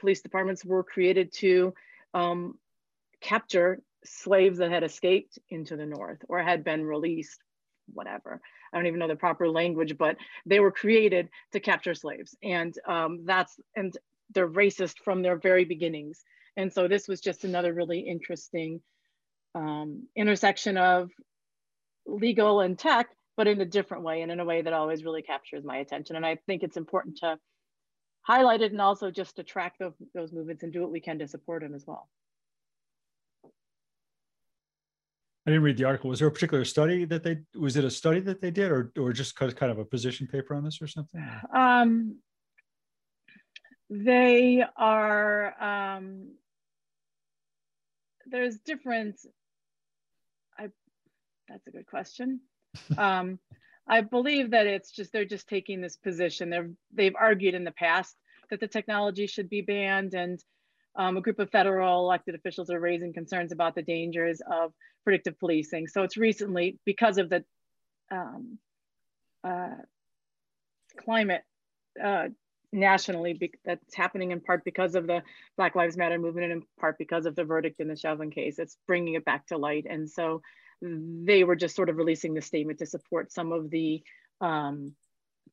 police 0.00 0.22
departments 0.22 0.64
were 0.64 0.82
created 0.82 1.32
to 1.32 1.74
um, 2.14 2.58
capture 3.20 3.80
slaves 4.04 4.58
that 4.58 4.70
had 4.70 4.82
escaped 4.82 5.38
into 5.48 5.76
the 5.76 5.86
north 5.86 6.18
or 6.28 6.42
had 6.42 6.64
been 6.64 6.84
released 6.84 7.40
whatever. 7.92 8.40
I 8.72 8.76
don't 8.76 8.86
even 8.86 9.00
know 9.00 9.08
the 9.08 9.16
proper 9.16 9.48
language 9.48 9.96
but 9.98 10.16
they 10.46 10.60
were 10.60 10.72
created 10.72 11.28
to 11.52 11.60
capture 11.60 11.94
slaves. 11.94 12.36
And 12.42 12.74
um, 12.86 13.24
that's 13.24 13.58
and 13.76 13.96
they're 14.34 14.48
racist 14.48 14.98
from 15.04 15.22
their 15.22 15.36
very 15.36 15.64
beginnings. 15.64 16.24
And 16.56 16.72
so 16.72 16.88
this 16.88 17.08
was 17.08 17.20
just 17.20 17.44
another 17.44 17.72
really 17.72 18.00
interesting 18.00 18.80
um, 19.54 20.06
intersection 20.16 20.76
of 20.76 21.10
legal 22.06 22.60
and 22.60 22.78
tech, 22.78 23.08
but 23.36 23.46
in 23.46 23.60
a 23.60 23.64
different 23.64 24.04
way 24.04 24.22
and 24.22 24.32
in 24.32 24.40
a 24.40 24.44
way 24.44 24.62
that 24.62 24.72
always 24.72 25.04
really 25.04 25.22
captures 25.22 25.64
my 25.64 25.78
attention. 25.78 26.16
And 26.16 26.26
I 26.26 26.36
think 26.46 26.62
it's 26.62 26.76
important 26.76 27.18
to 27.18 27.38
highlight 28.22 28.62
it 28.62 28.72
and 28.72 28.80
also 28.80 29.10
just 29.10 29.36
to 29.36 29.42
track 29.42 29.74
those, 29.78 29.94
those 30.14 30.32
movements 30.32 30.62
and 30.62 30.72
do 30.72 30.80
what 30.80 30.90
we 30.90 31.00
can 31.00 31.18
to 31.18 31.28
support 31.28 31.62
them 31.62 31.74
as 31.74 31.84
well. 31.86 32.08
I 35.44 35.50
didn't 35.50 35.64
read 35.64 35.76
the 35.76 35.84
article. 35.84 36.08
Was 36.08 36.20
there 36.20 36.28
a 36.28 36.32
particular 36.32 36.64
study 36.64 37.04
that 37.06 37.24
they, 37.24 37.38
was 37.58 37.76
it 37.76 37.84
a 37.84 37.90
study 37.90 38.20
that 38.20 38.40
they 38.40 38.52
did 38.52 38.70
or, 38.70 38.92
or 38.96 39.12
just 39.12 39.34
kind 39.34 39.72
of 39.72 39.78
a 39.78 39.84
position 39.84 40.28
paper 40.28 40.54
on 40.54 40.62
this 40.62 40.80
or 40.80 40.86
something? 40.86 41.20
Um, 41.52 42.18
they 43.90 44.64
are, 44.76 45.60
um, 45.60 46.28
there's 48.26 48.58
different 48.58 49.16
that's 51.52 51.66
a 51.66 51.70
good 51.70 51.86
question. 51.86 52.40
um, 52.98 53.38
I 53.86 54.00
believe 54.00 54.50
that 54.52 54.66
it's 54.66 54.90
just 54.90 55.12
they're 55.12 55.24
just 55.24 55.48
taking 55.48 55.80
this 55.80 55.96
position. 55.96 56.50
They're 56.50 56.70
they've 56.92 57.14
argued 57.18 57.54
in 57.54 57.64
the 57.64 57.72
past 57.72 58.16
that 58.50 58.60
the 58.60 58.68
technology 58.68 59.26
should 59.26 59.50
be 59.50 59.60
banned, 59.60 60.14
and 60.14 60.42
um, 60.96 61.16
a 61.16 61.20
group 61.20 61.38
of 61.38 61.50
federal 61.50 62.04
elected 62.04 62.34
officials 62.34 62.70
are 62.70 62.80
raising 62.80 63.12
concerns 63.12 63.52
about 63.52 63.74
the 63.74 63.82
dangers 63.82 64.40
of 64.50 64.72
predictive 65.04 65.38
policing. 65.38 65.88
So 65.88 66.02
it's 66.02 66.16
recently 66.16 66.78
because 66.84 67.18
of 67.18 67.28
the 67.28 67.44
um, 68.10 68.58
uh, 69.42 69.76
climate 70.96 71.42
uh, 72.02 72.28
nationally 72.72 73.52
that's 73.64 73.94
happening 73.94 74.30
in 74.30 74.40
part 74.40 74.64
because 74.64 74.94
of 74.94 75.06
the 75.06 75.22
Black 75.56 75.74
Lives 75.74 75.96
Matter 75.96 76.18
movement 76.18 76.44
and 76.44 76.62
in 76.62 76.62
part 76.78 76.98
because 76.98 77.26
of 77.26 77.34
the 77.34 77.44
verdict 77.44 77.80
in 77.80 77.88
the 77.88 77.96
Chauvin 77.96 78.30
case. 78.30 78.58
It's 78.58 78.76
bringing 78.86 79.14
it 79.14 79.24
back 79.24 79.46
to 79.48 79.58
light, 79.58 79.86
and 79.88 80.08
so 80.08 80.40
they 80.82 81.44
were 81.44 81.56
just 81.56 81.76
sort 81.76 81.88
of 81.88 81.96
releasing 81.96 82.34
the 82.34 82.42
statement 82.42 82.80
to 82.80 82.86
support 82.86 83.32
some 83.32 83.52
of 83.52 83.70
the 83.70 84.02
um, 84.40 84.94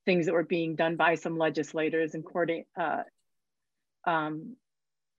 things 0.06 0.26
that 0.26 0.34
were 0.34 0.44
being 0.44 0.76
done 0.76 0.96
by 0.96 1.16
some 1.16 1.38
legislators, 1.38 2.16
including, 2.16 2.66
uh, 2.80 3.04
um, 4.06 4.56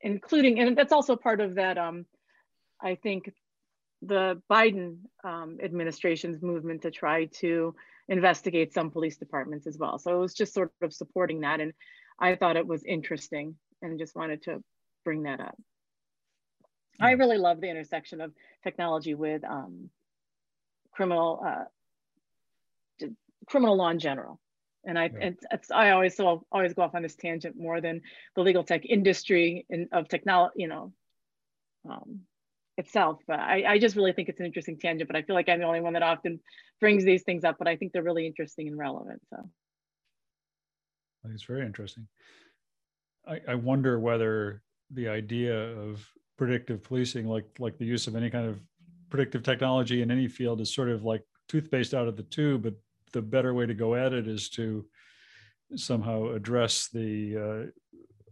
including, 0.01 0.59
and 0.59 0.77
that's 0.77 0.93
also 0.93 1.15
part 1.15 1.41
of 1.41 1.55
that, 1.55 1.79
um, 1.79 2.07
I 2.83 2.97
think, 2.97 3.33
the 4.03 4.43
Biden 4.51 4.97
um, 5.23 5.59
administration's 5.63 6.43
movement 6.43 6.83
to 6.83 6.91
try 6.91 7.27
to 7.27 7.75
investigate 8.09 8.73
some 8.73 8.91
police 8.91 9.17
departments 9.17 9.67
as 9.67 9.79
well. 9.79 9.99
So 9.99 10.17
it 10.17 10.21
was 10.21 10.35
just 10.35 10.55
sort 10.55 10.73
of 10.83 10.93
supporting 10.93 11.41
that. 11.43 11.61
And 11.61 11.73
I 12.19 12.35
thought 12.35 12.57
it 12.57 12.67
was 12.67 12.83
interesting 12.85 13.57
and 13.83 13.99
just 13.99 14.17
wanted 14.17 14.43
to 14.45 14.63
bring 15.05 15.23
that 15.25 15.41
up. 15.41 15.57
I 17.01 17.13
really 17.13 17.39
love 17.39 17.61
the 17.61 17.71
intersection 17.71 18.21
of 18.21 18.33
technology 18.63 19.15
with 19.15 19.43
um, 19.45 19.89
criminal 20.93 21.43
uh, 21.47 21.65
criminal 23.47 23.77
law 23.77 23.91
in 23.91 23.99
general. 23.99 24.41
And 24.85 24.99
I, 24.99 25.11
yeah. 25.13 25.27
it's, 25.29 25.45
it's, 25.51 25.71
I 25.71 25.91
always 25.91 26.17
so 26.17 26.47
always 26.51 26.73
go 26.73 26.83
off 26.83 26.95
on 26.95 27.03
this 27.03 27.15
tangent 27.15 27.55
more 27.57 27.81
than 27.81 28.01
the 28.35 28.43
legal 28.43 28.65
tech 28.65 28.87
industry 28.87 29.67
and 29.69 29.89
of 29.93 30.09
technology, 30.09 30.55
you 30.57 30.69
know, 30.69 30.93
um, 31.89 32.21
itself. 32.79 33.19
But 33.27 33.41
I, 33.41 33.65
I 33.75 33.79
just 33.79 33.95
really 33.95 34.15
think 34.15 34.31
it's 34.31 34.41
an 34.41 34.47
interesting 34.47 34.79
tangent. 34.79 35.09
But 35.09 35.17
I 35.17 35.23
feel 35.23 35.35
like 35.35 35.49
I'm 35.51 35.59
the 35.59 35.67
only 35.67 35.83
one 35.83 35.93
that 35.93 36.03
often 36.03 36.41
brings 36.81 37.05
these 37.05 37.23
things 37.25 37.45
up. 37.45 37.57
But 37.59 37.69
I 37.69 37.77
think 37.77 37.93
they're 37.93 38.03
really 38.03 38.27
interesting 38.27 38.69
and 38.69 38.79
relevant. 38.79 39.21
So 39.29 39.37
I 39.37 41.29
think 41.29 41.35
it's 41.35 41.45
very 41.45 41.67
interesting. 41.67 42.07
I, 43.29 43.41
I 43.49 43.55
wonder 43.57 44.01
whether 44.01 44.63
the 44.91 45.09
idea 45.09 45.55
of 45.55 46.03
predictive 46.39 46.83
policing, 46.83 47.27
like 47.27 47.45
like 47.59 47.77
the 47.77 47.85
use 47.85 48.07
of 48.07 48.17
any 48.17 48.31
kind 48.31 48.49
of 48.49 48.61
predictive 49.11 49.43
technology 49.43 50.03
in 50.03 50.11
any 50.11 50.29
field, 50.29 50.61
is 50.61 50.75
sort 50.75 50.89
of 50.89 51.05
like 51.05 51.23
toothpaste 51.49 51.95
out 51.95 52.09
of 52.09 52.17
the 52.17 52.23
tube. 52.25 52.63
But 52.63 52.75
the 53.13 53.23
better 53.23 53.55
way 53.55 53.67
to 53.67 53.75
go 53.75 53.95
at 53.95 54.13
it 54.13 54.29
is 54.29 54.49
to 54.51 54.87
somehow 55.77 56.31
address 56.33 56.89
the 56.93 57.73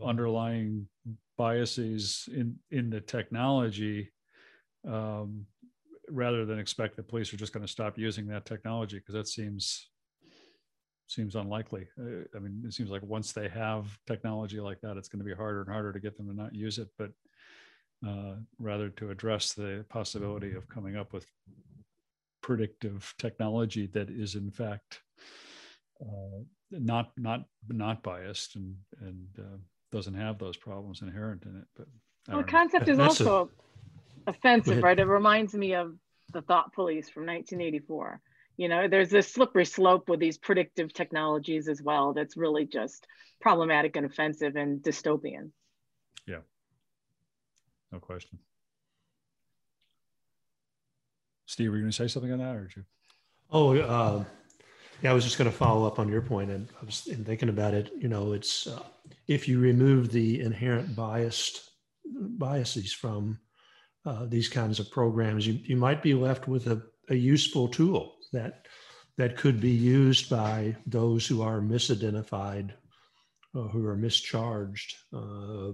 uh, 0.00 0.04
underlying 0.04 0.88
biases 1.36 2.28
in 2.32 2.56
in 2.70 2.90
the 2.90 3.00
technology 3.00 4.10
um, 4.86 5.46
rather 6.10 6.44
than 6.44 6.58
expect 6.58 6.96
that 6.96 7.08
police 7.08 7.32
are 7.32 7.36
just 7.36 7.52
going 7.52 7.64
to 7.64 7.70
stop 7.70 7.98
using 7.98 8.26
that 8.26 8.46
technology 8.46 8.98
because 8.98 9.14
that 9.14 9.28
seems 9.28 9.90
seems 11.06 11.36
unlikely. 11.36 11.88
Uh, 11.98 12.24
I 12.36 12.38
mean, 12.38 12.62
it 12.66 12.74
seems 12.74 12.90
like 12.90 13.02
once 13.02 13.32
they 13.32 13.48
have 13.48 13.98
technology 14.06 14.60
like 14.60 14.80
that, 14.82 14.96
it's 14.96 15.08
going 15.08 15.20
to 15.20 15.24
be 15.24 15.34
harder 15.34 15.62
and 15.62 15.70
harder 15.70 15.92
to 15.92 16.00
get 16.00 16.16
them 16.16 16.26
to 16.26 16.34
not 16.34 16.54
use 16.54 16.78
it, 16.78 16.88
but 16.98 17.10
uh, 18.06 18.34
rather 18.58 18.90
to 18.90 19.10
address 19.10 19.52
the 19.52 19.84
possibility 19.88 20.54
of 20.54 20.68
coming 20.68 20.96
up 20.96 21.12
with 21.12 21.26
predictive 22.42 23.12
technology 23.18 23.86
that 23.86 24.08
is 24.08 24.34
in 24.34 24.50
fact 24.50 25.00
uh, 26.00 26.38
not 26.70 27.10
not 27.16 27.44
not 27.68 28.02
biased 28.02 28.56
and 28.56 28.76
and 29.00 29.26
uh, 29.38 29.56
doesn't 29.90 30.14
have 30.14 30.38
those 30.38 30.56
problems 30.56 31.02
inherent 31.02 31.44
in 31.44 31.56
it. 31.56 31.64
But 31.74 31.86
well, 32.28 32.38
the 32.38 32.44
concept 32.44 32.88
is 32.88 32.98
also 32.98 33.50
a, 34.26 34.30
offensive, 34.30 34.82
right? 34.82 34.98
It 34.98 35.06
reminds 35.06 35.54
me 35.54 35.74
of 35.74 35.94
the 36.32 36.42
thought 36.42 36.74
police 36.74 37.08
from 37.08 37.24
1984 37.24 38.20
you 38.58 38.68
know 38.68 38.86
there's 38.86 39.08
this 39.08 39.32
slippery 39.32 39.64
slope 39.64 40.10
with 40.10 40.20
these 40.20 40.36
predictive 40.36 40.92
technologies 40.92 41.68
as 41.68 41.80
well 41.80 42.12
that's 42.12 42.36
really 42.36 42.66
just 42.66 43.06
problematic 43.40 43.96
and 43.96 44.04
offensive 44.04 44.56
and 44.56 44.82
dystopian. 44.82 45.50
Yeah 46.26 46.40
no 47.92 47.98
question. 47.98 48.38
Steve 51.46 51.70
were 51.70 51.76
you 51.76 51.82
going 51.82 51.90
to 51.90 51.96
say 51.96 52.08
something 52.08 52.32
on 52.32 52.38
that 52.38 52.56
or 52.56 52.64
did 52.64 52.76
you? 52.76 52.84
Oh 53.50 53.76
uh, 53.76 54.24
yeah 55.02 55.10
i 55.10 55.14
was 55.14 55.24
just 55.24 55.38
going 55.38 55.50
to 55.50 55.56
follow 55.56 55.86
up 55.86 55.98
on 55.98 56.08
your 56.08 56.20
point 56.20 56.50
and 56.50 56.68
i 56.82 56.84
was 56.84 57.00
thinking 57.00 57.48
about 57.48 57.74
it. 57.74 57.90
You 57.98 58.08
know 58.08 58.32
it's 58.32 58.66
uh, 58.66 58.82
if 59.26 59.48
you 59.48 59.58
remove 59.58 60.10
the 60.10 60.40
inherent 60.40 60.94
biased 60.94 61.70
biases 62.04 62.92
from 62.92 63.38
uh, 64.04 64.26
these 64.26 64.48
kinds 64.48 64.78
of 64.78 64.90
programs 64.90 65.46
you, 65.46 65.58
you 65.64 65.76
might 65.76 66.02
be 66.02 66.14
left 66.14 66.48
with 66.48 66.66
a, 66.66 66.82
a 67.10 67.14
useful 67.14 67.68
tool 67.68 68.16
that 68.32 68.66
that 69.18 69.36
could 69.36 69.60
be 69.60 69.70
used 69.70 70.30
by 70.30 70.74
those 70.86 71.26
who 71.26 71.42
are 71.42 71.60
misidentified, 71.60 72.70
who 73.52 73.84
are 73.84 73.96
mischarged 73.96 74.94
uh, 75.12 75.70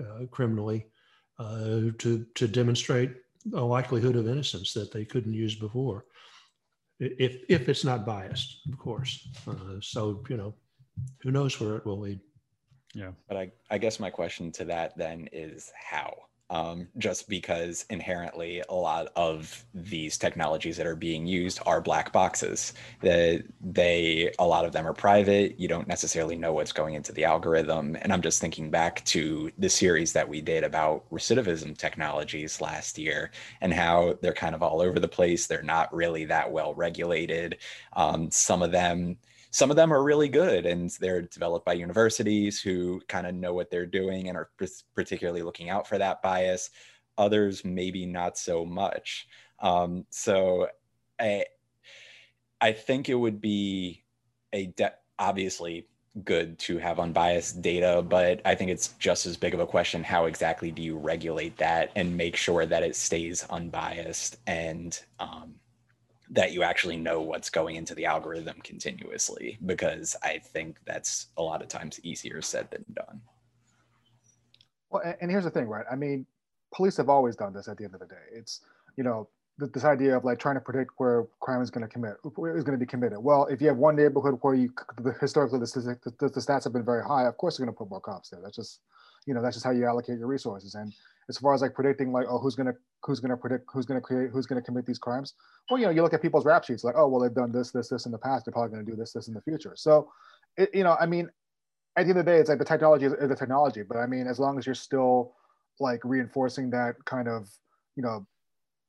uh, 0.00 0.26
criminally, 0.30 0.86
uh, 1.40 1.90
to 1.98 2.26
to 2.34 2.46
demonstrate 2.46 3.12
a 3.54 3.60
likelihood 3.60 4.16
of 4.16 4.28
innocence 4.28 4.74
that 4.74 4.92
they 4.92 5.04
couldn't 5.04 5.32
use 5.32 5.54
before, 5.54 6.04
if 7.00 7.42
if 7.48 7.68
it's 7.68 7.84
not 7.84 8.04
biased, 8.04 8.60
of 8.70 8.78
course. 8.78 9.28
Uh, 9.48 9.80
so 9.80 10.22
you 10.28 10.36
know, 10.36 10.54
who 11.22 11.30
knows 11.30 11.58
where 11.58 11.76
it 11.76 11.86
will 11.86 11.98
lead. 11.98 12.20
Yeah. 12.94 13.12
But 13.28 13.36
I, 13.36 13.52
I 13.70 13.78
guess 13.78 14.00
my 14.00 14.10
question 14.10 14.52
to 14.52 14.64
that 14.66 14.98
then 14.98 15.28
is 15.32 15.72
how? 15.74 16.14
Um, 16.50 16.88
just 16.98 17.28
because 17.28 17.86
inherently 17.90 18.62
a 18.68 18.74
lot 18.74 19.08
of 19.14 19.64
these 19.72 20.18
technologies 20.18 20.76
that 20.76 20.86
are 20.86 20.96
being 20.96 21.24
used 21.24 21.60
are 21.64 21.80
black 21.80 22.12
boxes. 22.12 22.74
That 23.02 23.44
they 23.60 24.32
a 24.38 24.46
lot 24.46 24.64
of 24.64 24.72
them 24.72 24.86
are 24.86 24.92
private. 24.92 25.58
You 25.60 25.68
don't 25.68 25.86
necessarily 25.88 26.36
know 26.36 26.52
what's 26.52 26.72
going 26.72 26.94
into 26.94 27.12
the 27.12 27.24
algorithm. 27.24 27.96
And 28.02 28.12
I'm 28.12 28.20
just 28.20 28.40
thinking 28.40 28.70
back 28.70 29.04
to 29.06 29.52
the 29.58 29.70
series 29.70 30.12
that 30.12 30.28
we 30.28 30.40
did 30.40 30.64
about 30.64 31.08
recidivism 31.10 31.78
technologies 31.78 32.60
last 32.60 32.98
year 32.98 33.30
and 33.60 33.72
how 33.72 34.18
they're 34.20 34.32
kind 34.32 34.54
of 34.54 34.62
all 34.62 34.82
over 34.82 34.98
the 34.98 35.08
place. 35.08 35.46
They're 35.46 35.62
not 35.62 35.94
really 35.94 36.24
that 36.26 36.50
well 36.50 36.74
regulated. 36.74 37.58
Um, 37.92 38.30
some 38.32 38.62
of 38.62 38.72
them 38.72 39.18
some 39.50 39.70
of 39.70 39.76
them 39.76 39.92
are 39.92 40.02
really 40.02 40.28
good 40.28 40.66
and 40.66 40.90
they're 41.00 41.22
developed 41.22 41.66
by 41.66 41.72
universities 41.72 42.60
who 42.60 43.00
kind 43.08 43.26
of 43.26 43.34
know 43.34 43.52
what 43.52 43.70
they're 43.70 43.86
doing 43.86 44.28
and 44.28 44.36
are 44.36 44.50
particularly 44.94 45.42
looking 45.42 45.68
out 45.68 45.86
for 45.86 45.98
that 45.98 46.22
bias. 46.22 46.70
Others 47.18 47.64
maybe 47.64 48.06
not 48.06 48.38
so 48.38 48.64
much. 48.64 49.28
Um, 49.60 50.06
so 50.10 50.68
i 51.20 51.44
i 52.60 52.72
think 52.72 53.08
it 53.08 53.14
would 53.14 53.40
be 53.40 54.02
a 54.52 54.66
de- 54.66 54.94
obviously 55.18 55.86
good 56.24 56.58
to 56.58 56.78
have 56.78 56.98
unbiased 56.98 57.62
data 57.62 58.02
but 58.02 58.40
i 58.44 58.54
think 58.54 58.70
it's 58.70 58.88
just 58.98 59.26
as 59.26 59.36
big 59.36 59.54
of 59.54 59.60
a 59.60 59.66
question 59.66 60.02
how 60.02 60.24
exactly 60.24 60.72
do 60.72 60.82
you 60.82 60.96
regulate 60.96 61.56
that 61.56 61.92
and 61.94 62.16
make 62.16 62.34
sure 62.34 62.66
that 62.66 62.82
it 62.82 62.96
stays 62.96 63.46
unbiased 63.50 64.38
and 64.46 65.04
um, 65.20 65.54
that 66.30 66.52
you 66.52 66.62
actually 66.62 66.96
know 66.96 67.20
what's 67.20 67.50
going 67.50 67.76
into 67.76 67.94
the 67.94 68.06
algorithm 68.06 68.60
continuously 68.62 69.58
because 69.66 70.16
I 70.22 70.38
think 70.38 70.78
that's 70.84 71.26
a 71.36 71.42
lot 71.42 71.60
of 71.60 71.68
times 71.68 71.98
easier 72.04 72.40
said 72.40 72.70
than 72.70 72.84
done. 72.94 73.20
Well, 74.90 75.02
and 75.20 75.30
here's 75.30 75.44
the 75.44 75.50
thing, 75.50 75.66
right? 75.66 75.84
I 75.90 75.96
mean, 75.96 76.26
police 76.72 76.96
have 76.98 77.08
always 77.08 77.36
done 77.36 77.52
this 77.52 77.68
at 77.68 77.76
the 77.76 77.84
end 77.84 77.94
of 77.94 78.00
the 78.00 78.06
day. 78.06 78.14
It's, 78.32 78.60
you 78.96 79.04
know, 79.04 79.28
this 79.58 79.84
idea 79.84 80.16
of 80.16 80.24
like 80.24 80.38
trying 80.38 80.54
to 80.54 80.60
predict 80.60 80.92
where 80.96 81.26
crime 81.40 81.60
is 81.60 81.70
going 81.70 81.86
to 81.86 81.92
commit 81.92 82.14
is 82.24 82.64
going 82.64 82.78
to 82.78 82.78
be 82.78 82.86
committed. 82.86 83.18
Well, 83.18 83.46
if 83.46 83.60
you 83.60 83.68
have 83.68 83.76
one 83.76 83.96
neighborhood 83.96 84.38
where 84.40 84.54
you 84.54 84.72
historically 85.20 85.58
the, 85.58 85.98
the, 86.18 86.28
the 86.28 86.40
stats 86.40 86.64
have 86.64 86.72
been 86.72 86.84
very 86.84 87.04
high, 87.04 87.26
of 87.26 87.36
course 87.36 87.58
you're 87.58 87.66
going 87.66 87.74
to 87.74 87.78
put 87.78 87.90
more 87.90 88.00
cops 88.00 88.30
there. 88.30 88.40
That's 88.42 88.56
just, 88.56 88.80
you 89.26 89.34
know, 89.34 89.42
that's 89.42 89.56
just 89.56 89.66
how 89.66 89.72
you 89.72 89.84
allocate 89.84 90.18
your 90.18 90.28
resources. 90.28 90.74
And 90.74 90.94
as 91.30 91.38
far 91.38 91.54
as 91.54 91.62
like 91.62 91.72
predicting 91.72 92.12
like 92.12 92.26
oh 92.28 92.38
who's 92.38 92.56
gonna 92.56 92.74
who's 93.04 93.20
gonna 93.20 93.36
predict 93.36 93.64
who's 93.72 93.86
gonna 93.86 94.00
create 94.00 94.30
who's 94.30 94.46
gonna 94.46 94.60
commit 94.60 94.84
these 94.84 94.98
crimes? 94.98 95.34
Well 95.70 95.78
you 95.78 95.86
know 95.86 95.92
you 95.92 96.02
look 96.02 96.12
at 96.12 96.20
people's 96.20 96.44
rap 96.44 96.64
sheets 96.64 96.84
like 96.84 96.96
oh 96.98 97.08
well 97.08 97.20
they've 97.20 97.32
done 97.32 97.52
this 97.52 97.70
this 97.70 97.88
this 97.88 98.04
in 98.04 98.12
the 98.12 98.18
past. 98.18 98.44
They're 98.44 98.52
probably 98.52 98.72
gonna 98.72 98.90
do 98.90 98.96
this 98.96 99.12
this 99.12 99.28
in 99.28 99.34
the 99.34 99.40
future. 99.40 99.72
So 99.76 100.12
it, 100.58 100.68
you 100.74 100.84
know 100.84 100.96
i 101.00 101.06
mean 101.06 101.30
at 101.96 102.04
the 102.04 102.10
end 102.10 102.18
of 102.18 102.24
the 102.24 102.30
day 102.30 102.38
it's 102.38 102.50
like 102.50 102.58
the 102.58 102.64
technology 102.64 103.06
is 103.06 103.12
the 103.12 103.36
technology. 103.36 103.82
But 103.82 103.98
i 103.98 104.06
mean 104.06 104.26
as 104.26 104.38
long 104.38 104.58
as 104.58 104.66
you're 104.66 104.74
still 104.74 105.32
like 105.78 106.00
reinforcing 106.04 106.68
that 106.70 106.96
kind 107.04 107.28
of 107.28 107.48
you 107.96 108.02
know 108.02 108.26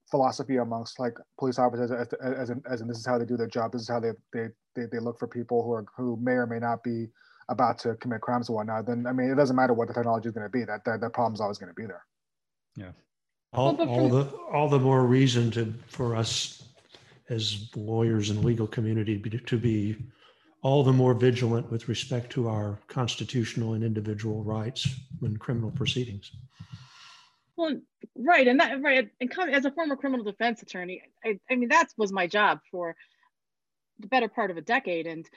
philosophy 0.10 0.58
amongst 0.58 1.00
like 1.00 1.14
police 1.40 1.58
officers 1.58 1.90
as, 1.90 2.08
as, 2.22 2.34
as, 2.34 2.50
in, 2.50 2.62
as 2.70 2.82
in 2.82 2.88
this 2.88 2.98
is 2.98 3.06
how 3.06 3.18
they 3.18 3.26
do 3.26 3.38
their 3.38 3.48
job 3.48 3.72
this 3.72 3.82
is 3.82 3.88
how 3.88 4.00
they, 4.00 4.12
they 4.34 4.48
they 4.76 4.84
they 4.92 5.00
look 5.00 5.18
for 5.18 5.28
people 5.28 5.64
who 5.64 5.72
are 5.72 5.86
who 5.96 6.18
may 6.22 6.34
or 6.34 6.46
may 6.46 6.60
not 6.60 6.84
be 6.84 7.08
about 7.48 7.80
to 7.80 7.96
commit 7.96 8.20
crimes 8.20 8.50
or 8.50 8.58
whatnot 8.58 8.86
then 8.86 9.06
i 9.08 9.14
mean 9.14 9.30
it 9.30 9.36
doesn't 9.36 9.56
matter 9.56 9.74
what 9.74 9.88
the 9.88 9.94
technology 9.94 10.28
is 10.28 10.34
going 10.34 10.46
to 10.46 10.50
be. 10.50 10.66
That 10.66 10.84
that, 10.86 11.00
that 11.00 11.14
problem's 11.14 11.40
always 11.40 11.58
going 11.58 11.70
to 11.70 11.76
be 11.76 11.86
there 11.86 12.04
yeah. 12.76 12.92
All, 13.54 13.76
all 13.82 14.08
the 14.08 14.24
all 14.54 14.70
the 14.70 14.80
more 14.80 15.06
reason 15.06 15.52
to 15.52 15.74
for 15.88 16.16
us 16.16 16.64
as 17.30 17.70
lawyers 17.76 18.30
and 18.30 18.46
legal 18.46 18.68
community 18.68 19.20
to 19.46 19.58
be 19.58 19.98
all 20.62 20.84
the 20.84 20.94
more 20.94 21.14
vigilant 21.14 21.70
with 21.72 21.90
respect 21.90 22.32
to 22.32 22.48
our 22.48 22.80
constitutional 22.88 23.74
and 23.74 23.84
individual 23.84 24.44
rights 24.44 24.88
in 25.22 25.36
criminal 25.38 25.72
proceedings. 25.72 26.32
Well, 27.58 27.78
right, 28.16 28.48
and 28.48 28.60
that 28.60 28.82
right, 28.82 29.10
and 29.20 29.32
as 29.52 29.66
a 29.66 29.72
former 29.72 29.96
criminal 29.96 30.24
defense 30.24 30.62
attorney, 30.62 31.02
I, 31.24 31.40
I 31.50 31.56
mean 31.56 31.70
that 31.70 31.88
was 31.98 32.14
my 32.14 32.28
job 32.28 32.60
for 32.72 32.96
the 34.00 34.08
better 34.08 34.30
part 34.30 34.50
of 34.50 34.58
a 34.58 34.62
decade, 34.62 35.08
and 35.08 35.28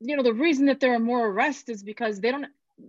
you 0.00 0.16
know 0.16 0.22
the 0.22 0.32
reason 0.32 0.66
that 0.66 0.78
there 0.80 0.94
are 0.94 1.00
more 1.00 1.26
arrests 1.26 1.68
is 1.68 1.82
because 1.82 2.20
they 2.20 2.30
don't. 2.30 2.46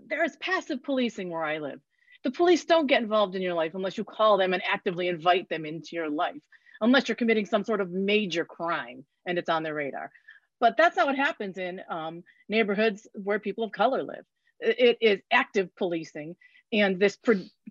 There 0.08 0.24
is 0.24 0.38
passive 0.38 0.84
policing 0.84 1.32
where 1.32 1.44
I 1.44 1.58
live 1.58 1.82
the 2.24 2.32
police 2.32 2.66
don't 2.66 2.88
get 2.88 3.02
involved 3.02 3.36
in 3.36 3.42
your 3.42 3.54
life 3.54 3.76
unless 3.76 3.98
you 3.98 4.04
call 4.04 4.38
them 4.38 4.54
and 4.54 4.62
actively 4.70 5.08
invite 5.08 5.48
them 5.50 5.66
into 5.66 5.96
your 5.96 6.10
life, 6.10 6.42
unless 6.82 7.08
you're 7.08 7.16
committing 7.16 7.46
some 7.46 7.64
sort 7.64 7.82
of 7.82 7.92
major 7.92 8.46
crime 8.46 9.06
and 9.26 9.38
it's 9.38 9.50
on 9.50 9.64
their 9.64 9.74
radar. 9.74 10.12
But 10.60 10.76
that's 10.78 10.98
not 10.98 11.08
what 11.08 11.16
happens 11.16 11.58
in 11.58 11.82
um, 11.90 12.24
neighborhoods 12.50 13.08
where 13.14 13.40
people 13.40 13.64
of 13.64 13.72
color 13.72 14.04
live. 14.04 14.26
It 14.60 14.98
is 15.00 15.22
active 15.32 15.74
policing 15.78 16.36
and 16.74 17.00
this 17.00 17.18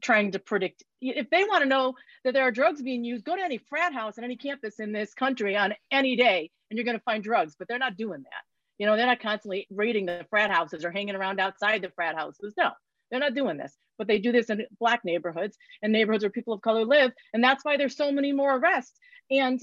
trying 0.00 0.32
to 0.32 0.38
predict. 0.38 0.82
If 1.00 1.28
they 1.30 1.44
want 1.44 1.62
to 1.62 1.68
know 1.68 1.94
that 2.24 2.32
there 2.32 2.44
are 2.44 2.50
drugs 2.50 2.82
being 2.82 3.04
used, 3.04 3.24
go 3.24 3.36
to 3.36 3.42
any 3.42 3.58
frat 3.58 3.92
house 3.92 4.16
and 4.16 4.24
any 4.24 4.36
campus 4.36 4.80
in 4.80 4.92
this 4.92 5.12
country 5.14 5.56
on 5.56 5.74
any 5.90 6.16
day 6.16 6.50
and 6.70 6.76
you're 6.76 6.84
going 6.84 6.96
to 6.96 7.04
find 7.04 7.22
drugs, 7.22 7.54
but 7.58 7.68
they're 7.68 7.78
not 7.78 7.96
doing 7.96 8.22
that. 8.22 8.42
You 8.78 8.86
know, 8.86 8.96
they're 8.96 9.06
not 9.06 9.20
constantly 9.20 9.66
raiding 9.70 10.06
the 10.06 10.24
frat 10.30 10.50
houses 10.50 10.84
or 10.84 10.90
hanging 10.90 11.14
around 11.14 11.40
outside 11.40 11.82
the 11.82 11.90
frat 11.90 12.14
houses. 12.16 12.54
No, 12.56 12.70
they're 13.10 13.20
not 13.20 13.34
doing 13.34 13.56
this, 13.56 13.76
but 13.98 14.06
they 14.06 14.18
do 14.18 14.32
this 14.32 14.48
in 14.48 14.64
black 14.78 15.04
neighborhoods 15.04 15.58
and 15.82 15.92
neighborhoods 15.92 16.24
where 16.24 16.30
people 16.30 16.54
of 16.54 16.62
color 16.62 16.84
live. 16.84 17.12
And 17.34 17.44
that's 17.44 17.64
why 17.64 17.76
there's 17.76 17.96
so 17.96 18.10
many 18.12 18.32
more 18.32 18.56
arrests. 18.56 18.98
And 19.30 19.60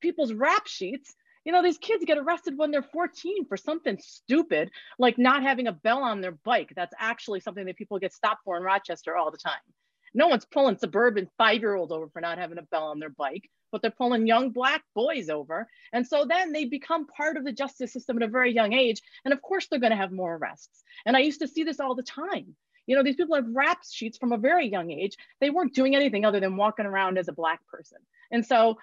people's 0.00 0.32
rap 0.32 0.66
sheets 0.68 1.14
You 1.44 1.52
know, 1.52 1.62
these 1.62 1.78
kids 1.78 2.04
get 2.04 2.18
arrested 2.18 2.56
when 2.56 2.70
they're 2.70 2.82
14 2.82 3.46
for 3.46 3.56
something 3.56 3.98
stupid, 4.00 4.70
like 4.98 5.18
not 5.18 5.42
having 5.42 5.66
a 5.66 5.72
bell 5.72 6.02
on 6.02 6.20
their 6.20 6.32
bike. 6.32 6.72
That's 6.76 6.94
actually 6.98 7.40
something 7.40 7.64
that 7.66 7.76
people 7.76 7.98
get 7.98 8.12
stopped 8.12 8.44
for 8.44 8.56
in 8.56 8.62
Rochester 8.62 9.16
all 9.16 9.30
the 9.30 9.38
time. 9.38 9.60
No 10.14 10.28
one's 10.28 10.44
pulling 10.44 10.76
suburban 10.76 11.28
five-year-olds 11.38 11.90
over 11.90 12.08
for 12.08 12.20
not 12.20 12.38
having 12.38 12.58
a 12.58 12.62
bell 12.62 12.84
on 12.88 13.00
their 13.00 13.10
bike, 13.10 13.48
but 13.72 13.80
they're 13.80 13.90
pulling 13.90 14.26
young 14.26 14.50
black 14.50 14.82
boys 14.94 15.30
over. 15.30 15.66
And 15.92 16.06
so 16.06 16.26
then 16.26 16.52
they 16.52 16.66
become 16.66 17.06
part 17.06 17.36
of 17.36 17.44
the 17.44 17.52
justice 17.52 17.92
system 17.92 18.18
at 18.18 18.22
a 18.22 18.30
very 18.30 18.52
young 18.52 18.74
age. 18.74 19.00
And 19.24 19.32
of 19.32 19.40
course, 19.40 19.66
they're 19.66 19.80
going 19.80 19.90
to 19.90 19.96
have 19.96 20.12
more 20.12 20.36
arrests. 20.36 20.84
And 21.06 21.16
I 21.16 21.20
used 21.20 21.40
to 21.40 21.48
see 21.48 21.64
this 21.64 21.80
all 21.80 21.94
the 21.94 22.02
time. 22.02 22.54
You 22.86 22.96
know, 22.96 23.02
these 23.02 23.16
people 23.16 23.36
have 23.36 23.46
rap 23.48 23.78
sheets 23.88 24.18
from 24.18 24.32
a 24.32 24.38
very 24.38 24.68
young 24.68 24.90
age. 24.90 25.16
They 25.40 25.50
weren't 25.50 25.74
doing 25.74 25.94
anything 25.94 26.24
other 26.24 26.40
than 26.40 26.56
walking 26.56 26.86
around 26.86 27.18
as 27.18 27.28
a 27.28 27.32
black 27.32 27.66
person. 27.66 27.98
And 28.30 28.44
so 28.44 28.78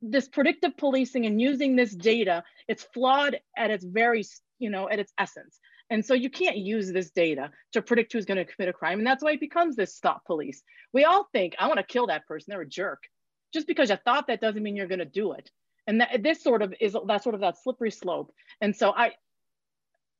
this 0.00 0.28
predictive 0.28 0.76
policing 0.76 1.26
and 1.26 1.40
using 1.40 1.74
this 1.74 1.94
data, 1.94 2.44
it's 2.68 2.84
flawed 2.94 3.40
at 3.56 3.70
its 3.70 3.84
very, 3.84 4.24
you 4.58 4.70
know, 4.70 4.88
at 4.88 4.98
its 4.98 5.12
essence. 5.18 5.58
And 5.90 6.04
so 6.04 6.14
you 6.14 6.30
can't 6.30 6.58
use 6.58 6.92
this 6.92 7.10
data 7.10 7.50
to 7.72 7.82
predict 7.82 8.12
who's 8.12 8.26
going 8.26 8.36
to 8.36 8.44
commit 8.44 8.68
a 8.68 8.72
crime. 8.72 8.98
And 8.98 9.06
that's 9.06 9.24
why 9.24 9.32
it 9.32 9.40
becomes 9.40 9.74
this 9.74 9.94
stop 9.94 10.24
police. 10.26 10.62
We 10.92 11.04
all 11.04 11.28
think, 11.32 11.56
I 11.58 11.66
want 11.66 11.78
to 11.78 11.84
kill 11.84 12.08
that 12.08 12.26
person. 12.26 12.50
They're 12.50 12.60
a 12.60 12.68
jerk. 12.68 13.04
Just 13.52 13.66
because 13.66 13.88
you 13.88 13.96
thought 13.96 14.26
that 14.26 14.40
doesn't 14.40 14.62
mean 14.62 14.76
you're 14.76 14.86
going 14.86 14.98
to 14.98 15.06
do 15.06 15.32
it. 15.32 15.50
And 15.86 16.02
that, 16.02 16.22
this 16.22 16.42
sort 16.42 16.60
of 16.60 16.74
is 16.80 16.94
that 17.06 17.22
sort 17.22 17.34
of 17.34 17.40
that 17.40 17.56
slippery 17.62 17.90
slope. 17.90 18.30
And 18.60 18.76
so 18.76 18.90
I, 18.90 19.12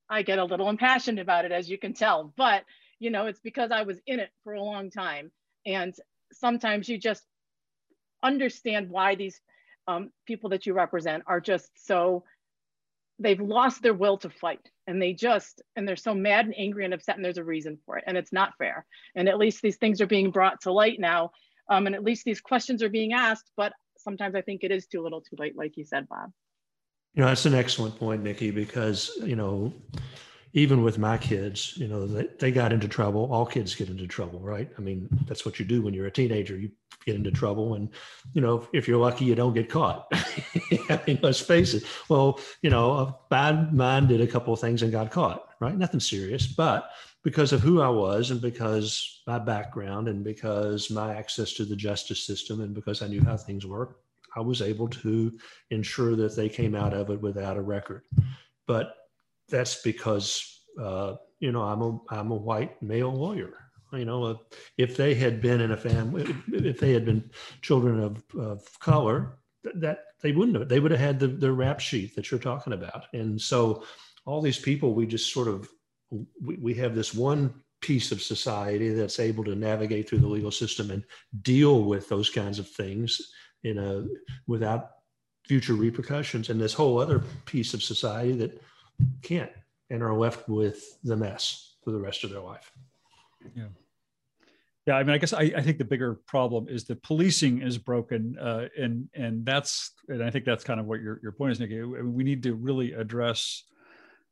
I 0.09 0.23
get 0.23 0.39
a 0.39 0.45
little 0.45 0.71
impassioned 0.71 1.19
about 1.19 1.45
it, 1.45 1.53
as 1.53 1.69
you 1.69 1.77
can 1.77 1.93
tell. 1.93 2.33
But 2.35 2.65
you 2.99 3.11
know, 3.11 3.27
it's 3.27 3.41
because 3.41 3.71
I 3.71 3.83
was 3.83 3.99
in 4.07 4.21
it 4.21 4.31
for 4.45 4.55
a 4.55 4.63
long 4.63 4.91
time. 4.91 5.31
And 5.67 5.95
sometimes 6.33 6.89
you 6.89 6.99
just 6.99 7.25
understand 8.23 8.91
why 8.91 9.15
these 9.15 9.41
um, 9.87 10.11
people 10.27 10.51
that 10.51 10.67
you 10.67 10.75
represent 10.75 11.23
are 11.27 11.41
just 11.41 11.71
so 11.87 12.25
they've 13.19 13.41
lost 13.41 13.83
their 13.83 13.95
will 13.95 14.19
to 14.19 14.31
fight. 14.31 14.69
And 14.87 15.01
they 15.01 15.13
just 15.13 15.63
and 15.77 15.87
they're 15.87 15.97
so 15.97 16.15
mad 16.15 16.47
and 16.47 16.55
angry 16.57 16.85
and 16.85 16.95
upset 16.95 17.17
and 17.17 17.25
there's 17.25 17.39
a 17.39 17.45
reason 17.45 17.79
for 17.85 17.99
it 17.99 18.05
and 18.07 18.17
it's 18.17 18.33
not 18.33 18.53
fair. 18.59 18.87
And 19.15 19.29
at 19.29 19.39
least 19.39 19.63
these 19.63 19.77
things 19.77 20.01
are 20.01 20.07
being 20.07 20.31
brought 20.31 20.61
to 20.63 20.73
light 20.73 20.99
now 20.99 21.31
um, 21.69 21.87
and 21.87 21.95
at 21.95 22.05
least 22.05 22.25
these 22.25 22.41
questions 22.41 22.83
are 22.83 22.89
being 22.89 23.13
asked 23.13 23.51
but 23.57 23.73
sometimes 23.97 24.35
i 24.35 24.41
think 24.41 24.65
it 24.65 24.71
is 24.71 24.87
too 24.87 25.03
little 25.03 25.21
too 25.21 25.37
late 25.39 25.57
like 25.57 25.77
you 25.77 25.85
said 25.85 26.09
bob. 26.09 26.31
You 27.15 27.23
know 27.23 27.29
that's 27.29 27.47
an 27.47 27.55
excellent 27.55 27.99
point 27.99 28.23
niki 28.23 28.55
because 28.55 29.11
you 29.23 29.37
know 29.37 29.73
even 30.53 30.83
with 30.83 30.99
my 30.99 31.19
kids, 31.19 31.75
you 31.77 31.89
know, 31.89 32.07
they, 32.07 32.29
they 32.39 32.51
got 32.51 32.73
into 32.73 32.89
trouble. 32.89 33.31
All 33.33 33.47
kids 33.47 33.75
get 33.75 33.89
into 33.89 34.07
trouble, 34.07 34.41
right? 34.41 34.71
I 34.79 34.81
mean, 34.81 35.09
that's 35.27 35.45
what 35.45 35.59
you 35.59 35.65
do 35.65 35.83
when 35.83 35.95
you're 35.95 36.07
a 36.07 36.11
teenager. 36.11 36.57
You 36.57 36.71
get 37.05 37.17
into 37.17 37.31
trouble, 37.31 37.75
and 37.75 37.89
you 38.33 38.41
know, 38.41 38.67
if 38.73 38.89
you're 38.89 38.99
lucky, 38.99 39.25
you 39.25 39.35
don't 39.35 39.55
get 39.55 39.69
caught. 39.69 40.09
I 40.13 41.01
mean, 41.07 41.19
let's 41.23 41.41
face 41.41 41.75
it. 41.75 41.85
Well, 42.09 42.41
you 42.63 42.71
know, 42.71 42.93
a 42.93 43.17
bad 43.31 43.75
man 43.75 44.07
did 44.07 44.21
a 44.21 44.27
couple 44.27 44.53
of 44.53 44.61
things 44.61 44.83
and 44.83 44.93
got 44.93 45.11
caught, 45.11 45.49
right? 45.61 45.77
Nothing 45.77 46.01
serious, 46.01 46.47
but 46.47 46.91
because 47.25 47.53
of 47.53 47.61
who 47.61 47.81
I 47.81 47.89
was, 47.89 48.31
and 48.31 48.41
because 48.41 49.23
my 49.27 49.39
background, 49.39 50.09
and 50.09 50.25
because 50.25 50.91
my 50.91 51.15
access 51.15 51.53
to 51.55 51.65
the 51.65 51.77
justice 51.77 52.23
system, 52.23 52.61
and 52.61 52.75
because 52.75 53.03
I 53.03 53.09
knew 53.09 53.23
how 53.23 53.37
things 53.37 53.67
work, 53.67 54.01
I 54.35 54.41
was 54.41 54.63
able 54.63 54.89
to 54.89 55.37
ensure 55.71 56.17
that 56.17 56.37
they 56.37 56.49
came 56.49 56.75
out 56.75 56.95
of 56.95 57.11
it 57.11 57.21
without 57.21 57.57
a 57.57 57.63
record. 57.63 58.05
But 58.67 58.95
that's 59.49 59.83
because 59.83 60.63
uh, 60.81 61.15
you 61.41 61.53
know 61.53 61.63
I'm 61.63 61.83
a 61.83 61.99
I'm 62.11 62.31
a 62.31 62.37
white 62.37 62.81
male 62.83 63.13
lawyer. 63.13 63.55
You 63.93 64.05
know, 64.05 64.41
if 64.77 64.97
they 64.97 65.15
had 65.15 65.41
been 65.41 65.63
in 65.63 65.71
a 65.71 65.77
family, 65.77 66.35
if 66.53 66.79
they 66.79 66.93
had 66.93 67.07
been 67.07 67.31
children 67.63 68.01
of, 68.01 68.23
of 68.39 68.79
color, 68.81 69.39
that 69.75 70.01
they 70.23 70.33
wouldn't 70.33 70.59
have. 70.59 70.69
They 70.69 70.81
would 70.81 70.91
have 70.91 71.01
had 71.01 71.19
the 71.19 71.29
the 71.29 71.53
rap 71.53 71.81
sheet 71.81 72.15
that 72.15 72.31
you're 72.31 72.41
talking 72.41 72.75
about. 72.75 73.05
And 73.15 73.41
so, 73.41 73.85
all 74.27 74.43
these 74.43 74.59
people, 74.59 74.95
we 74.95 75.07
just 75.07 75.33
sort 75.33 75.49
of 75.49 75.69
we, 76.11 76.57
we 76.57 76.75
have 76.75 76.95
this 76.95 77.15
one 77.15 77.55
piece 77.81 78.13
of 78.13 78.21
society 78.21 78.91
that's 78.91 79.21
able 79.21 79.45
to 79.45 79.55
navigate 79.55 80.09
through 80.09 80.19
the 80.19 80.27
legal 80.27 80.51
system 80.51 80.91
and 80.91 81.05
deal 81.43 81.85
with 81.85 82.09
those 82.09 82.29
kinds 82.29 82.59
of 82.59 82.69
things 82.69 83.33
in 83.63 83.79
a 83.79 84.05
without 84.47 84.91
future 85.47 85.75
repercussions 85.75 86.51
and 86.51 86.61
this 86.61 86.75
whole 86.75 87.01
other 87.01 87.23
piece 87.47 87.73
of 87.75 87.83
society 87.83 88.33
that 88.33 88.61
can't 89.23 89.51
and 89.91 90.03
are 90.03 90.15
left 90.15 90.49
with 90.49 90.99
the 91.05 91.17
mess 91.17 91.77
for 91.85 91.91
the 91.93 91.99
rest 91.99 92.25
of 92.25 92.31
their 92.31 92.41
life. 92.41 92.73
Yeah. 93.55 93.65
Yeah, 94.87 94.95
I 94.95 95.03
mean, 95.03 95.15
I 95.15 95.19
guess 95.19 95.35
I, 95.35 95.53
I 95.55 95.61
think 95.61 95.77
the 95.77 95.85
bigger 95.85 96.15
problem 96.15 96.67
is 96.67 96.85
that 96.85 97.03
policing 97.03 97.61
is 97.61 97.77
broken, 97.77 98.39
uh, 98.39 98.69
and 98.79 99.07
and 99.13 99.45
that's 99.45 99.93
and 100.09 100.25
I 100.25 100.31
think 100.31 100.47
that's 100.47 100.65
kind 100.65 100.81
of 100.81 100.87
what 100.87 101.03
your, 101.03 101.21
your 101.23 101.33
point 101.33 101.53
is, 101.53 101.59
Niki. 101.59 102.03
We 102.11 102.25
need 102.25 102.43
to 102.45 102.55
really 102.55 102.95
address. 102.95 103.65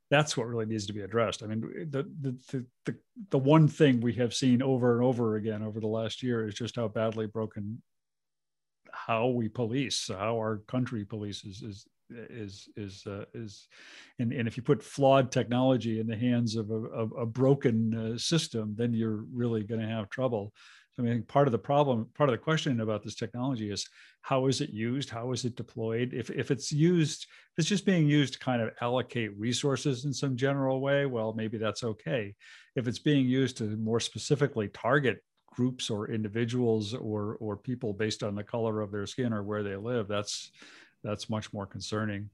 That's 0.08 0.34
what 0.34 0.46
really 0.46 0.64
needs 0.64 0.86
to 0.86 0.94
be 0.94 1.02
addressed. 1.02 1.42
I 1.42 1.46
mean, 1.48 1.60
the, 1.90 2.10
the 2.22 2.38
the 2.52 2.66
the 2.86 2.96
the 3.28 3.38
one 3.38 3.68
thing 3.68 4.00
we 4.00 4.14
have 4.14 4.32
seen 4.32 4.62
over 4.62 4.96
and 4.96 5.04
over 5.04 5.36
again 5.36 5.62
over 5.62 5.78
the 5.78 5.88
last 5.88 6.22
year 6.22 6.48
is 6.48 6.54
just 6.54 6.76
how 6.76 6.88
badly 6.88 7.26
broken 7.26 7.82
how 8.92 9.26
we 9.26 9.50
police, 9.50 10.08
how 10.08 10.36
our 10.36 10.62
country 10.68 11.04
polices 11.04 11.62
is 11.62 11.86
is 12.10 12.68
is 12.76 13.06
uh, 13.06 13.24
is 13.34 13.68
and, 14.18 14.32
and 14.32 14.46
if 14.46 14.56
you 14.56 14.62
put 14.62 14.82
flawed 14.82 15.30
technology 15.30 16.00
in 16.00 16.06
the 16.06 16.16
hands 16.16 16.56
of 16.56 16.70
a, 16.70 16.74
of 16.74 17.12
a 17.18 17.26
broken 17.26 17.94
uh, 17.94 18.18
system 18.18 18.74
then 18.76 18.92
you're 18.92 19.24
really 19.32 19.62
going 19.62 19.80
to 19.80 19.88
have 19.88 20.10
trouble. 20.10 20.52
So 20.92 21.02
i 21.02 21.06
mean 21.06 21.22
part 21.24 21.48
of 21.48 21.52
the 21.52 21.58
problem 21.58 22.08
part 22.14 22.30
of 22.30 22.32
the 22.32 22.38
question 22.38 22.80
about 22.80 23.02
this 23.02 23.14
technology 23.14 23.70
is 23.70 23.86
how 24.22 24.46
is 24.46 24.60
it 24.60 24.70
used? 24.70 25.10
How 25.10 25.32
is 25.32 25.44
it 25.44 25.56
deployed? 25.56 26.12
If, 26.12 26.30
if 26.30 26.50
it's 26.50 26.72
used 26.72 27.26
if 27.52 27.58
it's 27.58 27.68
just 27.68 27.86
being 27.86 28.08
used 28.08 28.34
to 28.34 28.38
kind 28.38 28.62
of 28.62 28.70
allocate 28.80 29.36
resources 29.38 30.04
in 30.04 30.12
some 30.12 30.36
general 30.36 30.80
way 30.80 31.06
well 31.06 31.32
maybe 31.34 31.58
that's 31.58 31.84
okay. 31.84 32.34
If 32.76 32.88
it's 32.88 32.98
being 32.98 33.26
used 33.26 33.56
to 33.58 33.64
more 33.76 34.00
specifically 34.00 34.68
target 34.68 35.22
groups 35.56 35.90
or 35.90 36.10
individuals 36.10 36.94
or 36.94 37.36
or 37.40 37.56
people 37.56 37.92
based 37.92 38.22
on 38.22 38.34
the 38.34 38.44
color 38.44 38.80
of 38.80 38.92
their 38.92 39.06
skin 39.06 39.32
or 39.32 39.42
where 39.42 39.62
they 39.62 39.76
live 39.76 40.06
that's 40.06 40.50
that's 41.06 41.30
much 41.30 41.52
more 41.52 41.66
concerning 41.66 42.28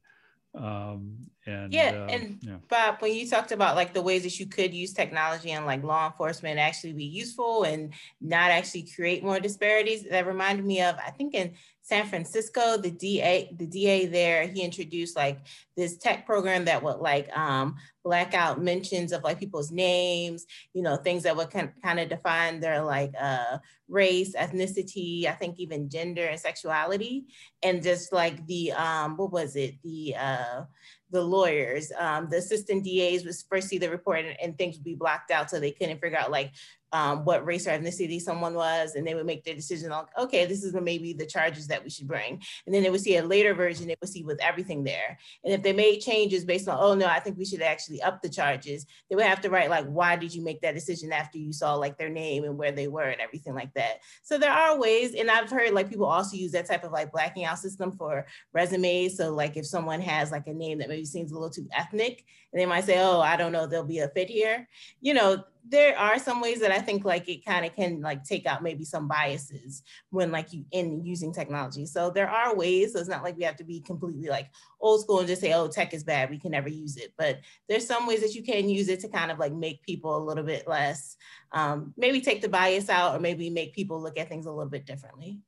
um 0.55 1.17
and 1.47 1.73
yeah 1.73 2.07
uh, 2.07 2.13
and 2.13 2.39
yeah. 2.43 2.57
bob 2.69 2.97
when 2.99 3.15
you 3.15 3.27
talked 3.27 3.53
about 3.53 3.75
like 3.75 3.95
the 3.95 4.03
ways 4.03 4.23
that 4.23 4.39
you 4.39 4.45
could 4.45 4.75
use 4.75 4.93
technology 4.93 5.51
and 5.53 5.65
like 5.65 5.83
law 5.83 6.07
enforcement 6.07 6.59
actually 6.59 6.93
be 6.93 7.05
useful 7.05 7.63
and 7.63 7.95
not 8.21 8.51
actually 8.51 8.87
create 8.95 9.25
more 9.25 9.41
disparities 9.41 10.05
that 10.05 10.27
reminded 10.27 10.65
me 10.67 10.83
of 10.83 10.95
i 11.07 11.11
think 11.11 11.35
in 11.35 11.55
San 11.85 12.07
Francisco, 12.07 12.77
the 12.77 12.93
DA, 12.93 13.55
the 13.59 13.67
DA 13.67 14.07
there, 14.07 14.47
he 14.47 14.63
introduced 14.63 15.17
like 15.17 15.41
this 15.77 15.99
tech 15.99 16.25
program 16.25 16.65
that 16.67 16.83
would 16.83 16.99
like 16.99 17.29
um, 17.37 17.75
black 18.05 18.35
out 18.35 18.63
mentions 18.63 19.11
of 19.13 19.25
like 19.25 19.41
people's 19.41 19.73
names, 19.73 20.47
you 20.75 20.83
know, 20.83 20.97
things 20.97 21.25
that 21.25 21.37
would 21.37 21.51
kind 21.51 22.01
of 22.01 22.09
define 22.09 22.61
their 22.61 22.83
like 22.85 23.13
uh, 23.21 23.59
race, 23.89 24.35
ethnicity, 24.37 25.27
I 25.27 25.33
think 25.33 25.59
even 25.59 25.91
gender 25.91 26.25
and 26.25 26.39
sexuality, 26.39 27.25
and 27.65 27.83
just 27.83 28.13
like 28.13 28.47
the 28.47 28.73
um, 28.73 29.17
what 29.17 29.33
was 29.33 29.57
it, 29.57 29.75
the 29.83 30.15
uh, 30.17 30.63
the 31.11 31.23
lawyers, 31.23 31.93
um, 31.99 32.29
the 32.31 32.39
assistant 32.39 32.85
DAs 32.85 33.25
would 33.25 33.35
first 33.51 33.69
see 33.69 33.79
the 33.79 33.91
report 33.91 34.25
and, 34.25 34.35
and, 34.41 34.57
things 34.57 34.77
would 34.77 34.85
be 34.85 34.95
blocked 34.95 35.31
out 35.31 35.51
so 35.51 35.61
they 35.61 35.71
couldn't 35.71 36.01
figure 36.01 36.17
out 36.17 36.31
like 36.31 36.53
um, 36.93 37.25
what 37.25 37.45
race 37.47 37.67
or 37.67 37.71
ethnicity 37.71 38.21
someone 38.21 38.55
was, 38.55 38.95
and 38.95 39.07
they 39.07 39.15
would 39.15 39.27
make 39.27 39.45
their 39.45 39.55
decision 39.55 39.91
like, 39.91 40.07
okay, 40.19 40.45
this 40.45 40.63
is 40.63 40.75
maybe 40.75 41.13
the 41.13 41.27
charges 41.27 41.67
that 41.69 41.83
we 41.83 41.91
should 41.91 42.07
bring. 42.07 42.41
And 42.67 42.75
then 42.75 42.83
they 42.83 42.91
would 42.91 43.01
see 43.01 43.17
a 43.17 43.25
later 43.25 43.55
version, 43.55 43.87
they 43.87 43.97
would 44.01 44.11
see 44.11 44.25
with 44.25 44.41
everything 44.43 44.85
there. 44.85 45.19
And 45.45 45.55
if 45.55 45.63
they 45.63 45.73
made 45.73 46.01
changes 46.01 46.45
based 46.45 46.69
on, 46.69 46.79
oh 46.79 46.95
no, 46.95 47.07
I 47.07 47.21
think 47.21 47.39
we 47.39 47.45
should 47.45 47.63
actually 47.63 48.03
up 48.03 48.21
the 48.21 48.29
charges, 48.29 48.87
they 49.09 49.17
would 49.17 49.25
have 49.25 49.41
to 49.41 49.51
write 49.51 49.71
like, 49.71 49.87
why 49.87 50.17
did 50.17 50.35
you 50.35 50.43
make 50.43 50.61
that 50.61 50.75
decision 50.75 51.13
after 51.13 51.39
you 51.39 51.53
saw 51.53 51.75
like 51.75 51.97
their 51.99 52.11
name 52.11 52.45
and 52.45 52.59
where 52.59 52.73
they 52.73 52.89
were 52.89 53.09
and 53.09 53.21
everything 53.21 53.55
like 53.55 53.73
that. 53.75 54.01
So 54.23 54.39
there 54.39 54.53
are 54.53 54.79
ways, 54.79 55.15
and 55.15 55.31
I've 55.31 55.51
heard 55.51 55.73
like 55.73 55.89
people 55.89 56.07
also 56.07 56.37
use 56.37 56.53
that 56.53 56.67
type 56.67 56.85
of 56.85 56.93
like 56.93 57.13
blacking 57.13 57.45
out 57.45 57.59
system 57.59 57.93
for 57.93 58.27
resumes. 58.53 59.17
So 59.17 59.35
like 59.35 59.57
if 59.57 59.67
someone 59.67 60.01
has 60.01 60.31
like 60.31 60.47
a 60.47 60.53
name 60.53 60.79
that 60.79 60.89
maybe 60.89 61.05
seems 61.05 61.33
a 61.33 61.35
little 61.35 61.51
too 61.51 61.69
ethnic, 61.73 62.25
and 62.53 62.61
they 62.61 62.67
might 62.67 62.85
say, 62.85 63.01
oh, 63.01 63.21
I 63.21 63.37
don't 63.37 63.53
know, 63.53 63.67
there'll 63.67 63.85
be 63.85 64.01
a 64.01 64.09
fit 64.09 64.29
here. 64.29 64.69
You 65.01 65.15
know, 65.15 65.43
there 65.69 65.97
are 65.97 66.19
some 66.19 66.41
ways 66.41 66.61
that 66.61 66.73
I 66.73 66.81
think 66.81 67.05
like 67.05 67.29
it 67.29 67.45
kind 67.45 67.65
of 67.65 67.75
can 67.75 68.01
like 68.01 68.25
take 68.25 68.47
out 68.47 68.63
maybe 68.63 68.85
some 68.85 69.07
biases 69.07 69.83
when 70.11 70.33
like 70.33 70.53
you 70.53 70.65
in 70.73 71.05
using 71.05 71.33
technology. 71.33 71.87
So 71.87 72.11
there 72.11 72.29
are 72.29 72.55
ways. 72.57 72.93
So 72.93 72.99
it's 72.99 73.09
not 73.09 73.23
like 73.23 73.37
we 73.37 73.45
have 73.45 73.57
to 73.57 73.65
be 73.65 73.81
completely 73.81 74.29
like 74.29 74.51
old 74.81 75.03
school 75.03 75.21
and 75.21 75.29
just 75.29 75.41
say, 75.41 75.53
oh, 75.53 75.69
tech 75.69 75.95
is 75.95 76.03
bad. 76.05 76.31
We 76.31 76.39
can 76.39 76.51
never 76.51 76.69
use 76.69 76.97
it. 76.97 77.13
But 77.17 77.41
there's 77.69 77.87
some 77.87 78.07
ways 78.07 78.23
that 78.23 78.35
you 78.35 78.43
can 78.43 78.69
use 78.69 78.89
it 78.89 79.01
to 79.01 79.09
kind 79.09 79.31
of 79.31 79.39
like 79.39 79.53
make 79.53 79.83
people 79.83 80.17
a 80.17 80.25
little 80.25 80.45
bit 80.45 80.67
less, 80.67 81.17
um, 81.53 81.95
maybe 81.97 82.21
take 82.21 82.43
the 82.43 82.49
bias 82.49 82.89
out 82.89 83.15
or 83.15 83.21
maybe 83.21 83.49
make 83.49 83.75
people 83.75 84.03
look 84.03 84.19
at 84.19 84.29
things 84.29 84.47
a 84.47 84.53
little 84.53 84.71
bit 84.71 84.85
differently. 84.85 85.41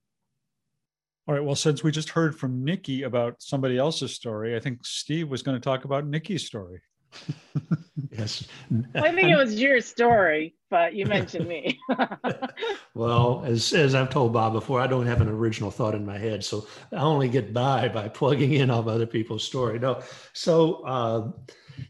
All 1.26 1.34
right. 1.34 1.42
Well, 1.42 1.56
since 1.56 1.82
we 1.82 1.90
just 1.90 2.10
heard 2.10 2.38
from 2.38 2.64
Niki 2.64 3.06
about 3.06 3.42
somebody 3.42 3.78
else's 3.78 4.14
story, 4.14 4.54
I 4.54 4.60
think 4.60 4.84
Steve 4.84 5.28
was 5.28 5.42
going 5.42 5.58
to 5.58 5.64
talk 5.64 5.84
about 5.86 6.08
Niki's 6.08 6.46
story. 6.46 6.82
yes. 8.10 8.46
I 8.94 9.12
think 9.12 9.28
it 9.28 9.36
was 9.36 9.60
your 9.60 9.80
story, 9.80 10.54
but 10.70 10.94
you 10.94 11.06
mentioned 11.06 11.48
me. 11.48 11.78
well, 12.94 13.42
as, 13.46 13.72
as 13.72 13.94
I've 13.94 14.10
told 14.10 14.32
Bob 14.32 14.52
before, 14.52 14.80
I 14.80 14.86
don't 14.86 15.06
have 15.06 15.20
an 15.20 15.28
original 15.28 15.70
thought 15.70 15.94
in 15.94 16.04
my 16.04 16.18
head. 16.18 16.44
So 16.44 16.66
I 16.92 16.96
only 16.96 17.28
get 17.28 17.52
by 17.52 17.88
by 17.88 18.08
plugging 18.08 18.54
in 18.54 18.70
off 18.70 18.86
other 18.86 19.06
people's 19.06 19.44
story. 19.44 19.78
No. 19.78 20.02
So, 20.32 20.84
uh, 20.84 21.30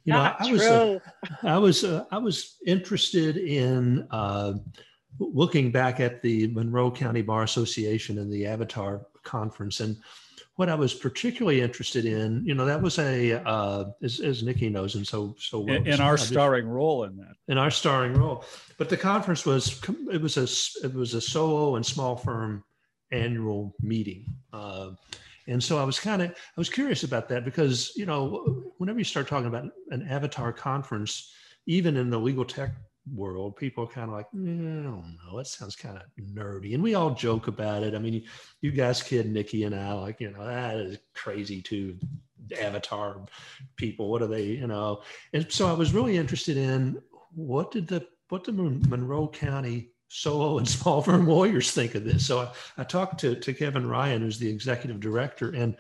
you 0.05 0.12
Not 0.12 0.41
know, 0.41 0.47
I 0.47 0.53
was, 0.53 0.62
uh, 0.62 0.99
I 1.43 1.59
was, 1.59 1.85
uh, 1.85 2.05
I 2.11 2.18
was 2.18 2.57
interested 2.66 3.37
in 3.37 4.07
uh, 4.11 4.55
looking 5.18 5.70
back 5.70 6.01
at 6.01 6.22
the 6.22 6.49
Monroe 6.49 6.91
County 6.91 7.22
Bar 7.22 7.43
Association 7.43 8.18
and 8.18 8.33
the 8.33 8.47
Avatar 8.47 9.07
conference. 9.22 9.81
And 9.81 9.97
what 10.57 10.68
I 10.68 10.74
was 10.74 10.94
particularly 10.94 11.61
interested 11.61 12.05
in, 12.05 12.44
you 12.46 12.55
know, 12.55 12.64
that 12.64 12.80
was 12.80 12.98
a, 12.98 13.32
uh, 13.44 13.86
as, 14.02 14.20
as 14.20 14.42
Niki 14.42 14.70
knows, 14.70 14.94
and 14.94 15.07
so 15.07 15.34
so 15.38 15.61
well, 15.61 15.76
in, 15.76 15.86
in 15.86 16.00
our 16.00 16.16
starring 16.16 16.68
role 16.68 17.05
in 17.05 17.16
that, 17.16 17.34
in 17.48 17.59
our 17.59 17.70
starring 17.70 18.14
role. 18.14 18.44
But 18.78 18.88
the 18.88 18.96
conference 18.96 19.44
was 19.44 19.80
it 20.12 20.20
was 20.20 20.36
a 20.36 20.86
it 20.86 20.94
was 20.94 21.14
a 21.14 21.20
solo 21.20 21.76
and 21.76 21.84
small 21.84 22.16
firm 22.16 22.62
annual 23.11 23.74
meeting, 23.80 24.26
uh, 24.52 24.90
and 25.48 25.62
so 25.62 25.78
I 25.78 25.84
was 25.84 25.98
kind 25.98 26.22
of 26.22 26.30
I 26.30 26.34
was 26.57 26.70
curious 26.70 27.02
about 27.02 27.28
that 27.30 27.44
because 27.44 27.92
you 27.96 28.07
know 28.07 28.62
whenever 28.78 28.98
you 28.98 29.05
start 29.05 29.26
talking 29.26 29.48
about 29.48 29.66
an 29.90 30.07
avatar 30.09 30.52
conference, 30.52 31.32
even 31.66 31.96
in 31.96 32.11
the 32.11 32.18
legal 32.18 32.44
tech 32.44 32.70
world, 33.12 33.57
people 33.57 33.84
are 33.84 33.88
kind 33.88 34.11
of 34.11 34.16
like, 34.16 34.30
mm, 34.34 34.80
I 34.80 34.82
don't 34.82 35.18
know, 35.26 35.38
it 35.38 35.46
sounds 35.46 35.76
kind 35.76 35.96
of 35.96 36.02
nerdy. 36.32 36.74
And 36.74 36.82
we 36.82 36.94
all 36.94 37.14
joke 37.14 37.48
about 37.48 37.82
it. 37.82 37.94
I 37.94 37.98
mean, 37.98 38.24
you, 38.61 38.72
guys 38.72 39.02
kid 39.02 39.32
Niki 39.32 39.66
and 39.66 39.74
I, 39.74 39.92
like, 39.92 40.20
you 40.20 40.30
know, 40.30 40.44
that 40.44 40.76
is 40.76 40.98
crazy 41.14 41.61
to 41.62 41.96
avatar 42.61 43.24
people. 43.76 44.11
What 44.11 44.22
are 44.22 44.26
they, 44.26 44.44
you 44.44 44.66
know? 44.66 45.02
And 45.32 45.50
so 45.50 45.68
I 45.68 45.72
was 45.72 45.92
really 45.92 46.16
interested 46.16 46.57
in 46.57 47.00
what 47.34 47.70
did 47.70 47.86
the 47.86 48.07
what 48.28 48.44
did 48.44 48.57
Monroe 48.57 49.28
County 49.28 49.90
solo 50.09 50.59
and 50.59 50.68
small 50.68 51.02
firm 51.02 51.26
lawyers 51.26 51.70
think 51.72 51.94
of 51.94 52.05
this? 52.05 52.26
So 52.26 52.40
I, 52.40 52.52
I 52.78 52.84
talked 52.84 53.20
to, 53.20 53.34
to 53.34 53.52
Kevin 53.52 53.86
Ryan, 53.86 54.22
who's 54.22 54.38
the 54.38 54.48
executive 54.48 55.00
director, 55.00 55.50
and 55.50 55.76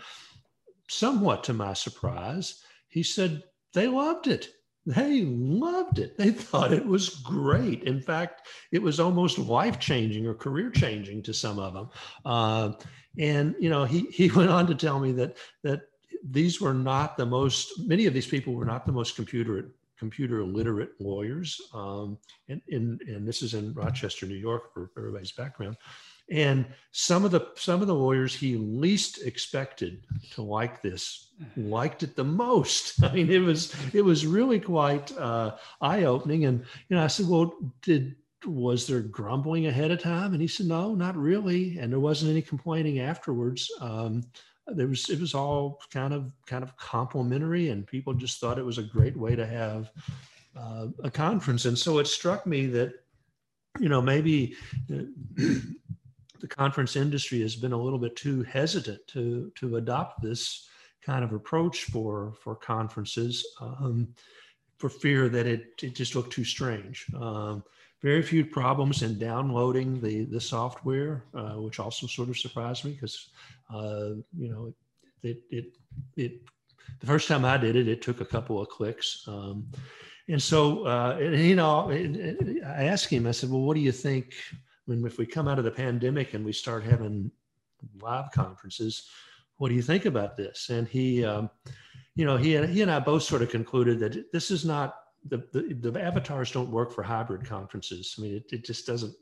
somewhat 0.88 1.44
to 1.44 1.54
my 1.54 1.72
surprise, 1.72 2.62
he 2.88 3.02
said 3.02 3.42
they 3.72 3.88
loved 3.88 4.26
it 4.26 4.50
they 4.86 5.22
loved 5.22 5.98
it. 5.98 6.16
They 6.18 6.30
thought 6.48 6.72
it 6.72 6.84
was 6.84 7.08
great. 7.08 7.84
In 7.84 8.00
fact, 8.00 8.48
it 8.72 8.82
was 8.82 9.00
almost 9.00 9.38
life 9.38 9.78
changing 9.78 10.26
or 10.26 10.34
career 10.34 10.70
changing 10.70 11.22
to 11.22 11.34
some 11.34 11.58
of 11.58 11.74
them. 11.74 11.90
Uh, 12.24 12.72
and 13.18 13.54
you 13.58 13.70
know, 13.70 13.84
he 13.84 14.02
he 14.10 14.30
went 14.36 14.50
on 14.50 14.66
to 14.66 14.74
tell 14.74 15.00
me 15.00 15.12
that 15.12 15.36
that 15.62 15.82
these 16.28 16.60
were 16.60 16.74
not 16.74 17.16
the 17.16 17.26
most. 17.26 17.86
Many 17.86 18.06
of 18.06 18.14
these 18.14 18.26
people 18.26 18.54
were 18.54 18.64
not 18.64 18.86
the 18.86 18.92
most 18.92 19.16
computer 19.16 19.70
computer 19.98 20.44
literate 20.44 20.90
lawyers. 21.00 21.60
Um, 21.72 22.18
and, 22.48 22.60
and 22.70 23.00
and 23.02 23.26
this 23.26 23.42
is 23.42 23.54
in 23.54 23.72
Rochester, 23.74 24.26
New 24.26 24.34
York, 24.34 24.72
for 24.72 24.90
everybody's 24.96 25.32
background. 25.32 25.76
And 26.30 26.64
some 26.90 27.24
of 27.24 27.30
the 27.30 27.48
some 27.56 27.82
of 27.82 27.86
the 27.86 27.94
lawyers 27.94 28.34
he 28.34 28.56
least 28.56 29.22
expected 29.22 30.06
to 30.32 30.42
like 30.42 30.80
this 30.80 31.32
liked 31.56 32.02
it 32.02 32.16
the 32.16 32.24
most. 32.24 33.02
I 33.04 33.12
mean, 33.12 33.30
it 33.30 33.40
was 33.40 33.74
it 33.92 34.02
was 34.02 34.26
really 34.26 34.58
quite 34.58 35.16
uh, 35.18 35.56
eye 35.80 36.04
opening. 36.04 36.46
And 36.46 36.64
you 36.88 36.96
know, 36.96 37.04
I 37.04 37.08
said, 37.08 37.28
"Well, 37.28 37.54
did 37.82 38.16
was 38.46 38.86
there 38.86 39.00
grumbling 39.00 39.66
ahead 39.66 39.90
of 39.90 40.00
time?" 40.00 40.32
And 40.32 40.40
he 40.40 40.48
said, 40.48 40.66
"No, 40.66 40.94
not 40.94 41.16
really." 41.16 41.78
And 41.78 41.92
there 41.92 42.00
wasn't 42.00 42.30
any 42.30 42.42
complaining 42.42 43.00
afterwards. 43.00 43.70
Um, 43.80 44.22
there 44.66 44.86
was 44.86 45.10
it 45.10 45.20
was 45.20 45.34
all 45.34 45.80
kind 45.92 46.14
of 46.14 46.32
kind 46.46 46.64
of 46.64 46.74
complimentary, 46.76 47.68
and 47.68 47.86
people 47.86 48.14
just 48.14 48.40
thought 48.40 48.58
it 48.58 48.64
was 48.64 48.78
a 48.78 48.82
great 48.82 49.16
way 49.16 49.36
to 49.36 49.46
have 49.46 49.90
uh, 50.56 50.86
a 51.02 51.10
conference. 51.10 51.66
And 51.66 51.78
so 51.78 51.98
it 51.98 52.06
struck 52.06 52.46
me 52.46 52.66
that 52.66 52.94
you 53.78 53.90
know 53.90 54.00
maybe. 54.00 54.56
Uh, 54.90 55.02
the 56.40 56.48
conference 56.48 56.96
industry 56.96 57.40
has 57.40 57.56
been 57.56 57.72
a 57.72 57.80
little 57.80 57.98
bit 57.98 58.16
too 58.16 58.42
hesitant 58.42 59.06
to 59.08 59.52
to 59.56 59.76
adopt 59.76 60.22
this 60.22 60.68
kind 61.02 61.24
of 61.24 61.32
approach 61.32 61.84
for 61.84 62.34
for 62.42 62.54
conferences 62.54 63.44
um, 63.60 64.08
for 64.78 64.88
fear 64.88 65.28
that 65.28 65.46
it, 65.46 65.66
it 65.82 65.94
just 65.94 66.14
looked 66.14 66.32
too 66.32 66.44
strange. 66.44 67.06
Um, 67.18 67.62
very 68.02 68.22
few 68.22 68.44
problems 68.44 69.02
in 69.02 69.18
downloading 69.18 70.00
the 70.00 70.24
the 70.24 70.40
software, 70.40 71.24
uh, 71.34 71.54
which 71.54 71.78
also 71.78 72.06
sort 72.06 72.28
of 72.28 72.38
surprised 72.38 72.84
me 72.84 72.92
because 72.92 73.30
uh, 73.72 74.10
you 74.36 74.50
know 74.50 74.74
it, 75.22 75.40
it 75.50 75.76
it 76.16 76.42
the 77.00 77.06
first 77.06 77.28
time 77.28 77.44
I 77.44 77.56
did 77.56 77.76
it, 77.76 77.88
it 77.88 78.02
took 78.02 78.20
a 78.20 78.26
couple 78.26 78.60
of 78.60 78.68
clicks. 78.68 79.24
Um, 79.26 79.68
and 80.28 80.42
so, 80.42 80.86
uh, 80.86 81.18
and, 81.20 81.38
you 81.38 81.56
know, 81.56 81.90
I 81.90 82.84
asked 82.84 83.10
him, 83.10 83.26
I 83.26 83.32
said, 83.32 83.50
well, 83.50 83.60
what 83.60 83.74
do 83.74 83.80
you 83.80 83.92
think 83.92 84.34
when 84.86 85.04
if 85.04 85.18
we 85.18 85.26
come 85.26 85.48
out 85.48 85.58
of 85.58 85.64
the 85.64 85.70
pandemic 85.70 86.34
and 86.34 86.44
we 86.44 86.52
start 86.52 86.84
having 86.84 87.30
live 88.00 88.30
conferences, 88.32 89.08
what 89.56 89.68
do 89.68 89.74
you 89.74 89.82
think 89.82 90.04
about 90.04 90.36
this? 90.36 90.70
And 90.70 90.88
he, 90.88 91.24
um, 91.24 91.50
you 92.14 92.24
know, 92.24 92.36
he 92.36 92.56
and 92.56 92.68
he 92.68 92.82
and 92.82 92.90
I 92.90 93.00
both 93.00 93.22
sort 93.22 93.42
of 93.42 93.50
concluded 93.50 93.98
that 94.00 94.32
this 94.32 94.50
is 94.50 94.64
not 94.64 94.96
the, 95.28 95.38
the, 95.52 95.90
the 95.90 96.00
avatars 96.00 96.50
don't 96.50 96.70
work 96.70 96.92
for 96.92 97.02
hybrid 97.02 97.46
conferences. 97.46 98.14
I 98.18 98.22
mean, 98.22 98.34
it, 98.36 98.44
it 98.52 98.64
just 98.64 98.86
doesn't 98.86 99.14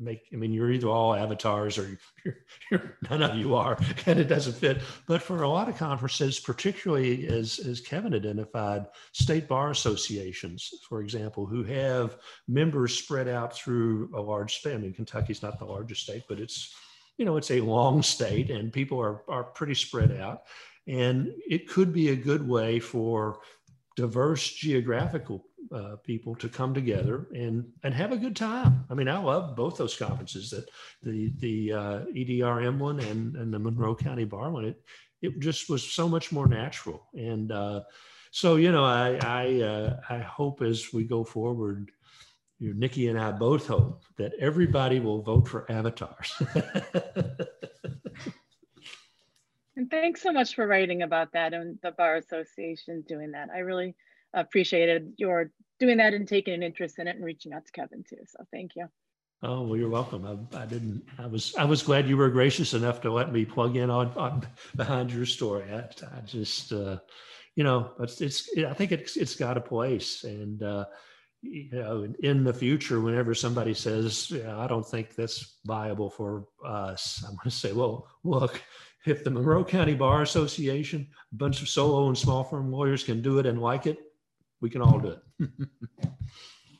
make 0.00 0.26
i 0.32 0.36
mean 0.36 0.52
you're 0.52 0.72
either 0.72 0.88
all 0.88 1.14
avatars 1.14 1.78
or 1.78 1.98
you're, 2.24 2.36
you're, 2.70 2.96
none 3.10 3.22
of 3.22 3.36
you 3.36 3.54
are 3.54 3.78
and 4.06 4.18
it 4.18 4.24
doesn't 4.24 4.54
fit. 4.54 4.80
But 5.06 5.22
for 5.22 5.42
a 5.42 5.48
lot 5.48 5.68
of 5.68 5.76
conferences 5.76 6.40
particularly 6.40 7.28
as 7.28 7.58
as 7.60 7.80
kevin 7.80 8.14
identified 8.14 8.86
state 9.12 9.46
bar 9.46 9.70
associations 9.70 10.70
for 10.88 11.02
example 11.02 11.46
who 11.46 11.62
have 11.64 12.16
members 12.48 12.96
spread 12.96 13.28
out 13.28 13.54
through 13.54 14.10
a 14.14 14.20
large 14.20 14.56
state 14.56 14.74
i 14.74 14.78
mean 14.78 14.94
kentucky's 14.94 15.42
not 15.42 15.58
the 15.58 15.64
largest 15.64 16.02
state 16.02 16.24
but 16.28 16.40
it's 16.40 16.74
you 17.20 17.26
know 17.26 17.36
it's 17.36 17.50
a 17.50 17.60
long 17.60 18.02
state 18.02 18.50
and 18.50 18.72
people 18.72 18.98
are 18.98 19.22
are 19.28 19.44
pretty 19.44 19.74
spread 19.74 20.18
out. 20.18 20.44
And 20.86 21.32
it 21.48 21.68
could 21.68 21.92
be 21.92 22.08
a 22.08 22.16
good 22.16 22.48
way 22.48 22.80
for 22.80 23.40
diverse 23.94 24.48
geographical 24.48 25.44
uh, 25.72 25.96
people 26.02 26.34
to 26.34 26.48
come 26.48 26.74
together 26.74 27.28
and 27.34 27.64
and 27.84 27.94
have 27.94 28.12
a 28.12 28.16
good 28.16 28.36
time. 28.36 28.84
I 28.90 28.94
mean, 28.94 29.08
I 29.08 29.18
love 29.18 29.56
both 29.56 29.76
those 29.76 29.96
conferences 29.96 30.50
that 30.50 30.68
the 31.02 31.32
the 31.38 31.72
uh, 31.72 32.00
EDRM 32.14 32.78
one 32.78 33.00
and 33.00 33.36
and 33.36 33.52
the 33.52 33.58
Monroe 33.58 33.94
County 33.94 34.24
Bar 34.24 34.50
one. 34.50 34.64
It 34.64 34.82
it 35.22 35.38
just 35.38 35.68
was 35.68 35.82
so 35.82 36.08
much 36.08 36.32
more 36.32 36.48
natural. 36.48 37.06
And 37.14 37.52
uh, 37.52 37.82
so 38.30 38.56
you 38.56 38.72
know, 38.72 38.84
I 38.84 39.18
I 39.22 39.60
uh, 39.62 40.00
I 40.08 40.18
hope 40.18 40.62
as 40.62 40.92
we 40.92 41.04
go 41.04 41.24
forward. 41.24 41.90
You, 42.58 42.74
Niki 42.74 43.08
and 43.08 43.18
I 43.18 43.32
both 43.32 43.66
hope 43.66 44.02
that 44.18 44.34
everybody 44.38 45.00
will 45.00 45.22
vote 45.22 45.48
for 45.48 45.64
avatars. 45.72 46.30
and 49.76 49.90
thanks 49.90 50.20
so 50.20 50.30
much 50.30 50.54
for 50.54 50.66
writing 50.66 51.00
about 51.00 51.32
that 51.32 51.54
and 51.54 51.78
the 51.82 51.92
Bar 51.92 52.16
Association 52.16 53.02
doing 53.08 53.30
that. 53.30 53.48
I 53.48 53.60
really 53.60 53.94
appreciated 54.34 55.12
your 55.16 55.50
doing 55.78 55.96
that 55.96 56.14
and 56.14 56.28
taking 56.28 56.54
an 56.54 56.62
interest 56.62 56.98
in 56.98 57.08
it 57.08 57.16
and 57.16 57.24
reaching 57.24 57.52
out 57.52 57.66
to 57.66 57.72
Kevin 57.72 58.04
too. 58.08 58.18
So 58.26 58.44
thank 58.52 58.72
you. 58.76 58.86
Oh 59.42 59.62
well, 59.62 59.76
you're 59.76 59.88
welcome. 59.88 60.48
I, 60.52 60.62
I, 60.62 60.66
didn't. 60.66 61.02
I 61.18 61.26
was. 61.26 61.54
I 61.56 61.64
was 61.64 61.82
glad 61.82 62.06
you 62.06 62.18
were 62.18 62.28
gracious 62.28 62.74
enough 62.74 63.00
to 63.02 63.10
let 63.10 63.32
me 63.32 63.46
plug 63.46 63.76
in 63.76 63.88
on, 63.88 64.08
on 64.08 64.46
behind 64.76 65.10
your 65.10 65.24
story. 65.24 65.64
I, 65.72 65.88
I 66.16 66.20
just, 66.26 66.72
uh, 66.72 66.98
you 67.56 67.64
know, 67.64 67.92
it's. 68.00 68.20
it's 68.20 68.50
I 68.58 68.74
think 68.74 68.92
it's. 68.92 69.16
It's 69.16 69.34
got 69.34 69.56
a 69.56 69.62
place, 69.62 70.24
and 70.24 70.62
uh, 70.62 70.84
you 71.40 71.70
know, 71.72 72.06
in 72.22 72.44
the 72.44 72.52
future, 72.52 73.00
whenever 73.00 73.34
somebody 73.34 73.72
says, 73.72 74.30
yeah, 74.30 74.58
"I 74.58 74.66
don't 74.66 74.86
think 74.86 75.14
that's 75.14 75.56
viable 75.64 76.10
for 76.10 76.44
us," 76.62 77.24
I'm 77.26 77.36
going 77.36 77.44
to 77.44 77.50
say, 77.50 77.72
"Well, 77.72 78.08
look, 78.24 78.60
if 79.06 79.24
the 79.24 79.30
Monroe 79.30 79.64
County 79.64 79.94
Bar 79.94 80.20
Association, 80.20 81.08
a 81.32 81.36
bunch 81.36 81.62
of 81.62 81.68
solo 81.70 82.08
and 82.08 82.18
small 82.18 82.44
firm 82.44 82.70
lawyers 82.70 83.04
can 83.04 83.22
do 83.22 83.38
it 83.38 83.46
and 83.46 83.62
like 83.62 83.86
it, 83.86 83.98
we 84.60 84.70
can 84.70 84.82
all 84.82 84.98
do 84.98 85.08
it. 85.08 85.50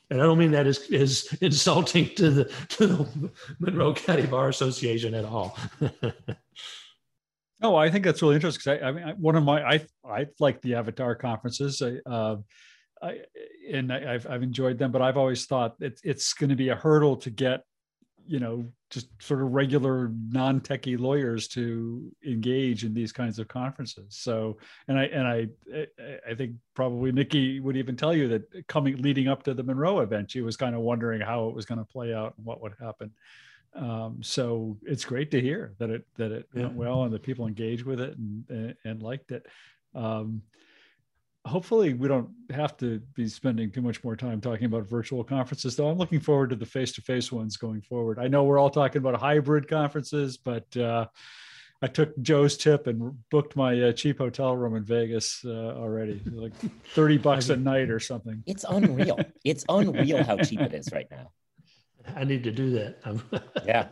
and 0.09 0.21
I 0.21 0.23
don't 0.23 0.37
mean 0.37 0.51
that 0.51 0.67
as, 0.67 0.89
as 0.91 1.27
insulting 1.41 2.09
to 2.15 2.29
the, 2.29 2.43
to 2.69 2.87
the 2.87 3.31
Monroe 3.59 3.93
County 3.93 4.25
Bar 4.25 4.49
Association 4.49 5.13
at 5.13 5.25
all. 5.25 5.57
Oh, 7.63 7.75
I 7.75 7.91
think 7.91 8.05
that's 8.05 8.21
really 8.21 8.35
interesting. 8.35 8.73
I, 8.73 8.87
I, 8.87 8.91
mean, 8.91 9.15
one 9.19 9.35
of 9.35 9.43
my 9.43 9.63
I 9.63 9.85
I 10.03 10.27
like 10.39 10.61
the 10.61 10.75
Avatar 10.75 11.13
conferences. 11.15 11.81
I, 11.81 11.97
uh, 12.09 12.37
I 13.01 13.19
and 13.71 13.93
I, 13.93 14.13
have 14.13 14.27
I've 14.27 14.43
enjoyed 14.43 14.79
them, 14.79 14.91
but 14.91 15.01
I've 15.01 15.17
always 15.17 15.45
thought 15.45 15.75
it's 15.79 16.01
it's 16.03 16.33
going 16.33 16.49
to 16.49 16.55
be 16.55 16.69
a 16.69 16.75
hurdle 16.75 17.17
to 17.17 17.29
get 17.29 17.63
you 18.27 18.39
know 18.39 18.65
just 18.89 19.07
sort 19.21 19.41
of 19.41 19.51
regular 19.51 20.11
non-techie 20.29 20.99
lawyers 20.99 21.47
to 21.47 22.11
engage 22.25 22.83
in 22.83 22.93
these 22.93 23.11
kinds 23.11 23.39
of 23.39 23.47
conferences. 23.47 24.17
So 24.17 24.57
and 24.87 24.99
i 24.99 25.03
and 25.05 25.27
i 25.27 25.47
i 26.29 26.35
think 26.35 26.55
probably 26.73 27.11
niki 27.11 27.61
would 27.61 27.77
even 27.77 27.95
tell 27.95 28.13
you 28.13 28.27
that 28.29 28.67
coming 28.67 28.97
leading 28.97 29.27
up 29.27 29.43
to 29.43 29.53
the 29.53 29.63
monroe 29.63 29.99
event 29.99 30.31
she 30.31 30.41
was 30.41 30.57
kind 30.57 30.75
of 30.75 30.81
wondering 30.81 31.21
how 31.21 31.47
it 31.47 31.55
was 31.55 31.65
going 31.65 31.79
to 31.79 31.85
play 31.85 32.13
out 32.13 32.33
and 32.37 32.45
what 32.45 32.61
would 32.61 32.73
happen. 32.79 33.11
Um, 33.73 34.19
so 34.21 34.77
it's 34.83 35.05
great 35.05 35.31
to 35.31 35.41
hear 35.41 35.73
that 35.77 35.89
it 35.89 36.05
that 36.17 36.31
it 36.31 36.49
yeah. 36.53 36.63
went 36.63 36.75
well 36.75 37.03
and 37.03 37.13
that 37.13 37.23
people 37.23 37.47
engaged 37.47 37.85
with 37.85 38.01
it 38.01 38.17
and 38.17 38.43
and, 38.49 38.75
and 38.83 39.01
liked 39.01 39.31
it. 39.31 39.45
Um, 39.95 40.41
hopefully 41.45 41.93
we 41.93 42.07
don't 42.07 42.29
have 42.51 42.77
to 42.77 42.99
be 43.15 43.27
spending 43.27 43.71
too 43.71 43.81
much 43.81 44.03
more 44.03 44.15
time 44.15 44.39
talking 44.39 44.65
about 44.65 44.87
virtual 44.87 45.23
conferences 45.23 45.75
though. 45.75 45.89
I'm 45.89 45.97
looking 45.97 46.19
forward 46.19 46.51
to 46.51 46.55
the 46.55 46.65
face-to-face 46.65 47.31
ones 47.31 47.57
going 47.57 47.81
forward. 47.81 48.19
I 48.19 48.27
know 48.27 48.43
we're 48.43 48.59
all 48.59 48.69
talking 48.69 48.99
about 48.99 49.19
hybrid 49.19 49.67
conferences 49.67 50.37
but 50.37 50.75
uh, 50.77 51.07
i 51.81 51.87
took 51.87 52.17
joe's 52.21 52.57
tip 52.57 52.85
and 52.85 53.17
booked 53.31 53.55
my 53.55 53.81
uh, 53.81 53.91
cheap 53.91 54.19
hotel 54.19 54.55
room 54.55 54.75
in 54.75 54.83
vegas 54.83 55.41
uh, 55.45 55.73
already 55.75 56.21
like 56.31 56.53
30 56.93 57.17
bucks 57.17 57.49
a 57.49 57.57
night 57.57 57.89
or 57.89 57.99
something. 57.99 58.43
It's 58.45 58.65
unreal. 58.67 59.19
It's 59.43 59.65
unreal 59.67 60.23
how 60.23 60.37
cheap 60.37 60.61
it 60.61 60.73
is 60.73 60.89
right 60.91 61.07
now. 61.09 61.31
I 62.15 62.23
need 62.23 62.43
to 62.43 62.51
do 62.51 62.71
that. 62.71 62.97
Yeah. 63.65 63.87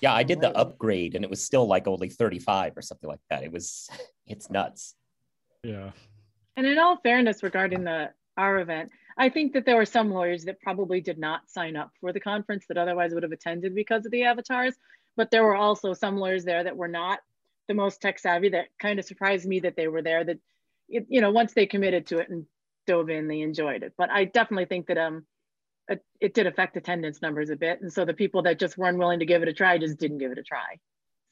Yeah 0.00 0.14
i 0.14 0.22
did 0.22 0.40
the 0.40 0.56
upgrade 0.56 1.16
and 1.16 1.24
it 1.24 1.30
was 1.30 1.44
still 1.44 1.66
like 1.66 1.88
only 1.88 2.08
35 2.08 2.76
or 2.76 2.82
something 2.82 3.08
like 3.08 3.20
that. 3.28 3.42
It 3.42 3.50
was 3.50 3.90
it's 4.28 4.48
nuts. 4.48 4.94
Yeah 5.64 5.90
and 6.58 6.66
in 6.66 6.76
all 6.76 6.96
fairness 6.96 7.44
regarding 7.44 7.84
the 7.84 8.10
our 8.36 8.58
event, 8.58 8.90
I 9.16 9.28
think 9.28 9.52
that 9.52 9.64
there 9.64 9.76
were 9.76 9.84
some 9.84 10.10
lawyers 10.10 10.44
that 10.44 10.60
probably 10.60 11.00
did 11.00 11.16
not 11.16 11.48
sign 11.48 11.76
up 11.76 11.92
for 12.00 12.12
the 12.12 12.18
conference 12.18 12.66
that 12.66 12.76
otherwise 12.76 13.14
would 13.14 13.22
have 13.22 13.32
attended 13.32 13.76
because 13.76 14.04
of 14.04 14.10
the 14.10 14.24
avatars. 14.24 14.74
But 15.16 15.30
there 15.30 15.44
were 15.44 15.54
also 15.54 15.94
some 15.94 16.16
lawyers 16.16 16.44
there 16.44 16.64
that 16.64 16.76
were 16.76 16.88
not 16.88 17.20
the 17.68 17.74
most 17.74 18.02
tech 18.02 18.18
savvy 18.18 18.48
that 18.50 18.66
kind 18.80 18.98
of 18.98 19.04
surprised 19.04 19.46
me 19.46 19.60
that 19.60 19.76
they 19.76 19.86
were 19.86 20.02
there 20.02 20.24
that, 20.24 20.38
it, 20.88 21.06
you 21.08 21.20
know, 21.20 21.30
once 21.30 21.52
they 21.52 21.66
committed 21.66 22.06
to 22.08 22.18
it 22.18 22.28
and 22.28 22.44
dove 22.88 23.08
in, 23.08 23.28
they 23.28 23.40
enjoyed 23.40 23.84
it. 23.84 23.92
But 23.96 24.10
I 24.10 24.24
definitely 24.24 24.66
think 24.66 24.88
that 24.88 24.98
um, 24.98 25.26
it, 25.88 26.04
it 26.20 26.34
did 26.34 26.48
affect 26.48 26.76
attendance 26.76 27.22
numbers 27.22 27.50
a 27.50 27.56
bit. 27.56 27.80
And 27.82 27.92
so 27.92 28.04
the 28.04 28.14
people 28.14 28.42
that 28.42 28.58
just 28.58 28.76
weren't 28.76 28.98
willing 28.98 29.20
to 29.20 29.26
give 29.26 29.42
it 29.42 29.48
a 29.48 29.52
try 29.52 29.78
just 29.78 29.98
didn't 29.98 30.18
give 30.18 30.32
it 30.32 30.38
a 30.38 30.42
try. 30.42 30.80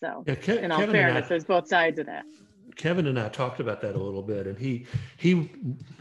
So 0.01 0.23
yeah, 0.25 0.35
Ke 0.37 0.49
in 0.51 0.71
all 0.71 0.79
Kevin 0.79 0.95
fairness, 0.95 1.25
I, 1.27 1.29
there's 1.31 1.45
both 1.45 1.67
sides 1.67 1.99
of 1.99 2.07
that. 2.07 2.25
Kevin 2.75 3.07
and 3.07 3.19
I 3.19 3.29
talked 3.29 3.61
about 3.61 3.81
that 3.83 3.95
a 3.95 4.03
little 4.03 4.23
bit, 4.23 4.47
and 4.47 4.59
he 4.59 4.87
he 5.17 5.51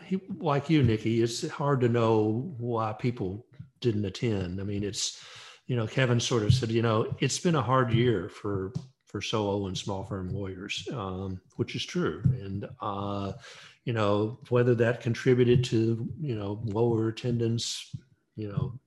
he 0.04 0.20
like 0.38 0.70
you, 0.70 0.82
Niki. 0.82 1.22
It's 1.22 1.48
hard 1.48 1.82
to 1.82 1.90
know 1.90 2.54
why 2.58 2.94
people 2.94 3.46
didn't 3.82 4.06
attend. 4.06 4.60
I 4.60 4.64
mean, 4.64 4.84
it's 4.84 5.24
you 5.68 5.76
know, 5.76 5.88
Kevin 5.88 6.20
sort 6.20 6.44
of 6.44 6.54
said, 6.54 6.72
you 6.72 6.82
know, 6.82 7.16
it's 7.20 7.40
been 7.40 7.56
a 7.56 7.62
hard 7.62 7.92
year 7.94 8.30
for 8.30 8.74
for 9.06 9.22
solo 9.22 9.68
and 9.68 9.78
small 9.78 10.04
firm 10.04 10.30
lawyers, 10.30 10.88
um, 10.92 11.40
which 11.56 11.76
is 11.76 11.86
true, 11.86 12.22
and 12.26 12.68
uh, 12.82 13.34
you 13.86 13.94
know 13.94 14.40
whether 14.50 14.76
that 14.76 15.02
contributed 15.02 15.64
to 15.66 16.08
you 16.20 16.36
know 16.36 16.62
lower 16.66 17.08
attendance, 17.10 17.96
you 18.36 18.48
know, 18.50 18.80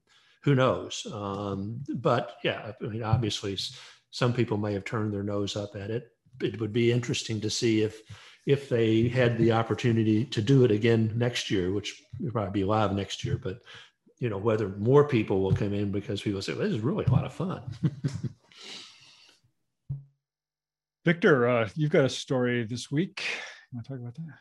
who 0.43 0.55
knows? 0.55 1.07
Um, 1.13 1.83
but 1.97 2.37
yeah, 2.45 2.73
I 2.83 2.85
mean, 2.85 3.03
obviously, 3.03 3.57
some 4.11 4.33
people 4.33 4.57
may 4.57 4.73
have 4.75 4.85
turned 4.85 5.13
their 5.13 5.23
nose 5.23 5.57
up 5.57 5.77
at 5.77 5.91
it 5.91 6.11
it 6.41 6.61
would 6.61 6.73
be 6.73 6.93
interesting 6.93 7.41
to 7.41 7.51
see 7.51 7.83
if 7.83 8.03
if 8.47 8.69
they 8.69 9.09
had 9.09 9.37
the 9.37 9.53
opportunity 9.53 10.25
to 10.25 10.41
do 10.41 10.65
it 10.65 10.71
again 10.71 11.13
next 11.15 11.51
year, 11.51 11.71
which 11.71 12.03
will 12.19 12.31
probably 12.31 12.63
be 12.63 12.65
live 12.65 12.95
next 12.95 13.23
year, 13.23 13.37
but 13.37 13.61
you 14.19 14.29
know 14.29 14.39
whether 14.39 14.69
more 14.71 15.07
people 15.07 15.43
will 15.43 15.55
come 15.55 15.73
in 15.73 15.93
because 15.93 16.23
people 16.23 16.43
say 16.43 16.53
well, 16.53 16.63
this 16.63 16.73
is 16.73 16.81
really 16.81 17.05
a 17.05 17.11
lot 17.11 17.25
of 17.25 17.33
fun. 17.33 17.63
Victor, 21.05 21.49
uh, 21.49 21.69
you've 21.75 21.91
got 21.91 22.05
a 22.05 22.09
story 22.09 22.65
this 22.65 22.91
week. 22.91 23.23
You 23.71 23.77
want 23.77 23.87
to 23.87 23.93
talk 23.93 24.01
about 24.01 24.15
that? 24.15 24.35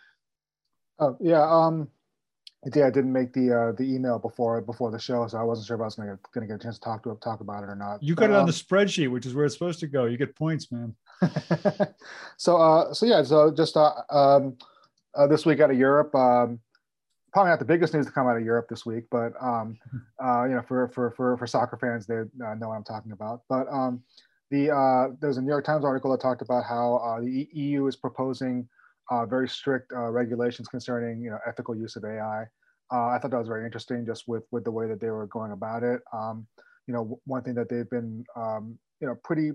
Oh 1.00 1.18
yeah, 1.22 1.43
um, 1.43 1.89
yeah, 2.74 2.88
I 2.88 2.89
didn't 2.89 3.14
make 3.14 3.34
the 3.34 3.54
uh, 3.54 3.72
the 3.74 3.84
email 3.84 4.20
before 4.20 4.62
before 4.62 4.91
the 4.91 5.00
show, 5.00 5.28
so 5.28 5.38
I 5.38 5.43
wasn't 5.43 5.68
sure 5.68 5.76
if 5.76 5.82
I 5.82 5.86
was 5.86 5.95
going 5.95 6.10
to 6.10 6.18
going 6.34 6.48
to 6.48 6.54
get 6.54 6.62
a 6.62 6.64
chance 6.64 6.80
to 6.80 6.82
talk 6.82 7.04
to 7.04 7.18
talk 7.22 7.41
about 7.41 7.64
it 7.64 7.68
or 7.70 7.76
not. 7.76 8.02
You 8.02 8.16
got 8.16 8.32
it 8.32 8.36
on 8.36 8.45
the 8.45 8.54
um, 8.54 8.60
spreadsheet, 8.60 9.12
which 9.12 9.26
is 9.26 9.36
where 9.36 9.45
it's 9.45 9.54
supposed 9.54 9.80
to 9.82 9.88
go. 9.88 10.06
You 10.06 10.18
get 10.18 10.36
points, 10.36 10.72
man. 10.72 10.95
so 12.38 12.57
uh, 12.57 12.93
so 12.93 13.05
yeah, 13.05 13.24
so 13.24 13.51
just 13.51 13.78
uh, 13.78 13.93
um, 14.09 14.57
uh, 15.15 15.28
this 15.28 15.45
week 15.45 15.59
out 15.59 15.72
of 15.72 15.78
Europe, 15.78 16.13
um, 16.15 16.59
probably 17.34 17.49
not 17.49 17.59
the 17.59 17.65
biggest 17.65 17.93
news 17.93 18.05
to 18.05 18.11
come 18.11 18.28
out 18.28 18.38
of 18.38 18.43
Europe 18.43 18.68
this 18.70 18.86
week, 18.86 19.05
but 19.11 19.34
um, 19.41 19.78
uh, 20.24 20.45
you 20.45 20.55
know, 20.55 20.63
for 20.68 20.89
for 20.89 21.11
for 21.11 21.38
for 21.38 21.47
soccer 21.47 21.78
fans, 21.78 22.05
they 22.05 22.20
uh, 22.20 22.53
know 22.55 22.70
what 22.70 22.76
I'm 22.76 22.84
talking 22.84 23.11
about. 23.11 23.41
But 23.49 23.68
um, 23.72 24.03
the 24.51 24.72
uh, 24.72 25.15
there's 25.20 25.38
a 25.38 25.41
New 25.41 25.49
York 25.49 25.65
Times 25.65 25.86
article 25.86 26.11
that 26.11 26.22
talked 26.22 26.41
about 26.41 26.63
how 26.63 26.95
uh, 26.97 27.22
the 27.22 27.47
EU 27.51 27.88
is 27.88 27.95
proposing 27.95 28.68
uh, 29.09 29.26
very 29.26 29.47
strict 29.47 29.91
uh, 29.93 30.09
regulations 30.09 30.68
concerning 30.68 31.22
you 31.22 31.30
know 31.30 31.39
ethical 31.47 31.76
use 31.76 31.95
of 31.95 32.05
AI. 32.05 32.45
Uh, 32.91 33.07
I 33.07 33.20
thought 33.20 33.32
that 33.32 33.39
was 33.39 33.47
very 33.47 33.65
interesting, 33.65 34.05
just 34.05 34.28
with 34.28 34.43
with 34.51 34.63
the 34.63 34.72
way 34.72 34.88
that 34.88 35.01
they 35.01 35.09
were 35.09 35.28
going 35.28 35.51
about 35.51 35.84
it. 35.84 36.01
Um, 36.13 36.47
you 36.88 36.93
know, 36.93 37.20
one 37.26 37.43
thing 37.43 37.55
that 37.55 37.70
they've 37.70 37.89
been 37.89 38.26
um, 38.36 38.78
you 39.01 39.07
know 39.07 39.15
pretty 39.24 39.51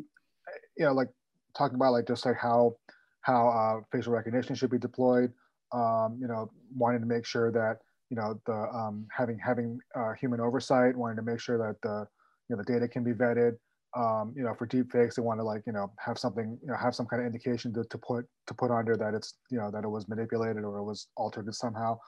you 0.77 0.85
know 0.85 0.93
like 0.93 1.09
talking 1.57 1.77
about 1.77 1.93
like 1.93 2.07
just 2.07 2.25
like 2.27 2.37
how 2.37 2.77
how 3.23 3.49
uh, 3.49 3.85
facial 3.93 4.13
recognition 4.13 4.55
should 4.55 4.71
be 4.71 4.79
deployed. 4.79 5.33
Um, 5.73 6.19
you 6.21 6.29
know, 6.29 6.51
wanting 6.77 7.01
to 7.01 7.07
make 7.07 7.25
sure 7.25 7.51
that 7.53 7.79
you 8.11 8.17
know 8.17 8.41
the 8.47 8.53
um, 8.53 9.07
having 9.11 9.39
having 9.39 9.79
uh, 9.95 10.13
human 10.21 10.41
oversight, 10.41 10.97
wanting 10.97 11.17
to 11.17 11.23
make 11.23 11.41
sure 11.41 11.59
that 11.59 11.77
the 11.83 12.07
you 12.49 12.57
know 12.57 12.63
the 12.63 12.73
data 12.73 12.87
can 12.89 13.05
be 13.05 13.13
vetted. 13.13 13.57
Um, 13.95 14.33
you 14.35 14.43
know, 14.43 14.55
for 14.55 14.65
deep 14.67 14.91
fakes, 14.91 15.17
they 15.17 15.23
want 15.23 15.41
to 15.41 15.45
like 15.45 15.63
you 15.67 15.73
know 15.73 15.93
have 15.99 16.19
something 16.19 16.59
you 16.63 16.69
know 16.69 16.77
have 16.77 16.95
some 16.95 17.07
kind 17.07 17.23
of 17.23 17.27
indication 17.27 17.73
to, 17.75 17.85
to 17.85 17.99
put 17.99 18.27
to 18.47 18.55
put 18.55 18.71
under 18.71 18.97
that 18.97 19.15
it's 19.15 19.35
you 19.51 19.59
know 19.59 19.71
that 19.71 19.85
it 19.85 19.89
was 19.89 20.09
manipulated 20.09 20.65
or 20.65 20.79
it 20.79 20.85
was 20.85 21.09
altered 21.17 21.53
somehow. 21.55 21.99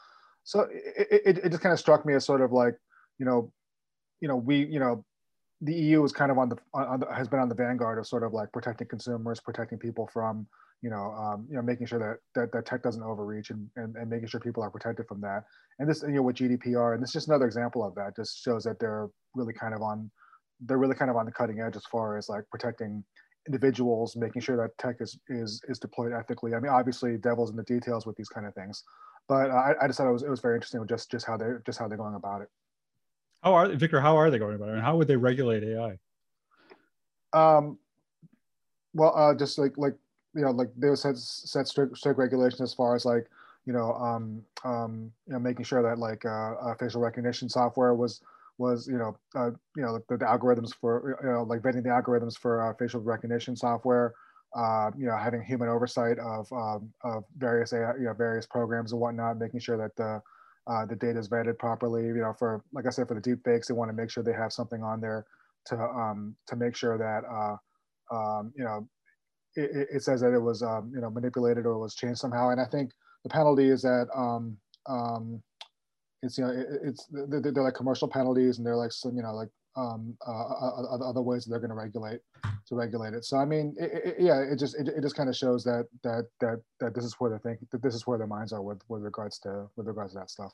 So 0.45 0.69
it, 0.71 1.23
it, 1.25 1.39
it 1.39 1.51
just 1.51 1.63
kind 1.63 1.73
of 1.73 1.79
struck 1.79 2.05
me 2.05 2.15
as 2.15 2.25
sort 2.25 2.43
of 2.43 2.53
like 2.53 2.75
you 3.19 3.25
know 3.25 3.51
you 4.21 4.29
know 4.29 4.37
we 4.37 4.65
you 4.65 4.79
know 4.79 5.05
the 5.65 5.75
EU 5.75 6.05
is 6.05 6.13
kind 6.13 6.31
of 6.31 6.39
on 6.39 6.51
the, 6.51 6.57
on 6.75 7.01
the, 7.01 7.07
has 7.13 7.27
been 7.27 7.41
on 7.41 7.49
the 7.49 7.55
vanguard 7.55 7.99
of 7.99 8.07
sort 8.07 8.23
of 8.23 8.33
like 8.33 8.53
protecting 8.53 8.87
consumers, 8.87 9.41
protecting 9.41 9.79
people 9.79 10.09
from 10.13 10.47
you 10.83 10.91
know 10.91 11.13
um, 11.13 11.47
you 11.49 11.57
know 11.57 11.63
making 11.63 11.87
sure 11.87 11.99
that, 11.99 12.19
that 12.35 12.53
that 12.53 12.67
tech 12.67 12.83
doesn't 12.83 13.03
overreach 13.03 13.51
and, 13.51 13.69
and 13.77 13.97
and 13.97 14.11
making 14.11 14.29
sure 14.29 14.41
people 14.41 14.63
are 14.63 14.71
protected 14.71 15.07
from 15.09 15.21
that. 15.23 15.45
And 15.79 15.89
this 15.89 16.03
you 16.03 16.13
know 16.13 16.23
with 16.23 16.37
GDPR 16.37 16.95
and 16.95 17.03
this 17.03 17.11
is 17.11 17.15
just 17.15 17.29
another 17.29 17.47
example 17.47 17.83
of 17.83 17.95
that. 17.95 18.15
Just 18.15 18.43
shows 18.43 18.65
that 18.65 18.79
they're 18.79 19.09
really 19.35 19.55
kind 19.55 19.75
of 19.75 19.81
on 19.81 20.11
they're 20.61 20.79
really 20.79 20.95
kind 20.95 21.11
of 21.11 21.17
on 21.17 21.25
the 21.25 21.33
cutting 21.33 21.61
edge 21.61 21.77
as 21.77 21.85
far 21.91 22.19
as 22.19 22.29
like 22.29 22.45
protecting 22.51 23.03
individuals, 23.47 24.17
making 24.17 24.43
sure 24.43 24.57
that 24.57 24.77
tech 24.79 24.97
is 25.01 25.19
is 25.29 25.63
is 25.69 25.79
deployed 25.79 26.13
ethically. 26.13 26.55
I 26.55 26.61
mean, 26.61 26.73
obviously, 26.73 27.17
devil's 27.17 27.51
in 27.51 27.57
the 27.57 27.65
details 27.65 28.05
with 28.07 28.17
these 28.17 28.29
kind 28.29 28.47
of 28.47 28.55
things, 28.55 28.83
but 29.29 29.51
uh, 29.51 29.55
I, 29.55 29.75
I 29.83 29.87
just 29.87 29.99
thought 29.99 30.09
it 30.09 30.13
was 30.13 30.23
it 30.23 30.31
was 30.31 30.41
very 30.41 30.57
interesting 30.57 30.85
just 30.87 31.11
just 31.11 31.25
how 31.27 31.39
they 31.39 31.47
just 31.65 31.79
how 31.79 31.89
they're 31.89 31.99
going 31.99 32.15
about 32.15 32.43
it. 32.43 32.49
How 33.45 33.53
are 33.53 33.69
Victor? 33.69 34.01
How 34.01 34.17
are 34.17 34.31
they 34.31 34.39
going 34.39 34.55
about 34.55 34.71
it? 34.71 34.73
And 34.73 34.83
how 34.83 34.97
would 34.97 35.07
they 35.07 35.17
regulate 35.17 35.63
AI? 35.63 35.99
Um, 37.35 37.79
well, 38.95 39.15
uh, 39.15 39.35
just 39.35 39.59
like 39.59 39.77
like 39.77 39.95
you 40.35 40.41
know, 40.43 40.51
like 40.51 40.71
they 40.77 40.95
set 40.95 41.19
set 41.19 41.69
strict 41.69 41.99
strict 41.99 42.19
regulations 42.19 42.63
as 42.63 42.73
far 42.73 42.97
as 42.97 43.05
like 43.05 43.29
you 43.67 43.75
know, 43.75 43.93
um, 43.95 44.43
um, 44.65 45.13
you 45.27 45.35
know, 45.35 45.39
making 45.39 45.65
sure 45.65 45.83
that 45.83 45.99
like 45.99 46.25
uh, 46.25 46.55
uh, 46.55 46.75
facial 46.77 47.03
recognition 47.03 47.51
software 47.51 47.95
was 47.95 48.23
was 48.57 48.89
you 48.89 48.97
know 48.97 49.19
uh, 49.37 49.51
you 49.77 49.83
know 49.83 49.99
the, 50.09 50.17
the, 50.17 50.25
algorithms 50.25 50.75
for 50.81 51.19
you 51.23 51.29
know 51.31 51.43
like 51.43 51.61
vetting 51.61 51.83
the 51.83 51.91
algorithms 51.91 52.39
for 52.39 52.63
uh, 52.63 52.73
facial 52.79 53.01
recognition 53.01 53.55
software. 53.55 54.15
Uh, 54.57 54.91
you 54.97 55.05
know, 55.05 55.17
having 55.17 55.43
human 55.43 55.69
oversight 55.69 56.19
of 56.19 56.51
um, 56.53 56.91
of 57.03 57.25
various 57.37 57.75
AI, 57.75 57.95
you 57.97 58.05
know 58.05 58.15
various 58.15 58.47
programs 58.47 58.93
and 58.93 59.01
whatnot, 59.01 59.37
making 59.37 59.61
sure 59.61 59.77
that 59.77 59.95
the 59.97 60.23
uh, 60.67 60.87
the 60.87 60.97
data 60.97 61.19
is 61.19 61.29
vetted 61.29 61.59
properly. 61.59 62.05
You 62.05 62.15
know, 62.15 62.35
for 62.39 62.65
like 62.73 62.87
I 62.87 62.91
said, 62.91 63.09
for 63.09 63.15
the 63.15 63.21
deep 63.21 63.45
fakes, 63.45 63.69
they 63.69 63.75
want 63.75 63.91
to 63.91 63.97
make 63.97 64.11
sure 64.11 64.23
they 64.23 64.33
have 64.33 64.53
something 64.53 64.83
on 64.83 65.01
there 65.01 65.27
to 65.67 65.79
um, 65.79 66.37
to 66.49 66.57
make 66.57 66.77
sure 66.77 66.99
that 66.99 67.25
uh, 67.29 67.57
um, 68.15 68.53
you 68.57 68.65
know 68.65 68.89
it, 69.57 69.89
it, 69.93 70.03
says 70.03 70.21
that 70.21 70.33
it 70.33 70.39
was 70.39 70.63
um, 70.63 70.91
you 70.95 71.01
know 71.01 71.11
manipulated 71.11 71.67
or 71.67 71.79
was 71.79 71.95
changed 71.95 72.19
somehow. 72.19 72.51
And 72.51 72.61
I 72.61 72.67
think 72.67 72.91
the 73.23 73.29
penalty 73.29 73.69
is 73.69 73.83
that 73.83 74.09
um, 74.15 74.57
um, 74.87 75.43
it's 76.23 76.39
you 76.39 76.45
know 76.45 76.51
it, 76.51 76.67
it's 76.83 77.07
they're, 77.11 77.41
they're, 77.41 77.63
like 77.63 77.75
commercial 77.75 78.09
penalties 78.09 78.59
and 78.59 78.67
they're 78.67 78.77
like 78.77 78.93
some 78.93 79.17
you 79.17 79.23
know 79.23 79.35
like 79.35 79.49
um, 79.77 80.17
uh, 80.27 80.97
other 81.05 81.23
ways 81.23 81.45
that 81.45 81.51
they're 81.51 81.61
going 81.61 81.71
to 81.71 81.77
regulate 81.77 82.21
to 82.67 82.75
regulate 82.75 83.15
it. 83.15 83.25
So 83.25 83.37
I 83.37 83.45
mean, 83.45 83.75
it, 83.79 83.91
it, 84.05 84.17
yeah, 84.19 84.41
it 84.41 84.59
just 84.59 84.77
it, 84.77 84.89
it 84.89 85.03
just 85.03 85.17
kind 85.17 85.29
of 85.29 85.37
shows 85.37 85.65
that 85.65 85.87
that 86.03 86.29
that 86.41 86.61
that 86.81 86.95
this 86.95 87.05
is 87.05 87.15
where 87.19 87.31
they're 87.31 87.39
thinking 87.39 87.69
that 87.73 87.83
this 87.83 87.95
is 87.95 88.07
where 88.07 88.19
their 88.19 88.27
minds 88.27 88.53
are 88.53 88.63
with 88.63 88.81
with 88.89 89.03
regards 89.03 89.39
to 89.41 89.69
with 89.77 89.87
regards 89.87 90.13
to 90.13 90.19
that 90.21 90.31
stuff. 90.31 90.53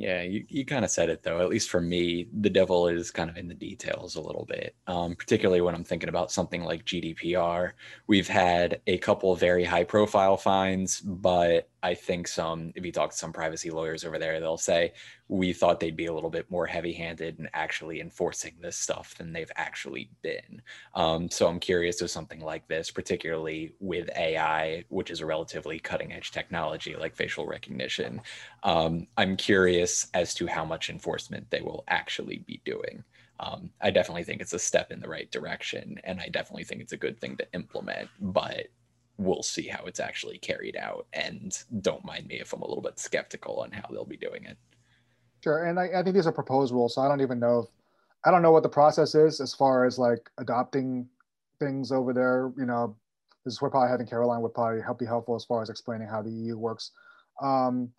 Yeah, 0.00 0.22
you, 0.22 0.46
you 0.48 0.64
kind 0.64 0.82
of 0.82 0.90
said 0.90 1.10
it 1.10 1.22
though. 1.22 1.42
At 1.42 1.50
least 1.50 1.68
for 1.68 1.82
me, 1.82 2.26
the 2.32 2.48
devil 2.48 2.88
is 2.88 3.10
kind 3.10 3.28
of 3.28 3.36
in 3.36 3.48
the 3.48 3.54
details 3.54 4.16
a 4.16 4.20
little 4.22 4.46
bit, 4.46 4.74
um, 4.86 5.14
particularly 5.14 5.60
when 5.60 5.74
I'm 5.74 5.84
thinking 5.84 6.08
about 6.08 6.32
something 6.32 6.64
like 6.64 6.86
GDPR. 6.86 7.72
We've 8.06 8.26
had 8.26 8.80
a 8.86 8.96
couple 8.96 9.36
very 9.36 9.62
high 9.62 9.84
profile 9.84 10.38
fines, 10.38 11.00
but 11.02 11.68
I 11.82 11.94
think 11.94 12.28
some, 12.28 12.72
if 12.74 12.84
you 12.84 12.92
talk 12.92 13.10
to 13.10 13.16
some 13.16 13.32
privacy 13.32 13.70
lawyers 13.70 14.04
over 14.04 14.18
there, 14.18 14.40
they'll 14.40 14.56
say, 14.56 14.92
we 15.28 15.52
thought 15.52 15.80
they'd 15.80 15.96
be 15.96 16.06
a 16.06 16.12
little 16.12 16.30
bit 16.30 16.50
more 16.50 16.66
heavy 16.66 16.92
handed 16.92 17.38
in 17.38 17.48
actually 17.54 18.00
enforcing 18.00 18.54
this 18.60 18.76
stuff 18.76 19.14
than 19.16 19.32
they've 19.32 19.52
actually 19.56 20.10
been. 20.22 20.60
Um, 20.94 21.30
so 21.30 21.46
I'm 21.46 21.60
curious 21.60 22.02
with 22.02 22.10
something 22.10 22.40
like 22.40 22.66
this, 22.68 22.90
particularly 22.90 23.74
with 23.80 24.10
AI, 24.16 24.84
which 24.88 25.10
is 25.10 25.20
a 25.20 25.26
relatively 25.26 25.78
cutting 25.78 26.12
edge 26.12 26.32
technology 26.32 26.96
like 26.96 27.14
facial 27.14 27.46
recognition. 27.46 28.20
Um, 28.62 29.06
I'm 29.16 29.36
curious 29.36 30.08
as 30.14 30.34
to 30.34 30.46
how 30.46 30.64
much 30.64 30.90
enforcement 30.90 31.50
they 31.50 31.60
will 31.60 31.84
actually 31.88 32.44
be 32.46 32.60
doing. 32.64 33.04
Um, 33.40 33.70
I 33.80 33.90
definitely 33.90 34.24
think 34.24 34.42
it's 34.42 34.52
a 34.52 34.58
step 34.58 34.92
in 34.92 35.00
the 35.00 35.08
right 35.08 35.30
direction, 35.30 35.98
and 36.04 36.20
I 36.20 36.28
definitely 36.28 36.64
think 36.64 36.82
it's 36.82 36.92
a 36.92 36.98
good 36.98 37.18
thing 37.18 37.38
to 37.38 37.46
implement. 37.54 38.10
But 38.20 38.66
we'll 39.20 39.42
see 39.42 39.68
how 39.68 39.84
it's 39.84 40.00
actually 40.00 40.38
carried 40.38 40.76
out. 40.76 41.06
And 41.12 41.56
don't 41.82 42.04
mind 42.04 42.26
me 42.26 42.40
if 42.40 42.52
I'm 42.52 42.62
a 42.62 42.66
little 42.66 42.82
bit 42.82 42.98
skeptical 42.98 43.60
on 43.60 43.70
how 43.70 43.84
they'll 43.90 44.04
be 44.04 44.16
doing 44.16 44.44
it. 44.44 44.56
Sure, 45.44 45.64
and 45.64 45.78
I, 45.78 45.88
I 45.96 46.02
think 46.02 46.14
these 46.14 46.26
are 46.26 46.32
proposed 46.32 46.72
rules, 46.72 46.94
so 46.94 47.02
I 47.02 47.08
don't 47.08 47.20
even 47.20 47.38
know 47.38 47.60
if 47.60 47.66
I 48.24 48.30
don't 48.30 48.42
know 48.42 48.50
what 48.50 48.62
the 48.62 48.68
process 48.68 49.14
is 49.14 49.40
as 49.40 49.54
far 49.54 49.86
as 49.86 49.98
like 49.98 50.30
adopting 50.38 51.08
things 51.58 51.92
over 51.92 52.12
there. 52.12 52.52
You 52.58 52.66
know, 52.66 52.96
this 53.44 53.54
is 53.54 53.62
where 53.62 53.70
probably 53.70 53.90
having 53.90 54.06
Caroline 54.06 54.42
would 54.42 54.54
probably 54.54 54.82
help 54.82 54.98
be 54.98 55.06
helpful 55.06 55.36
as 55.36 55.44
far 55.44 55.62
as 55.62 55.70
explaining 55.70 56.08
how 56.08 56.22
the 56.22 56.30
EU 56.30 56.58
works. 56.58 56.90
Um, 57.42 57.90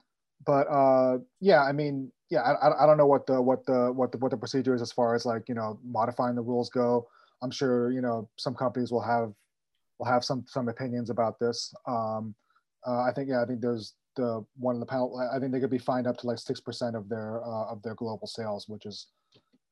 but 0.45 0.67
uh, 0.67 1.19
yeah, 1.39 1.63
I 1.63 1.71
mean, 1.71 2.11
yeah, 2.29 2.41
I, 2.41 2.83
I 2.83 2.85
don't 2.85 2.97
know 2.97 3.07
what 3.07 3.25
the 3.25 3.41
what 3.41 3.65
the 3.65 3.91
what 3.91 4.11
the 4.11 4.17
what 4.19 4.31
the 4.31 4.37
procedure 4.37 4.75
is 4.75 4.81
as 4.81 4.91
far 4.91 5.15
as 5.15 5.25
like 5.25 5.49
you 5.49 5.55
know 5.55 5.79
modifying 5.83 6.35
the 6.35 6.41
rules 6.41 6.69
go. 6.69 7.07
I'm 7.41 7.51
sure 7.51 7.91
you 7.91 8.01
know 8.01 8.29
some 8.37 8.53
companies 8.53 8.91
will 8.91 9.01
have 9.01 9.33
will 10.01 10.11
have 10.11 10.23
some 10.23 10.43
some 10.47 10.67
opinions 10.67 11.09
about 11.09 11.39
this. 11.39 11.73
Um, 11.87 12.33
uh, 12.87 13.01
I 13.01 13.11
think 13.15 13.29
yeah, 13.29 13.43
I 13.43 13.45
think 13.45 13.61
there's 13.61 13.93
the 14.15 14.43
one 14.57 14.75
in 14.75 14.79
the 14.79 14.85
panel. 14.85 15.15
I 15.33 15.39
think 15.39 15.51
they 15.51 15.59
could 15.59 15.69
be 15.69 15.77
fined 15.77 16.07
up 16.07 16.17
to 16.17 16.27
like 16.27 16.39
six 16.39 16.59
percent 16.59 16.95
of 16.95 17.07
their 17.07 17.43
uh, 17.45 17.71
of 17.71 17.81
their 17.83 17.95
global 17.95 18.27
sales, 18.27 18.67
which 18.67 18.85
is 18.85 19.07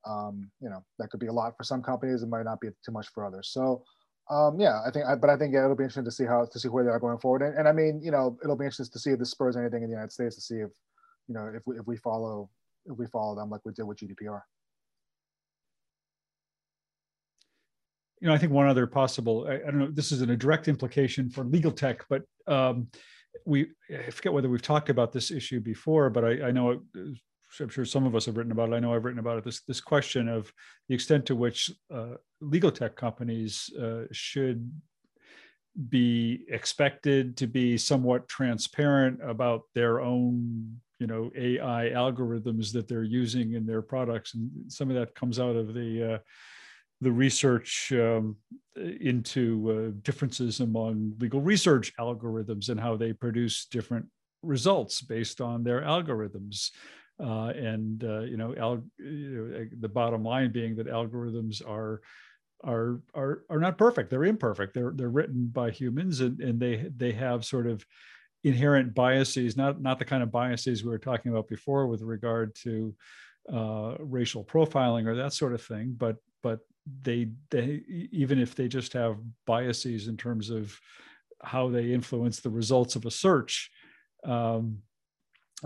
um, 0.06 0.50
you 0.60 0.70
know 0.70 0.84
that 0.98 1.10
could 1.10 1.20
be 1.20 1.26
a 1.26 1.32
lot 1.32 1.56
for 1.56 1.64
some 1.64 1.82
companies. 1.82 2.22
It 2.22 2.28
might 2.28 2.44
not 2.44 2.60
be 2.60 2.68
too 2.84 2.92
much 2.92 3.08
for 3.12 3.24
others. 3.26 3.50
So 3.52 3.82
um, 4.30 4.60
yeah, 4.60 4.80
I 4.86 4.92
think, 4.92 5.06
I, 5.06 5.16
but 5.16 5.28
I 5.28 5.36
think 5.36 5.52
yeah, 5.52 5.64
it'll 5.64 5.74
be 5.74 5.82
interesting 5.82 6.04
to 6.04 6.12
see 6.12 6.24
how 6.24 6.46
to 6.46 6.58
see 6.58 6.68
where 6.68 6.84
they 6.84 6.90
are 6.90 7.00
going 7.00 7.18
forward. 7.18 7.42
And, 7.42 7.58
and 7.58 7.66
I 7.66 7.72
mean, 7.72 8.00
you 8.02 8.12
know, 8.12 8.38
it'll 8.44 8.56
be 8.56 8.64
interesting 8.64 8.92
to 8.92 8.98
see 9.00 9.10
if 9.10 9.18
this 9.18 9.32
spurs 9.32 9.56
anything 9.56 9.82
in 9.82 9.90
the 9.90 9.96
United 9.96 10.12
States 10.12 10.36
to 10.36 10.40
see 10.40 10.60
if 10.60 10.70
you 11.26 11.34
know 11.34 11.50
if 11.52 11.62
we 11.66 11.76
if 11.76 11.86
we 11.86 11.96
follow 11.96 12.48
if 12.86 12.96
we 12.96 13.06
follow 13.06 13.34
them 13.34 13.50
like 13.50 13.62
we 13.64 13.72
did 13.72 13.82
with 13.82 13.98
GDPR. 13.98 14.42
You 18.20 18.28
know, 18.28 18.34
I 18.34 18.38
think 18.38 18.52
one 18.52 18.68
other 18.68 18.86
possible, 18.86 19.46
I, 19.48 19.54
I 19.54 19.58
don't 19.58 19.78
know, 19.78 19.90
this 19.90 20.12
is 20.12 20.20
a 20.20 20.36
direct 20.36 20.68
implication 20.68 21.30
for 21.30 21.44
legal 21.44 21.72
tech, 21.72 22.04
but 22.08 22.22
um, 22.46 22.88
we, 23.46 23.70
I 23.90 24.10
forget 24.10 24.32
whether 24.32 24.48
we've 24.48 24.62
talked 24.62 24.90
about 24.90 25.12
this 25.12 25.30
issue 25.30 25.60
before, 25.60 26.10
but 26.10 26.24
I, 26.24 26.48
I 26.48 26.50
know 26.50 26.70
it, 26.72 26.80
I'm 27.58 27.68
sure 27.68 27.84
some 27.84 28.06
of 28.06 28.14
us 28.14 28.26
have 28.26 28.36
written 28.36 28.52
about 28.52 28.70
it. 28.70 28.74
I 28.74 28.80
know 28.80 28.94
I've 28.94 29.04
written 29.04 29.18
about 29.18 29.38
it. 29.38 29.44
This 29.44 29.62
this 29.62 29.80
question 29.80 30.28
of 30.28 30.52
the 30.88 30.94
extent 30.94 31.26
to 31.26 31.34
which 31.34 31.70
uh, 31.92 32.14
legal 32.40 32.70
tech 32.70 32.94
companies 32.94 33.70
uh, 33.80 34.02
should 34.12 34.70
be 35.88 36.44
expected 36.48 37.36
to 37.38 37.46
be 37.46 37.76
somewhat 37.76 38.28
transparent 38.28 39.20
about 39.22 39.62
their 39.74 40.00
own, 40.00 40.80
you 40.98 41.06
know, 41.06 41.30
AI 41.36 41.90
algorithms 41.94 42.72
that 42.72 42.86
they're 42.86 43.02
using 43.02 43.54
in 43.54 43.66
their 43.66 43.82
products, 43.82 44.34
and 44.34 44.50
some 44.68 44.90
of 44.90 44.96
that 44.96 45.14
comes 45.14 45.40
out 45.40 45.56
of 45.56 45.74
the 45.74 46.14
uh, 46.14 46.18
the 47.00 47.12
research 47.12 47.92
um, 47.92 48.36
into 48.76 49.70
uh, 49.70 50.00
differences 50.02 50.60
among 50.60 51.14
legal 51.18 51.40
research 51.40 51.92
algorithms 51.98 52.68
and 52.68 52.80
how 52.80 52.96
they 52.96 53.12
produce 53.12 53.66
different 53.66 54.06
results 54.42 55.00
based 55.00 55.40
on 55.40 55.62
their 55.62 55.82
algorithms. 55.82 56.70
Uh, 57.22 57.48
and 57.48 58.04
uh, 58.04 58.20
you 58.20 58.36
know, 58.36 58.54
al- 58.56 58.84
you 58.98 59.48
know, 59.52 59.66
the 59.80 59.88
bottom 59.88 60.22
line 60.22 60.52
being 60.52 60.74
that 60.76 60.86
algorithms 60.86 61.66
are 61.66 62.00
are 62.64 63.00
are 63.14 63.42
are 63.50 63.60
not 63.60 63.76
perfect. 63.76 64.10
They're 64.10 64.24
imperfect. 64.24 64.74
They're 64.74 64.92
they're 64.94 65.10
written 65.10 65.46
by 65.46 65.70
humans, 65.70 66.20
and 66.20 66.40
and 66.40 66.58
they 66.58 66.88
they 66.96 67.12
have 67.12 67.44
sort 67.44 67.66
of 67.66 67.84
inherent 68.42 68.94
biases. 68.94 69.56
Not 69.56 69.82
not 69.82 69.98
the 69.98 70.04
kind 70.06 70.22
of 70.22 70.30
biases 70.30 70.82
we 70.82 70.90
were 70.90 70.98
talking 70.98 71.30
about 71.30 71.48
before 71.48 71.86
with 71.88 72.00
regard 72.00 72.54
to 72.62 72.94
uh, 73.52 73.96
racial 73.98 74.44
profiling 74.44 75.06
or 75.06 75.16
that 75.16 75.34
sort 75.34 75.52
of 75.52 75.62
thing. 75.62 75.94
But 75.96 76.16
but 76.42 76.60
they 77.02 77.28
they 77.50 77.82
even 78.12 78.38
if 78.38 78.54
they 78.54 78.68
just 78.68 78.92
have 78.92 79.18
biases 79.46 80.08
in 80.08 80.16
terms 80.16 80.50
of 80.50 80.78
how 81.42 81.68
they 81.68 81.92
influence 81.92 82.40
the 82.40 82.50
results 82.50 82.96
of 82.96 83.06
a 83.06 83.10
search. 83.10 83.70
Um, 84.24 84.78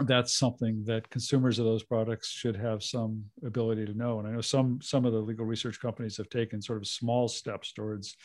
that's 0.06 0.36
something 0.36 0.82
that 0.86 1.08
consumers 1.10 1.60
of 1.60 1.66
those 1.66 1.84
products 1.84 2.28
should 2.28 2.56
have 2.56 2.82
some 2.82 3.24
ability 3.44 3.86
to 3.86 3.94
know. 3.96 4.18
And 4.18 4.26
I 4.26 4.32
know 4.32 4.40
some 4.40 4.80
some 4.82 5.04
of 5.04 5.12
the 5.12 5.20
legal 5.20 5.46
research 5.46 5.80
companies 5.80 6.16
have 6.16 6.28
taken 6.28 6.60
sort 6.60 6.78
of 6.78 6.86
small 6.86 7.28
steps 7.28 7.72
towards 7.72 8.16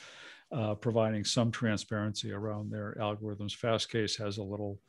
uh, 0.51 0.73
providing 0.75 1.23
some 1.23 1.51
transparency 1.51 2.31
around 2.31 2.71
their 2.71 2.95
algorithms. 2.99 3.55
Fastcase 3.55 4.17
has 4.17 4.37
a 4.37 4.43
little 4.43 4.79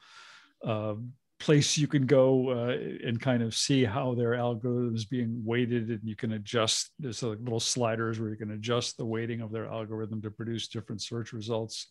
uh, 0.66 0.94
place 1.40 1.78
you 1.78 1.88
can 1.88 2.06
go 2.06 2.50
uh, 2.50 2.76
and 3.06 3.20
kind 3.20 3.42
of 3.42 3.56
see 3.56 3.84
how 3.84 4.14
their 4.14 4.32
algorithms 4.32 5.08
being 5.08 5.42
weighted, 5.44 5.88
and 5.88 6.00
you 6.04 6.14
can 6.14 6.32
adjust. 6.32 6.90
There's 6.98 7.22
like 7.22 7.38
little 7.40 7.58
sliders 7.58 8.20
where 8.20 8.30
you 8.30 8.36
can 8.36 8.52
adjust 8.52 8.96
the 8.96 9.06
weighting 9.06 9.40
of 9.40 9.50
their 9.50 9.66
algorithm 9.66 10.22
to 10.22 10.30
produce 10.30 10.68
different 10.68 11.02
search 11.02 11.32
results. 11.32 11.88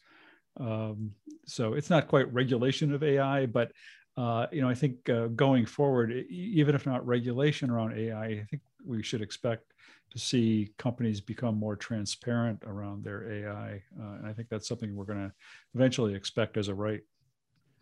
Um, 0.59 1.11
so 1.45 1.73
it's 1.73 1.89
not 1.89 2.07
quite 2.07 2.31
regulation 2.33 2.93
of 2.93 3.03
AI, 3.03 3.47
but 3.47 3.71
uh, 4.17 4.47
you 4.51 4.61
know, 4.61 4.69
I 4.69 4.75
think 4.75 5.09
uh, 5.09 5.27
going 5.27 5.65
forward, 5.65 6.11
even 6.29 6.75
if 6.75 6.85
not 6.85 7.05
regulation 7.05 7.69
around 7.69 7.97
AI, 7.97 8.25
I 8.25 8.45
think 8.49 8.61
we 8.85 9.01
should 9.01 9.21
expect 9.21 9.73
to 10.11 10.19
see 10.19 10.73
companies 10.77 11.21
become 11.21 11.55
more 11.55 11.75
transparent 11.75 12.63
around 12.65 13.03
their 13.03 13.31
AI, 13.31 13.81
uh, 13.99 14.15
and 14.17 14.27
I 14.27 14.33
think 14.33 14.49
that's 14.49 14.67
something 14.67 14.95
we're 14.95 15.05
going 15.05 15.29
to 15.29 15.33
eventually 15.75 16.15
expect 16.15 16.57
as 16.57 16.67
a 16.67 16.75
right. 16.75 17.01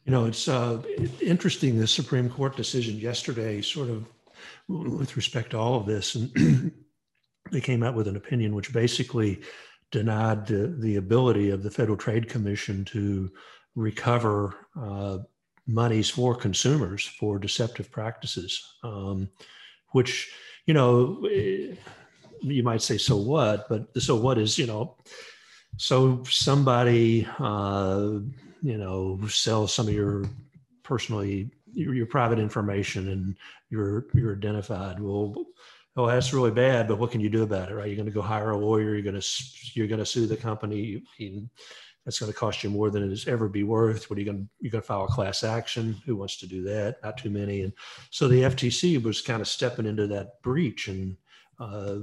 You 0.07 0.13
know, 0.13 0.23
it's 0.23 0.47
uh, 0.47 0.81
interesting. 1.21 1.77
The 1.77 1.85
Supreme 1.85 2.29
Court 2.29 2.55
decision 2.55 2.95
yesterday, 2.95 3.61
sort 3.61 3.89
of 3.89 4.07
with 4.69 5.17
respect 5.17 5.49
to 5.51 5.57
all 5.57 5.75
of 5.75 5.85
this, 5.85 6.15
and 6.15 6.71
they 7.51 7.59
came 7.59 7.83
out 7.83 7.93
with 7.93 8.07
an 8.07 8.15
opinion 8.15 8.55
which 8.55 8.71
basically 8.71 9.41
denied 9.91 10.47
the, 10.47 10.73
the 10.79 10.95
ability 10.95 11.49
of 11.49 11.61
the 11.61 11.69
Federal 11.69 11.97
Trade 11.97 12.29
Commission 12.29 12.85
to 12.85 13.29
recover 13.75 14.55
uh, 14.79 15.17
monies 15.67 16.09
for 16.09 16.33
consumers 16.33 17.05
for 17.05 17.37
deceptive 17.37 17.91
practices, 17.91 18.77
um, 18.85 19.29
which, 19.91 20.31
you 20.67 20.73
know, 20.73 21.21
eh, 21.29 21.75
you 22.39 22.63
might 22.63 22.81
say, 22.81 22.97
so 22.97 23.17
what? 23.17 23.67
But 23.67 24.01
so 24.01 24.15
what 24.15 24.37
is, 24.37 24.57
you 24.57 24.67
know, 24.67 24.95
so 25.75 26.23
somebody, 26.23 27.27
uh, 27.39 28.19
you 28.61 28.77
know, 28.77 29.19
sell 29.27 29.67
some 29.67 29.87
of 29.87 29.93
your 29.93 30.25
personally 30.83 31.49
your, 31.73 31.93
your, 31.93 32.05
private 32.05 32.39
information 32.39 33.09
and 33.09 33.37
you're 33.69 34.05
you're 34.13 34.35
identified. 34.35 34.99
Well, 34.99 35.35
oh, 35.95 36.07
that's 36.07 36.33
really 36.33 36.51
bad. 36.51 36.87
But 36.87 36.99
what 36.99 37.11
can 37.11 37.21
you 37.21 37.29
do 37.29 37.43
about 37.43 37.69
it? 37.69 37.75
Right? 37.75 37.87
You're 37.87 37.95
going 37.95 38.07
to 38.07 38.11
go 38.11 38.21
hire 38.21 38.51
a 38.51 38.57
lawyer. 38.57 38.93
You're 38.93 39.01
going 39.01 39.19
to 39.19 39.27
you're 39.73 39.87
going 39.87 39.99
to 39.99 40.05
sue 40.05 40.27
the 40.27 40.37
company. 40.37 41.01
You, 41.17 41.49
that's 42.07 42.19
going 42.19 42.31
to 42.31 42.37
cost 42.37 42.63
you 42.63 42.69
more 42.69 42.89
than 42.89 43.11
it's 43.11 43.27
ever 43.27 43.49
be 43.49 43.63
worth. 43.63 44.09
What 44.09 44.15
are 44.15 44.21
you 44.21 44.25
going 44.25 44.43
to, 44.43 44.49
you're 44.61 44.71
going 44.71 44.81
to 44.81 44.87
file 44.87 45.03
a 45.03 45.07
class 45.07 45.43
action? 45.43 46.01
Who 46.05 46.15
wants 46.15 46.37
to 46.37 46.47
do 46.47 46.63
that? 46.63 47.03
Not 47.03 47.17
too 47.17 47.29
many. 47.29 47.63
And 47.63 47.73
so 48.11 48.29
the 48.29 48.43
FTC 48.43 49.03
was 49.03 49.21
kind 49.21 49.41
of 49.41 49.47
stepping 49.49 49.85
into 49.85 50.07
that 50.07 50.41
breach 50.41 50.87
and 50.87 51.17
uh, 51.59 51.97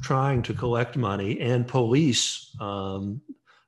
trying 0.00 0.42
to 0.42 0.54
collect 0.54 0.96
money 0.96 1.40
and 1.40 1.66
police 1.66 2.54
um, 2.60 3.20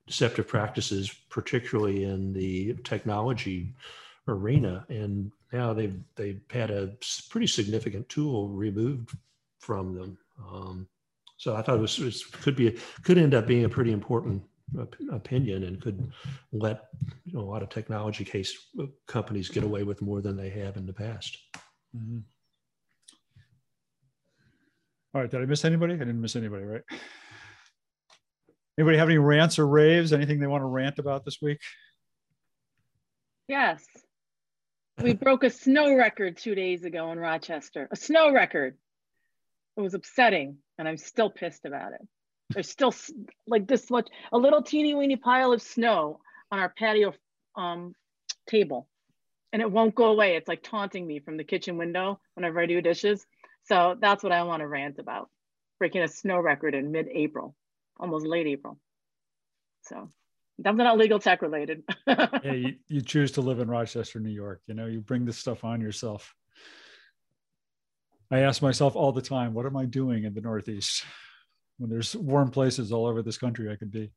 deceptive 0.08 0.48
practices, 0.48 1.14
particularly 1.30 2.04
in 2.04 2.32
the 2.32 2.74
technology 2.82 3.74
arena. 4.26 4.84
And 4.88 5.30
now 5.52 5.72
they've, 5.72 6.00
they've 6.16 6.40
had 6.50 6.70
a 6.70 6.96
pretty 7.30 7.46
significant 7.46 8.08
tool 8.08 8.48
removed 8.48 9.16
from 9.60 9.94
them. 9.94 10.18
Um, 10.52 10.88
so 11.36 11.54
I 11.54 11.62
thought 11.62 11.76
it 11.76 11.80
was, 11.80 11.98
it 12.00 12.16
could 12.32 12.56
be, 12.56 12.76
could 13.04 13.18
end 13.18 13.34
up 13.34 13.46
being 13.46 13.64
a 13.64 13.68
pretty 13.68 13.92
important 13.92 14.42
opinion 15.12 15.64
and 15.64 15.80
could 15.80 16.12
let 16.52 16.88
you 17.24 17.34
know, 17.34 17.40
a 17.40 17.50
lot 17.50 17.62
of 17.62 17.68
technology 17.68 18.24
case 18.24 18.66
uh, 18.80 18.86
companies 19.06 19.48
get 19.48 19.62
away 19.62 19.82
with 19.82 20.02
more 20.02 20.20
than 20.20 20.36
they 20.36 20.50
have 20.50 20.76
in 20.76 20.84
the 20.84 20.92
past. 20.92 21.38
Mm-hmm. 21.96 22.18
All 25.14 25.22
right, 25.22 25.30
did 25.30 25.40
I 25.40 25.46
miss 25.46 25.64
anybody? 25.64 25.94
I 25.94 25.98
didn't 25.98 26.20
miss 26.20 26.36
anybody, 26.36 26.64
right? 26.64 26.82
Anybody 28.78 28.98
have 28.98 29.08
any 29.08 29.18
rants 29.18 29.58
or 29.58 29.66
raves? 29.66 30.12
Anything 30.12 30.38
they 30.38 30.46
want 30.46 30.62
to 30.62 30.66
rant 30.66 30.98
about 30.98 31.24
this 31.24 31.38
week? 31.42 31.58
Yes. 33.48 33.84
We 35.02 35.14
broke 35.14 35.42
a 35.42 35.50
snow 35.50 35.94
record 35.94 36.36
two 36.36 36.54
days 36.54 36.84
ago 36.84 37.10
in 37.10 37.18
Rochester, 37.18 37.88
a 37.90 37.96
snow 37.96 38.32
record. 38.32 38.76
It 39.76 39.80
was 39.80 39.94
upsetting, 39.94 40.58
and 40.78 40.88
I'm 40.88 40.96
still 40.96 41.30
pissed 41.30 41.64
about 41.64 41.92
it. 41.92 42.06
There's 42.50 42.70
still 42.70 42.94
like 43.46 43.66
this 43.66 43.90
much, 43.90 44.08
a 44.32 44.38
little 44.38 44.62
teeny 44.62 44.94
weeny 44.94 45.16
pile 45.16 45.52
of 45.52 45.60
snow 45.60 46.20
on 46.50 46.58
our 46.58 46.68
patio 46.68 47.14
um, 47.56 47.94
table 48.48 48.88
and 49.52 49.62
it 49.62 49.70
won't 49.70 49.94
go 49.94 50.06
away. 50.06 50.36
It's 50.36 50.48
like 50.48 50.62
taunting 50.62 51.06
me 51.06 51.20
from 51.20 51.36
the 51.36 51.44
kitchen 51.44 51.76
window 51.78 52.20
whenever 52.34 52.60
I 52.60 52.66
do 52.66 52.80
dishes. 52.80 53.26
So 53.64 53.96
that's 54.00 54.22
what 54.22 54.32
I 54.32 54.42
want 54.44 54.60
to 54.60 54.68
rant 54.68 54.98
about. 54.98 55.28
Breaking 55.78 56.02
a 56.02 56.08
snow 56.08 56.38
record 56.38 56.74
in 56.74 56.92
mid-April, 56.92 57.54
almost 57.98 58.26
late 58.26 58.46
April. 58.46 58.78
So 59.82 60.10
definitely 60.60 60.84
not 60.84 60.98
legal 60.98 61.18
tech 61.18 61.42
related. 61.42 61.82
yeah, 62.06 62.52
you, 62.52 62.74
you 62.88 63.00
choose 63.00 63.32
to 63.32 63.40
live 63.40 63.60
in 63.60 63.68
Rochester, 63.68 64.20
New 64.20 64.30
York. 64.30 64.60
You 64.66 64.74
know, 64.74 64.86
you 64.86 65.00
bring 65.00 65.24
this 65.24 65.38
stuff 65.38 65.64
on 65.64 65.80
yourself. 65.80 66.34
I 68.30 68.40
ask 68.40 68.60
myself 68.60 68.94
all 68.94 69.12
the 69.12 69.22
time, 69.22 69.54
what 69.54 69.64
am 69.66 69.76
I 69.76 69.86
doing 69.86 70.24
in 70.24 70.34
the 70.34 70.42
Northeast? 70.42 71.04
when 71.78 71.88
there's 71.88 72.14
warm 72.14 72.50
places 72.50 72.92
all 72.92 73.06
over 73.06 73.22
this 73.22 73.38
country 73.38 73.72
I 73.72 73.76
could 73.76 73.90
be. 73.90 74.10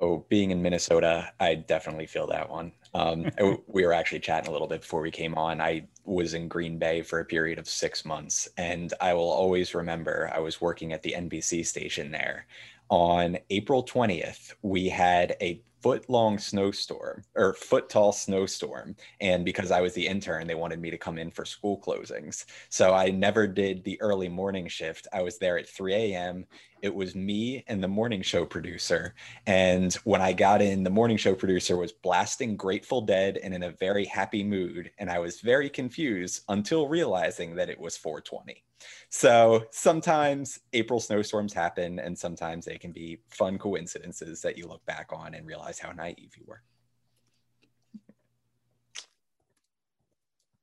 Oh, 0.00 0.24
being 0.28 0.52
in 0.52 0.62
Minnesota, 0.62 1.32
I 1.40 1.56
definitely 1.56 2.06
feel 2.06 2.28
that 2.28 2.48
one. 2.48 2.72
Um, 2.94 3.30
we 3.66 3.84
were 3.84 3.92
actually 3.92 4.20
chatting 4.20 4.48
a 4.48 4.52
little 4.52 4.68
bit 4.68 4.82
before 4.82 5.00
we 5.00 5.10
came 5.10 5.34
on. 5.34 5.60
I 5.60 5.88
was 6.04 6.34
in 6.34 6.48
Green 6.48 6.78
Bay 6.78 7.02
for 7.02 7.20
a 7.20 7.24
period 7.24 7.58
of 7.58 7.68
six 7.68 8.04
months, 8.04 8.48
and 8.56 8.92
I 9.00 9.14
will 9.14 9.30
always 9.30 9.74
remember 9.74 10.30
I 10.32 10.38
was 10.38 10.60
working 10.60 10.92
at 10.92 11.02
the 11.02 11.14
NBC 11.16 11.66
station 11.66 12.12
there. 12.12 12.46
On 12.90 13.36
April 13.50 13.84
20th, 13.84 14.54
we 14.62 14.88
had 14.88 15.36
a 15.40 15.60
foot 15.88 16.10
long 16.10 16.38
snowstorm 16.38 17.24
or 17.34 17.54
foot 17.54 17.88
tall 17.88 18.12
snowstorm. 18.12 18.94
And 19.22 19.42
because 19.42 19.70
I 19.70 19.80
was 19.80 19.94
the 19.94 20.06
intern, 20.06 20.46
they 20.46 20.54
wanted 20.54 20.82
me 20.82 20.90
to 20.90 20.98
come 20.98 21.16
in 21.16 21.30
for 21.30 21.46
school 21.46 21.80
closings. 21.80 22.44
So 22.68 22.92
I 22.92 23.08
never 23.08 23.46
did 23.46 23.82
the 23.84 23.98
early 24.02 24.28
morning 24.28 24.68
shift. 24.68 25.08
I 25.14 25.22
was 25.22 25.38
there 25.38 25.56
at 25.56 25.66
3 25.66 25.94
a.m. 25.94 26.44
It 26.82 26.94
was 26.94 27.14
me 27.14 27.64
and 27.68 27.82
the 27.82 27.88
morning 27.88 28.20
show 28.20 28.44
producer. 28.44 29.14
And 29.46 29.94
when 30.04 30.20
I 30.20 30.34
got 30.34 30.60
in, 30.60 30.82
the 30.82 30.90
morning 30.90 31.16
show 31.16 31.34
producer 31.34 31.78
was 31.78 31.92
blasting 31.92 32.54
Grateful 32.58 33.00
Dead 33.00 33.38
and 33.38 33.54
in 33.54 33.62
a 33.62 33.70
very 33.70 34.04
happy 34.04 34.44
mood. 34.44 34.90
And 34.98 35.08
I 35.08 35.20
was 35.20 35.40
very 35.40 35.70
confused 35.70 36.42
until 36.50 36.86
realizing 36.86 37.54
that 37.54 37.70
it 37.70 37.80
was 37.80 37.96
420. 37.96 38.62
So 39.08 39.64
sometimes 39.70 40.60
April 40.72 41.00
snowstorms 41.00 41.52
happen, 41.52 41.98
and 41.98 42.16
sometimes 42.16 42.64
they 42.64 42.78
can 42.78 42.92
be 42.92 43.18
fun 43.28 43.58
coincidences 43.58 44.42
that 44.42 44.58
you 44.58 44.66
look 44.66 44.84
back 44.86 45.08
on 45.12 45.34
and 45.34 45.46
realize 45.46 45.77
how 45.78 45.92
naive 45.92 46.32
you 46.36 46.44
were. 46.46 46.62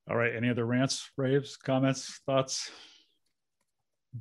All 0.09 0.15
right. 0.15 0.35
Any 0.35 0.49
other 0.49 0.65
rants, 0.65 1.09
raves, 1.17 1.57
comments, 1.57 2.21
thoughts? 2.25 2.69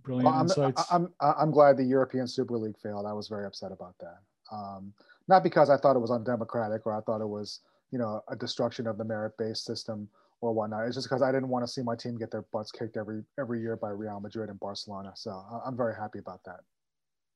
Brilliant 0.03 0.27
well, 0.27 0.35
I'm, 0.35 0.47
insights. 0.47 0.85
I'm, 0.91 1.13
I'm 1.21 1.51
glad 1.51 1.77
the 1.77 1.85
European 1.85 2.27
Super 2.27 2.57
League 2.57 2.79
failed. 2.79 3.07
I 3.07 3.13
was 3.13 3.29
very 3.29 3.47
upset 3.47 3.71
about 3.71 3.95
that. 4.01 4.19
Um, 4.51 4.93
not 5.29 5.43
because 5.43 5.71
I 5.71 5.77
thought 5.77 5.97
it 5.97 6.01
was 6.01 6.11
undemocratic 6.11 6.87
or 6.87 6.97
I 6.97 7.01
thought 7.01 7.21
it 7.21 7.29
was, 7.29 7.61
you 7.91 7.99
know, 7.99 8.23
a 8.29 8.37
destruction 8.37 8.87
of 8.87 8.99
the 8.99 9.05
merit-based 9.05 9.65
system 9.65 10.09
or 10.41 10.53
whatnot. 10.53 10.87
It's 10.87 10.97
just 10.97 11.09
because 11.09 11.23
I 11.23 11.33
didn't 11.33 11.49
want 11.49 11.65
to 11.67 11.73
see 11.73 11.83
my 11.83 11.97
team 11.97 12.19
get 12.19 12.31
their 12.31 12.43
butts 12.53 12.71
kicked 12.73 12.97
every 12.97 13.23
every 13.39 13.61
year 13.61 13.77
by 13.77 13.91
Real 13.91 14.21
Madrid 14.21 14.51
and 14.51 14.59
Barcelona. 14.61 15.13
So 15.15 15.31
I'm 15.65 15.77
very 15.77 15.95
happy 15.95 16.19
about 16.19 16.43
that. 16.45 16.61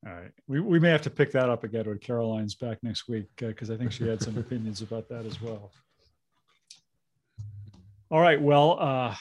All 0.06 0.14
right, 0.14 0.30
we, 0.46 0.60
we 0.60 0.78
may 0.78 0.90
have 0.90 1.02
to 1.02 1.10
pick 1.10 1.32
that 1.32 1.50
up 1.50 1.64
again 1.64 1.86
when 1.86 1.98
Caroline's 1.98 2.54
back 2.54 2.78
next 2.82 3.08
week 3.08 3.26
because 3.36 3.68
uh, 3.68 3.74
I 3.74 3.76
think 3.76 3.90
she 3.90 4.06
had 4.06 4.22
some 4.22 4.38
opinions 4.38 4.80
about 4.80 5.08
that 5.08 5.26
as 5.26 5.40
well. 5.42 5.72
All 8.10 8.20
right, 8.20 8.40
well, 8.40 8.78
uh, 8.80 9.14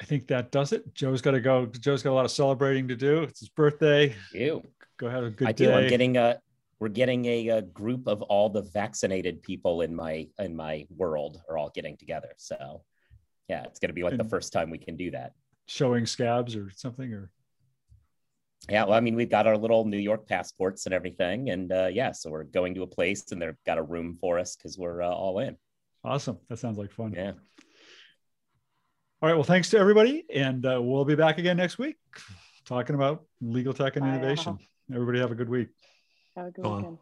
I 0.00 0.04
think 0.04 0.26
that 0.28 0.50
does 0.50 0.72
it. 0.72 0.94
Joe's 0.94 1.20
got 1.20 1.32
to 1.32 1.40
go. 1.40 1.66
Joe's 1.66 2.02
got 2.02 2.10
a 2.10 2.14
lot 2.14 2.24
of 2.24 2.30
celebrating 2.30 2.88
to 2.88 2.96
do. 2.96 3.22
It's 3.22 3.40
his 3.40 3.48
birthday. 3.50 4.14
You 4.32 4.62
go 4.96 5.06
ahead. 5.06 5.24
A 5.24 5.30
good 5.30 5.48
I 5.48 5.52
day. 5.52 5.66
do. 5.66 5.72
I'm 5.72 5.88
getting 5.88 6.16
a. 6.16 6.38
We're 6.80 6.88
getting 6.88 7.24
a, 7.26 7.48
a 7.48 7.62
group 7.62 8.08
of 8.08 8.20
all 8.22 8.50
the 8.50 8.62
vaccinated 8.62 9.42
people 9.42 9.82
in 9.82 9.94
my 9.94 10.26
in 10.38 10.56
my 10.56 10.86
world 10.96 11.40
are 11.48 11.56
all 11.56 11.70
getting 11.74 11.96
together. 11.96 12.30
So 12.36 12.82
yeah, 13.48 13.62
it's 13.64 13.78
going 13.78 13.90
to 13.90 13.94
be 13.94 14.02
like 14.02 14.16
the 14.16 14.24
first 14.24 14.52
time 14.52 14.70
we 14.70 14.78
can 14.78 14.96
do 14.96 15.10
that. 15.12 15.32
Showing 15.66 16.06
scabs 16.06 16.56
or 16.56 16.70
something, 16.74 17.12
or 17.12 17.30
yeah, 18.68 18.84
well, 18.84 18.94
I 18.94 19.00
mean, 19.00 19.14
we've 19.14 19.30
got 19.30 19.46
our 19.46 19.56
little 19.56 19.84
New 19.84 19.98
York 19.98 20.26
passports 20.26 20.86
and 20.86 20.94
everything, 20.94 21.50
and 21.50 21.70
uh, 21.70 21.88
yeah, 21.92 22.12
so 22.12 22.30
we're 22.30 22.44
going 22.44 22.74
to 22.74 22.82
a 22.82 22.86
place, 22.86 23.30
and 23.32 23.40
they've 23.40 23.56
got 23.66 23.78
a 23.78 23.82
room 23.82 24.16
for 24.20 24.38
us 24.38 24.56
because 24.56 24.78
we're 24.78 25.02
uh, 25.02 25.10
all 25.10 25.38
in. 25.38 25.56
Awesome! 26.02 26.38
That 26.48 26.58
sounds 26.58 26.78
like 26.78 26.90
fun. 26.90 27.12
Yeah. 27.14 27.32
All 29.22 29.28
right. 29.28 29.34
Well, 29.34 29.44
thanks 29.44 29.70
to 29.70 29.78
everybody, 29.78 30.24
and 30.32 30.64
uh, 30.64 30.80
we'll 30.82 31.04
be 31.04 31.14
back 31.14 31.38
again 31.38 31.56
next 31.56 31.78
week 31.78 31.96
talking 32.64 32.94
about 32.94 33.24
legal 33.40 33.74
tech 33.74 33.96
and 33.96 34.06
innovation. 34.06 34.58
Everybody 34.92 35.20
have 35.20 35.30
a 35.30 35.34
good 35.34 35.48
week. 35.48 35.68
Have 36.36 36.46
a 36.46 36.50
good 36.50 36.64
weekend. 36.66 36.98